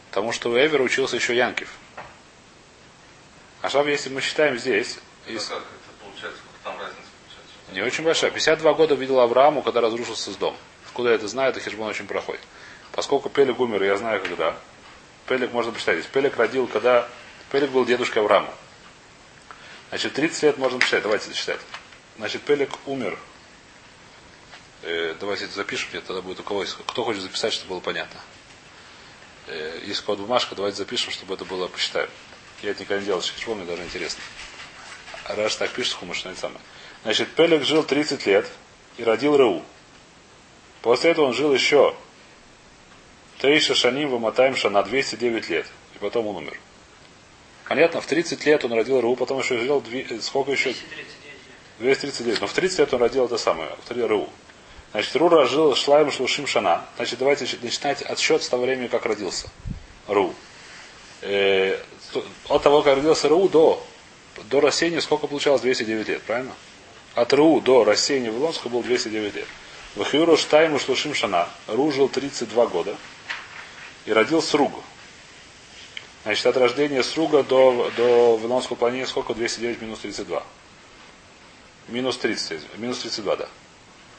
Потому 0.09 0.31
что 0.31 0.49
у 0.49 0.57
Эвера 0.57 0.81
учился 0.81 1.15
еще 1.17 1.35
Янкив. 1.35 1.69
А 3.65 3.69
шаб, 3.69 3.87
если 3.87 4.09
мы 4.09 4.21
считаем 4.21 4.59
здесь, 4.59 4.99
из- 5.25 5.45
как 5.47 5.57
это 5.57 6.03
получается? 6.03 6.39
Сколько 6.39 6.63
там 6.63 6.79
разница 6.79 7.01
получается? 7.19 7.73
не 7.73 7.81
очень 7.81 8.03
большая. 8.03 8.29
52 8.29 8.73
года 8.75 8.93
видел 8.93 9.19
Аврааму, 9.19 9.63
когда 9.63 9.81
разрушился 9.81 10.31
с 10.31 10.35
дом. 10.35 10.55
Откуда 10.85 11.09
я 11.09 11.15
это 11.15 11.27
знаю, 11.27 11.49
это 11.49 11.59
хижбон 11.59 11.87
очень 11.87 12.05
проходит. 12.05 12.41
Поскольку 12.91 13.27
Пелег 13.29 13.59
умер, 13.59 13.81
я 13.81 13.97
знаю 13.97 14.21
когда. 14.21 14.55
Пелег 15.27 15.51
можно 15.51 15.71
посчитать. 15.71 15.97
здесь. 15.97 16.11
Пелег 16.11 16.37
родил, 16.37 16.67
когда... 16.67 17.09
Пелег 17.51 17.71
был 17.71 17.85
дедушкой 17.85 18.21
Авраама. 18.21 18.53
Значит, 19.89 20.13
30 20.13 20.43
лет 20.43 20.57
можно 20.59 20.77
посчитать. 20.77 21.01
Давайте 21.01 21.29
засчитать. 21.29 21.59
Значит, 22.17 22.43
Пелег 22.43 22.69
умер. 22.85 23.17
Э, 24.83 25.15
давайте 25.19 25.45
это 25.45 25.55
запишем, 25.55 25.89
мне 25.91 26.01
тогда 26.01 26.21
будет 26.21 26.39
у 26.39 26.43
кого 26.43 26.61
есть. 26.61 26.77
Кто 26.85 27.03
хочет 27.03 27.23
записать, 27.23 27.51
чтобы 27.53 27.69
было 27.71 27.79
понятно. 27.79 28.19
Э, 29.47 29.81
есть 29.83 30.01
код 30.01 30.19
бумажка, 30.19 30.53
давайте 30.53 30.77
запишем, 30.77 31.11
чтобы 31.11 31.33
это 31.33 31.45
было 31.45 31.67
посчитаем. 31.67 32.11
Я 32.61 32.71
это 32.71 32.81
никогда 32.81 33.01
не 33.01 33.05
делал, 33.05 33.21
хижбон, 33.21 33.57
мне 33.57 33.65
даже 33.65 33.83
интересно. 33.83 34.21
Раш 35.27 35.55
так 35.55 35.71
пишет, 35.71 35.93
хумаш, 35.93 36.25
это 36.25 36.39
самое. 36.39 36.59
Значит, 37.03 37.29
Пелег 37.35 37.63
жил 37.63 37.83
30 37.83 38.25
лет 38.25 38.47
и 38.97 39.03
родил 39.03 39.37
Рау. 39.37 39.63
После 40.81 41.11
этого 41.11 41.25
он 41.25 41.33
жил 41.33 41.53
еще 41.53 41.95
Тейша 43.39 43.75
Шаним 43.75 44.09
Ваматаем 44.09 44.55
Шана 44.55 44.83
209 44.83 45.49
лет. 45.49 45.67
И 45.95 45.97
потом 45.99 46.27
он 46.27 46.37
умер. 46.37 46.59
Понятно, 47.67 48.01
в 48.01 48.05
30 48.05 48.45
лет 48.45 48.63
он 48.65 48.73
родил 48.73 49.01
Рау, 49.01 49.15
потом 49.15 49.39
еще 49.39 49.57
жил, 49.57 49.83
сколько 50.21 50.51
еще? 50.51 50.73
239 50.73 50.97
лет. 50.97 51.07
230 51.79 52.25
лет. 52.27 52.41
Но 52.41 52.47
в 52.47 52.53
30 52.53 52.79
лет 52.79 52.93
он 52.93 53.01
родил 53.01 53.25
это 53.25 53.37
самое, 53.37 53.69
второй 53.83 54.07
Рау. 54.07 54.29
Значит, 54.95 55.13
Ру 55.17 55.45
жил 55.45 55.75
Шлаем 55.75 56.09
Шлушим 56.09 56.47
Шана. 56.47 56.85
Значит, 56.95 57.19
давайте 57.19 57.45
начинать 57.61 58.01
отсчет 58.01 58.41
с 58.41 58.47
того 58.47 58.63
времени, 58.63 58.87
как 58.87 59.05
родился. 59.05 59.49
Ру. 60.07 60.33
Э, 61.21 61.77
от 62.49 62.63
того, 62.63 62.81
как 62.81 62.95
родился 62.95 63.29
Ру, 63.29 63.49
до, 63.49 63.83
до 64.49 64.61
рассеяния 64.61 65.01
сколько 65.01 65.27
получалось? 65.27 65.61
209 65.61 66.07
лет, 66.07 66.21
правильно? 66.23 66.53
От 67.15 67.33
Ру 67.33 67.61
до 67.61 67.83
рассеяния 67.83 68.31
Вавилонского 68.31 68.71
было 68.71 68.83
209 68.83 69.35
лет. 69.35 69.47
Вахиуру 69.95 70.35
Штайму 70.35 70.77
Шлушим 70.79 71.13
Шана. 71.13 71.47
Ру 71.67 71.91
жил 71.91 72.09
32 72.09 72.65
года 72.67 72.95
и 74.05 74.11
родил 74.11 74.41
Сругу. 74.41 74.83
Значит, 76.23 76.45
от 76.45 76.57
рождения 76.57 77.03
Сруга 77.03 77.43
до, 77.43 77.91
до 77.95 78.35
Вавилонского 78.35 78.75
планета 78.75 79.09
сколько? 79.09 79.33
209 79.33 79.81
минус 79.81 79.99
32. 79.99 80.43
Минус 81.87 82.17
30, 82.17 82.77
минус 82.77 82.99
32, 82.99 83.35
да. 83.37 83.47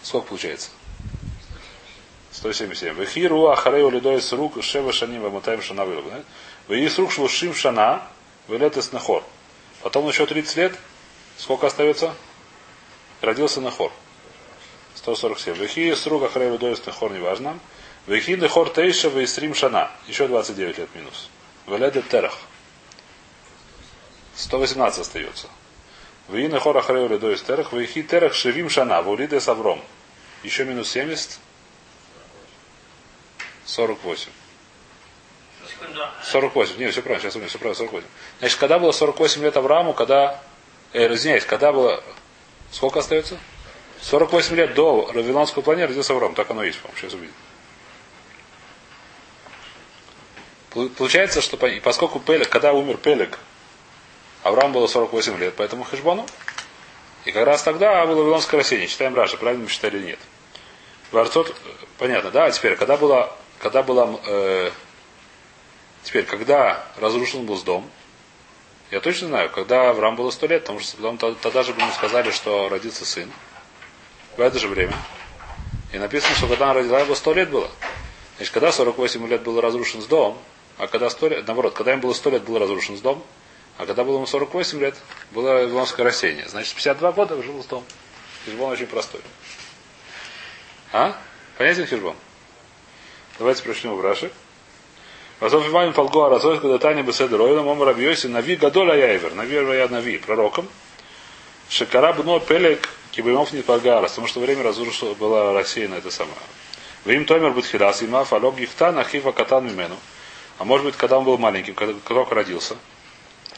Сколько 0.02 0.28
получается? 0.28 0.70
177. 2.32 2.94
Вехиру 2.94 3.48
ахарею 3.48 3.90
лидой 3.90 4.20
с 4.20 4.32
рук 4.32 4.62
шева 4.62 4.92
шаним 4.92 5.22
вамутаем 5.22 5.60
шана 5.62 5.84
вылог. 6.68 6.80
Веи 6.80 6.88
с 6.88 6.98
рук 6.98 7.12
швушим 7.12 7.54
шана 7.54 8.02
вылет 8.48 8.76
из 8.76 8.92
нахор. 8.92 9.22
Потом 9.82 10.08
еще 10.08 10.26
30 10.26 10.56
лет. 10.56 10.78
Сколько 11.38 11.66
остается? 11.66 12.14
Родился 13.20 13.60
нахор. 13.60 13.92
147. 14.96 15.54
Вехи 15.54 15.94
с 15.94 16.06
рук 16.06 16.24
ахарею 16.24 16.52
лидой 16.52 16.72
из 16.72 16.84
нахор, 16.84 17.12
неважно. 17.12 17.58
Вехи 18.06 18.32
нахор 18.32 18.70
тейша 18.70 19.08
вейсрим 19.08 19.54
шана. 19.54 19.90
Еще 20.08 20.26
29 20.26 20.78
лет 20.78 20.94
минус. 20.94 21.28
Вылет 21.66 22.08
терах. 22.08 22.38
118 24.36 25.00
остается. 25.00 25.48
Веи 26.28 26.46
нахор 26.46 26.76
лидой 27.10 27.34
из 27.34 27.42
терах. 27.42 27.72
Вехи 27.72 28.02
терах 28.02 28.34
шевим 28.34 28.70
шана. 28.70 29.02
Вулиде 29.02 29.40
савром. 29.40 29.82
Еще 30.42 30.64
минус 30.64 30.90
70. 30.90 31.38
48. 33.64 34.30
Секунду. 35.80 36.00
48. 36.24 36.78
Не, 36.78 36.90
все 36.90 37.02
правильно, 37.02 37.22
сейчас 37.22 37.34
умею, 37.36 37.48
все 37.48 37.58
правильно, 37.58 37.78
48. 37.78 38.06
Значит, 38.40 38.58
когда 38.58 38.78
было 38.78 38.92
48 38.92 39.42
лет 39.42 39.56
Аврааму, 39.56 39.92
когда, 39.94 40.40
э, 40.92 41.12
извиняюсь, 41.14 41.44
когда 41.44 41.72
было, 41.72 42.02
сколько 42.72 43.00
остается? 43.00 43.38
48 44.02 44.54
лет 44.56 44.74
до 44.74 45.06
Вавилонского 45.06 45.62
планета 45.62 45.88
родился 45.88 46.12
Авраам. 46.12 46.34
Так 46.34 46.50
оно 46.50 46.62
и 46.62 46.68
есть, 46.68 46.78
по-моему, 46.80 46.98
сейчас 47.00 47.14
увидим. 47.14 47.34
Пол- 50.70 50.88
Получается, 50.90 51.40
что 51.40 51.56
по- 51.56 51.70
поскольку 51.82 52.20
Пелек, 52.20 52.48
когда 52.48 52.72
умер 52.72 52.98
Пелек, 52.98 53.38
Авраам 54.42 54.72
было 54.72 54.86
48 54.86 55.36
лет, 55.38 55.54
поэтому 55.56 55.84
Хешбону. 55.84 56.26
И 57.24 57.32
как 57.32 57.46
раз 57.46 57.62
тогда 57.62 58.06
было 58.06 58.22
Вавилонское 58.22 58.60
рассеяние. 58.60 58.88
Читаем 58.88 59.14
Раша, 59.16 59.36
правильно 59.36 59.64
мы 59.64 59.70
читали 59.70 59.96
или 59.98 60.06
нет. 60.06 60.18
Дворцот, 61.10 61.50
э, 61.50 61.52
понятно, 61.98 62.30
да? 62.30 62.44
А 62.46 62.50
теперь, 62.50 62.76
когда 62.76 62.96
было, 62.96 63.32
когда 63.58 63.82
была, 63.82 64.20
э, 64.26 64.70
теперь, 66.06 66.24
когда 66.24 66.84
разрушен 66.98 67.44
был 67.44 67.60
дом, 67.62 67.90
я 68.92 69.00
точно 69.00 69.26
знаю, 69.26 69.50
когда 69.50 69.90
Авраам 69.90 70.14
было 70.14 70.30
сто 70.30 70.46
лет, 70.46 70.62
потому 70.62 70.78
что 70.78 70.96
потом, 70.96 71.34
тогда- 71.34 71.64
же 71.64 71.72
ему 71.72 71.90
сказали, 71.90 72.30
что 72.30 72.68
родится 72.68 73.04
сын. 73.04 73.30
В 74.36 74.40
это 74.40 74.60
же 74.60 74.68
время. 74.68 74.94
И 75.92 75.98
написано, 75.98 76.36
что 76.36 76.46
когда 76.46 76.70
он 76.70 76.76
родился, 76.76 77.00
его 77.00 77.14
сто 77.16 77.34
лет 77.34 77.50
было. 77.50 77.68
Значит, 78.36 78.54
когда 78.54 78.70
48 78.70 79.26
лет 79.26 79.42
был 79.42 79.60
разрушен 79.60 80.00
дом, 80.06 80.38
а 80.78 80.86
когда 80.86 81.10
100 81.10 81.28
лет, 81.28 81.46
наоборот, 81.48 81.74
когда 81.74 81.94
им 81.94 82.00
было 82.00 82.12
100 82.12 82.30
лет, 82.30 82.42
был 82.44 82.58
разрушен 82.58 82.96
дом, 82.98 83.24
а 83.76 83.86
когда 83.86 84.04
было 84.04 84.16
ему 84.16 84.26
48 84.26 84.78
лет, 84.78 84.94
было 85.32 85.54
Вавилонское 85.54 86.06
рассеяние. 86.06 86.48
Значит, 86.48 86.74
52 86.76 87.12
года 87.12 87.42
жил 87.42 87.64
дом. 87.68 87.84
Хижбон 88.44 88.70
очень 88.70 88.86
простой. 88.86 89.22
А? 90.92 91.18
Понятен 91.58 91.86
хижбон? 91.86 92.14
Давайте 93.38 93.64
прочнем 93.64 93.96
в 93.96 94.00
Раши. 94.00 94.30
Возов 95.38 95.68
Иван 95.68 95.92
Фалгуа 95.92 96.30
Разой, 96.30 96.58
когда 96.60 96.78
Таня 96.78 97.02
Беседер 97.02 97.40
Ойлом, 97.40 97.66
Ом 97.66 97.82
Рабьёси, 97.82 98.26
Нави 98.26 98.56
Гадоля 98.56 98.94
Яйвер, 98.94 99.34
Нави 99.34 99.54
я 99.54 99.86
Нави, 99.88 100.16
пророком. 100.16 100.66
Шекара 101.68 102.14
Бно 102.14 102.40
Пелек, 102.40 102.88
Кибимов 103.10 103.52
не 103.52 103.60
Пагарас, 103.60 104.12
потому 104.12 104.28
что 104.28 104.40
время 104.40 104.62
разрушило, 104.62 105.14
было 105.14 105.52
рассеяно 105.52 105.96
это 105.96 106.10
самое. 106.10 106.36
Вы 107.04 107.16
им 107.16 107.26
Томер 107.26 107.50
Бутхирас, 107.50 108.02
има 108.02 108.24
Фалог 108.24 108.56
Гихтан, 108.56 108.98
Ахива 108.98 109.32
Катан 109.32 109.66
Мимену. 109.66 109.96
А 110.58 110.64
может 110.64 110.86
быть, 110.86 110.96
когда 110.96 111.18
он 111.18 111.24
был 111.24 111.36
маленьким, 111.36 111.74
когда 111.74 111.94
только 112.06 112.34
родился, 112.34 112.76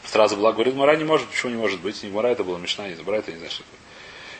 сразу 0.05 0.35
была, 0.35 0.51
говорит, 0.51 0.75
Мара 0.75 0.97
не 0.97 1.05
может, 1.05 1.27
почему 1.27 1.53
не 1.53 1.57
может 1.57 1.79
быть? 1.79 2.03
Не 2.03 2.09
Мара 2.09 2.29
это 2.29 2.43
было 2.43 2.57
Мишна, 2.57 2.89
не 2.89 3.01
Мара 3.01 3.19
это 3.19 3.31
не 3.31 3.37
знаю, 3.37 3.51
что 3.51 3.63
это. 3.63 3.71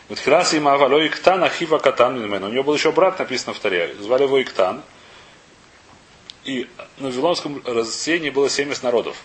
Вот 0.09 0.19
Хирас 0.19 0.53
има 0.55 0.77
Фалог 0.77 1.03
Гихтан, 1.03 1.41
Ахива 1.43 1.77
Катан 1.77 2.21
Мимену. 2.21 2.47
У 2.47 2.51
него 2.51 2.63
был 2.63 2.73
еще 2.73 2.91
брат, 2.91 3.17
написано 3.19 3.53
в 3.53 3.59
Таре. 3.59 3.95
Звали 3.99 4.23
его 4.23 4.41
Иктан. 4.41 4.81
И 6.45 6.69
на 6.97 7.09
Вавилонском 7.09 7.61
рассеянии 7.65 8.29
было 8.29 8.49
70 8.49 8.81
народов. 8.83 9.17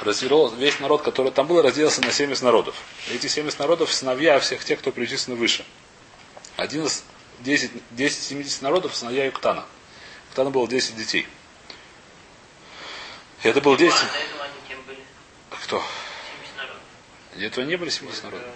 Разделил 0.00 0.48
весь 0.54 0.78
народ, 0.78 1.02
который 1.02 1.32
там 1.32 1.46
был, 1.46 1.60
разделился 1.60 2.00
на 2.02 2.12
70 2.12 2.42
народов. 2.42 2.76
Эти 3.10 3.26
70 3.26 3.58
народов 3.58 3.92
сыновья 3.92 4.38
всех 4.38 4.64
тех, 4.64 4.78
кто 4.78 4.92
перечислен 4.92 5.36
выше. 5.36 5.64
Один 6.56 6.84
из 6.84 7.04
10, 7.40 7.70
10 7.90 8.22
70 8.22 8.62
народов 8.62 8.94
сыновья 8.94 9.24
Юктана. 9.26 9.64
Юктана 10.28 10.50
было 10.50 10.68
10 10.68 10.96
детей. 10.96 11.26
И 13.42 13.48
это 13.48 13.60
было 13.60 13.76
10. 13.76 13.92
А? 15.50 15.56
Кто? 15.62 15.82
70 16.36 16.56
народов. 16.56 16.82
До 17.34 17.44
этого 17.44 17.64
не 17.64 17.76
были 17.76 17.90
70 17.90 18.24
народов. 18.24 18.48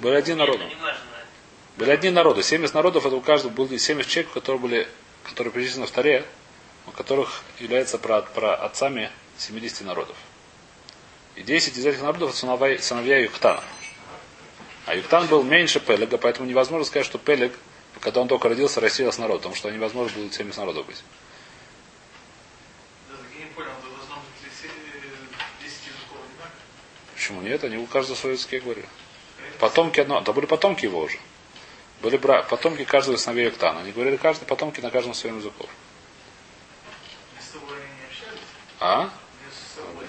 Были 0.00 0.14
один 0.14 0.38
народ. 0.38 0.60
Были 1.76 1.90
одни 1.90 2.10
народы. 2.10 2.42
70 2.42 2.74
народов, 2.74 3.06
это 3.06 3.14
у 3.16 3.20
каждого 3.20 3.52
были 3.52 3.76
70 3.76 4.10
человек, 4.10 4.32
которые 4.32 4.60
были, 4.60 4.88
которые 5.24 5.52
перечислены 5.52 5.86
в 5.86 5.90
Таре, 5.90 6.24
у 6.86 6.90
которых 6.90 7.42
является 7.58 7.98
про, 7.98 8.22
про 8.22 8.54
отцами 8.54 9.10
70 9.38 9.82
народов. 9.82 10.16
И 11.36 11.42
10 11.42 11.76
из 11.76 11.86
этих 11.86 12.02
народов 12.02 12.36
сыновья, 12.36 12.78
сыновья 12.80 13.18
Юктана. 13.18 13.62
А 14.86 14.94
Юктан 14.94 15.26
был 15.26 15.42
меньше 15.42 15.78
Пелега, 15.78 16.18
поэтому 16.18 16.48
невозможно 16.48 16.84
сказать, 16.84 17.06
что 17.06 17.18
Пелег, 17.18 17.52
когда 18.00 18.20
он 18.20 18.28
только 18.28 18.48
родился, 18.48 18.80
рассеялся 18.80 19.20
народ, 19.20 19.38
потому 19.38 19.54
что 19.54 19.70
невозможно 19.70 20.18
было 20.18 20.32
70 20.32 20.58
народов 20.58 20.86
быть. 20.86 21.02
Я 23.38 23.44
э, 23.44 23.48
10 25.62 25.76
языков 25.86 26.18
одинаково? 26.24 26.60
Почему 27.14 27.42
нет? 27.42 27.62
Они 27.64 27.76
у 27.76 27.86
каждого 27.86 28.16
свой 28.16 28.32
языке 28.32 28.60
говорили. 28.60 28.88
Потомки 29.58 30.00
одно. 30.00 30.20
Да 30.22 30.32
были 30.32 30.46
потомки 30.46 30.86
его 30.86 31.00
уже. 31.00 31.18
Были 32.02 32.16
бра... 32.16 32.42
потомки 32.42 32.84
каждого 32.84 33.16
сыновей 33.16 33.46
Юктана. 33.46 33.80
Они 33.80 33.92
говорили 33.92 34.16
каждый 34.16 34.46
потомки 34.46 34.80
на 34.80 34.90
каждом 34.90 35.14
своем 35.14 35.38
языке. 35.38 35.66
Между 37.36 37.52
собой 37.52 37.76
они 37.76 37.92
не 38.00 38.06
общались? 38.06 38.46
А? 38.80 39.10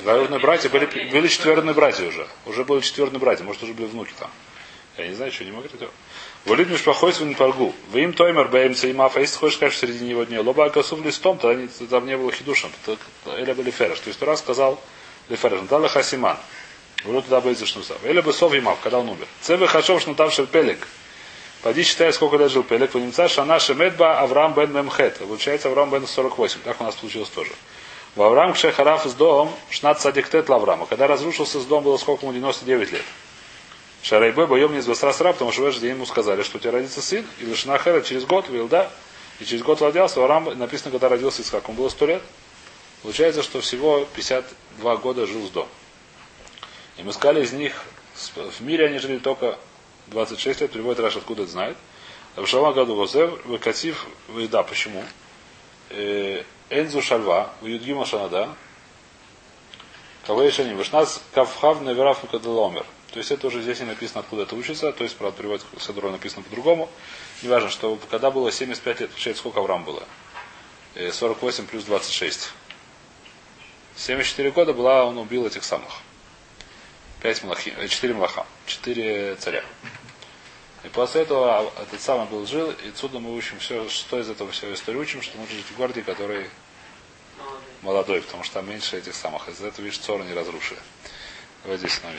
Двоюродные 0.02 0.40
братья 0.40 0.70
были, 0.70 0.86
были 1.12 1.28
четверные 1.28 1.74
братья 1.74 2.08
уже. 2.08 2.28
Уже 2.46 2.64
были 2.64 2.80
четверные 2.82 3.20
братья. 3.20 3.44
Может, 3.44 3.64
уже 3.64 3.74
были 3.74 3.88
внуки 3.88 4.14
там. 4.18 4.32
Я 4.98 5.08
не 5.08 5.14
знаю, 5.14 5.32
что 5.32 5.44
не 5.46 5.52
могу 5.52 5.66
это 5.66 5.78
делать. 5.78 5.94
Волит 6.46 6.70
Мишпахой 6.70 7.14
свой 7.14 7.36
паргу. 7.36 7.74
Вы 7.92 8.02
им 8.04 8.14
тоймер 8.14 8.48
бэм 8.48 8.76
цеймаф. 8.76 9.16
А 9.16 9.20
если 9.20 9.38
хочешь 9.38 9.58
сказать, 9.58 9.74
что 9.74 9.86
в 9.86 9.90
середине 9.90 10.12
его 10.12 10.24
дня. 10.24 10.42
Лоба 10.42 10.70
косув 10.70 11.04
листом, 11.06 11.38
тогда 11.38 11.62
не- 11.62 11.68
там 11.88 12.06
не 12.06 12.18
было 12.18 12.32
хидушем. 12.32 12.72
Или 13.38 13.54
были 13.54 13.72
фереш. 13.72 14.00
То 14.00 14.08
есть 14.08 14.20
Тура 14.20 14.36
сказал 14.36 14.82
лефереш. 15.30 15.62
Дала 15.62 15.88
хасиман. 15.88 16.38
Говорю 17.04 17.22
туда 17.22 17.42
бы 17.42 17.56
шнусав. 17.56 18.04
Или 18.06 18.22
бы 18.22 18.34
сов 18.34 18.54
имав, 18.54 18.80
когда 18.82 19.00
он 19.00 19.10
умер. 19.10 19.28
Цевы 19.42 19.68
хашов 19.68 20.02
шнутавший 20.02 20.48
пелек. 20.48 20.88
Пойди 21.62 21.84
считай, 21.84 22.12
сколько 22.12 22.38
лет 22.38 22.52
жил 22.52 22.64
Пелек. 22.64 22.94
Ванимца 22.96 23.28
шана 23.28 23.60
шемедба 23.60 24.20
Авраам 24.20 24.54
бен 24.54 24.74
Мемхет. 24.74 25.20
Получается 25.20 25.68
Авраам 25.68 25.92
бен 25.92 26.08
48. 26.08 26.60
Так 26.64 26.82
у 26.82 26.84
нас 26.84 26.96
получилось 26.96 27.30
тоже. 27.30 27.52
В 28.16 28.22
Авраам 28.22 28.54
Кшехараф 28.54 29.06
с 29.06 29.14
дом 29.14 29.54
шнат 29.70 30.02
садиктет 30.02 30.50
Лаврама. 30.50 30.86
Когда 30.86 31.08
разрушился 31.08 31.62
с 31.62 31.66
дом, 31.66 31.84
было 31.84 31.96
сколько 31.96 32.26
ему? 32.26 32.34
99 32.34 32.92
лет. 32.92 33.04
Шарайбе 34.04 34.48
боем 34.48 34.74
не 34.74 34.82
сара, 34.82 35.14
потому 35.32 35.52
что 35.54 35.62
в 35.62 35.66
этот 35.66 35.80
день 35.80 35.92
ему 35.92 36.06
сказали, 36.06 36.44
что 36.44 36.58
у 36.58 36.60
тебя 36.60 36.72
родится 36.72 37.02
сын, 37.02 37.26
и 37.40 37.46
Лешна 37.46 37.78
Хера 37.78 38.02
через 38.02 38.26
год, 38.26 38.50
Вилда, 38.50 38.92
и 39.40 39.46
через 39.46 39.64
год 39.64 39.82
родился, 39.82 40.20
Авраам, 40.20 40.58
написано, 40.58 40.92
когда 40.92 41.08
родился 41.08 41.42
Исхак, 41.42 41.68
ему 41.68 41.78
было 41.78 41.90
100 41.90 42.06
лет. 42.08 42.22
Получается, 43.04 43.44
что 43.44 43.62
всего 43.62 44.06
52 44.16 44.96
года 44.98 45.26
жил 45.26 45.48
с 45.48 45.50
дом. 45.50 45.68
И 46.98 47.04
мы 47.04 47.14
сказали 47.14 47.44
из 47.44 47.54
них, 47.54 47.82
в 48.36 48.62
мире 48.62 48.88
они 48.88 48.98
жили 48.98 49.20
только 49.20 49.58
26 50.08 50.62
лет, 50.62 50.72
приводит 50.72 51.00
Раш, 51.00 51.16
откуда 51.16 51.44
это 51.44 51.52
знает. 51.52 51.78
В 52.36 52.46
Шалма 52.46 52.74
году 52.74 52.96
Возев, 52.96 53.46
Выкатив, 53.46 54.06
да, 54.50 54.64
почему? 54.64 55.04
Э, 56.72 56.82
Энзу 56.82 57.02
Шальва, 57.02 57.54
в 57.60 57.66
Юдгима 57.66 58.06
Шанада, 58.06 58.56
не 60.28 60.74
Вышнас 60.74 61.22
Кавхав 61.34 61.82
Наверав 61.82 62.24
Мукадаломер. 62.24 62.86
То 63.12 63.20
есть 63.20 63.30
это 63.30 63.48
уже 63.48 63.62
здесь 63.62 63.82
не 63.82 63.88
написано, 63.88 64.22
откуда 64.22 64.44
это 64.44 64.56
учится. 64.56 64.94
То 64.94 65.04
есть, 65.04 65.18
правда, 65.18 65.38
перевод 65.38 65.66
Садура 65.80 66.10
написано 66.10 66.44
по-другому. 66.44 66.90
Неважно, 67.42 67.70
что 67.70 68.00
когда 68.10 68.32
было 68.32 68.54
75 68.54 69.02
лет, 69.02 69.10
получается, 69.10 69.42
сколько 69.42 69.60
Авраам 69.60 69.84
было? 69.84 70.04
Э, 70.96 71.12
48 71.12 71.68
плюс 71.68 71.84
26. 71.84 72.52
74 73.98 74.52
года 74.52 74.72
была, 74.72 75.04
он 75.04 75.18
убил 75.18 75.46
этих 75.46 75.66
самых. 75.66 75.92
5 77.22 77.44
млахи, 77.44 77.76
4 77.86 78.14
млаха, 78.14 78.46
4 78.66 79.36
царя. 79.36 79.64
И 80.84 80.88
после 80.88 81.22
этого 81.22 81.72
этот 81.80 82.02
самый 82.02 82.26
был 82.28 82.46
жил, 82.48 82.72
и 82.72 82.90
отсюда 82.90 83.20
мы 83.20 83.36
учим 83.36 83.60
все, 83.60 83.88
что 83.90 84.20
из 84.20 84.30
этого 84.30 84.52
всего 84.52 84.74
истории 84.74 84.98
учим, 84.98 85.22
что 85.22 85.38
нужно 85.38 85.56
жить 85.56 85.66
в 85.66 85.78
городе, 85.78 86.02
который. 86.02 86.50
Молодой, 87.82 88.22
потому 88.22 88.44
что 88.44 88.56
там 88.56 88.70
меньше 88.70 88.98
этих 88.98 89.16
самых. 89.16 89.48
Из-за 89.50 89.68
этого, 89.68 89.86
видишь, 89.86 90.00
цора 90.00 90.24
не 90.24 90.34
разрушили. 90.34 90.80
Давай 91.64 91.78
здесь 91.78 92.02
нами 92.04 92.18